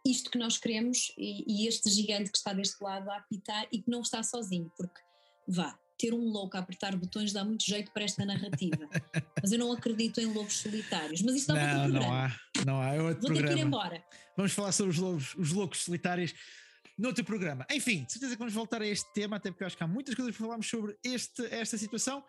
isto 0.05 0.29
que 0.29 0.37
nós 0.37 0.57
queremos 0.57 1.13
e, 1.17 1.63
e 1.63 1.67
este 1.67 1.89
gigante 1.89 2.29
que 2.29 2.37
está 2.37 2.51
deste 2.51 2.83
lado 2.83 3.09
a 3.09 3.17
apitar 3.17 3.65
e 3.71 3.81
que 3.81 3.89
não 3.89 4.01
está 4.01 4.21
sozinho, 4.21 4.69
porque 4.75 4.99
vá, 5.47 5.79
ter 5.97 6.13
um 6.13 6.25
louco 6.25 6.57
a 6.57 6.59
apertar 6.59 6.93
botões 6.97 7.31
dá 7.31 7.45
muito 7.45 7.63
jeito 7.63 7.89
para 7.93 8.03
esta 8.03 8.25
narrativa. 8.25 8.89
mas 9.41 9.53
eu 9.53 9.59
não 9.59 9.71
acredito 9.71 10.19
em 10.19 10.25
lobos 10.25 10.57
solitários. 10.57 11.21
Mas 11.21 11.35
isto 11.35 11.53
dá 11.53 11.87
não, 11.87 12.01
não 12.01 12.13
há, 12.13 12.35
não 12.65 12.81
há. 12.81 12.95
É 12.95 13.01
outro 13.01 13.21
Vou 13.21 13.31
programa. 13.31 13.47
ter 13.47 13.53
que 13.53 13.61
ir 13.61 13.65
embora. 13.65 14.03
Vamos 14.35 14.51
falar 14.51 14.73
sobre 14.73 14.91
os 14.91 14.97
lobos, 14.97 15.35
os 15.35 15.51
loucos 15.53 15.83
solitários 15.83 16.33
noutro 16.97 17.23
programa. 17.23 17.65
Enfim, 17.71 18.03
de 18.03 18.13
certeza 18.13 18.33
que 18.33 18.39
vamos 18.39 18.53
voltar 18.53 18.81
a 18.81 18.87
este 18.87 19.11
tema, 19.13 19.37
até 19.37 19.49
porque 19.49 19.63
eu 19.63 19.67
acho 19.67 19.77
que 19.77 19.83
há 19.83 19.87
muitas 19.87 20.15
coisas 20.15 20.35
para 20.35 20.45
falarmos 20.45 20.67
sobre 20.69 20.97
este, 21.03 21.45
esta 21.53 21.77
situação. 21.77 22.23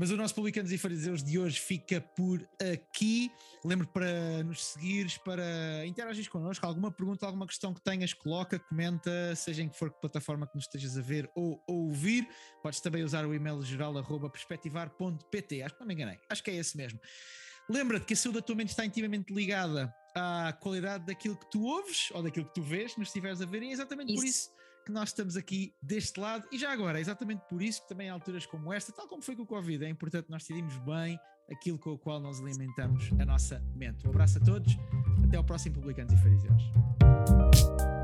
Mas 0.00 0.12
o 0.12 0.16
nosso 0.16 0.32
Publicanos 0.32 0.70
e 0.70 0.78
Fariseus 0.78 1.24
de 1.24 1.40
hoje 1.40 1.58
fica 1.58 2.00
por 2.00 2.40
aqui. 2.72 3.32
Lembro 3.64 3.88
para 3.88 4.44
nos 4.44 4.64
seguires, 4.64 5.18
para 5.18 5.84
interagir 5.86 6.30
connosco. 6.30 6.64
Alguma 6.64 6.92
pergunta, 6.92 7.26
alguma 7.26 7.48
questão 7.48 7.74
que 7.74 7.80
tenhas, 7.80 8.14
coloca, 8.14 8.60
comenta, 8.60 9.34
seja 9.34 9.60
em 9.60 9.68
que 9.68 9.76
for 9.76 9.90
que 9.90 10.00
plataforma 10.00 10.46
que 10.46 10.54
nos 10.54 10.66
estejas 10.66 10.96
a 10.96 11.00
ver 11.00 11.28
ou, 11.34 11.60
ou 11.66 11.86
ouvir. 11.86 12.28
Podes 12.62 12.80
também 12.80 13.02
usar 13.02 13.26
o 13.26 13.34
e-mail 13.34 13.60
geral 13.62 13.92
perspectivar.pt. 14.30 15.62
Acho 15.62 15.74
que 15.74 15.80
não 15.80 15.86
me 15.88 15.94
enganei. 15.94 16.20
Acho 16.30 16.44
que 16.44 16.52
é 16.52 16.54
esse 16.54 16.76
mesmo. 16.76 17.00
Lembra-te 17.68 18.06
que 18.06 18.14
a 18.14 18.16
saúde 18.16 18.38
da 18.38 18.46
tua 18.46 18.54
mente 18.54 18.70
está 18.70 18.86
intimamente 18.86 19.34
ligada 19.34 19.92
à 20.18 20.52
qualidade 20.52 21.06
daquilo 21.06 21.36
que 21.36 21.50
tu 21.50 21.64
ouves 21.64 22.10
ou 22.12 22.22
daquilo 22.22 22.46
que 22.46 22.54
tu 22.54 22.62
vês, 22.62 22.96
nos 22.96 23.08
estiveres 23.08 23.40
a 23.40 23.46
ver, 23.46 23.62
e 23.62 23.68
é 23.68 23.72
exatamente 23.72 24.12
isso. 24.12 24.20
por 24.20 24.26
isso 24.26 24.58
que 24.84 24.92
nós 24.92 25.10
estamos 25.10 25.36
aqui 25.36 25.74
deste 25.82 26.18
lado. 26.18 26.48
E 26.50 26.58
já 26.58 26.72
agora, 26.72 26.98
é 26.98 27.00
exatamente 27.00 27.42
por 27.48 27.62
isso 27.62 27.82
que 27.82 27.88
também 27.88 28.06
em 28.06 28.10
alturas 28.10 28.46
como 28.46 28.72
esta, 28.72 28.92
tal 28.92 29.06
como 29.06 29.22
foi 29.22 29.36
com 29.36 29.42
o 29.42 29.46
Covid, 29.46 29.84
é 29.84 29.88
importante 29.88 30.30
nós 30.30 30.42
decidirmos 30.42 30.76
bem 30.78 31.18
aquilo 31.50 31.78
com 31.78 31.90
o 31.90 31.98
qual 31.98 32.20
nós 32.20 32.40
alimentamos 32.40 33.10
a 33.20 33.24
nossa 33.24 33.62
mente. 33.74 34.06
Um 34.06 34.10
abraço 34.10 34.38
a 34.38 34.40
todos, 34.40 34.76
até 35.24 35.36
ao 35.36 35.44
próximo 35.44 35.74
Publicanos 35.74 36.12
e 36.12 36.16
Fariseus. 36.16 37.97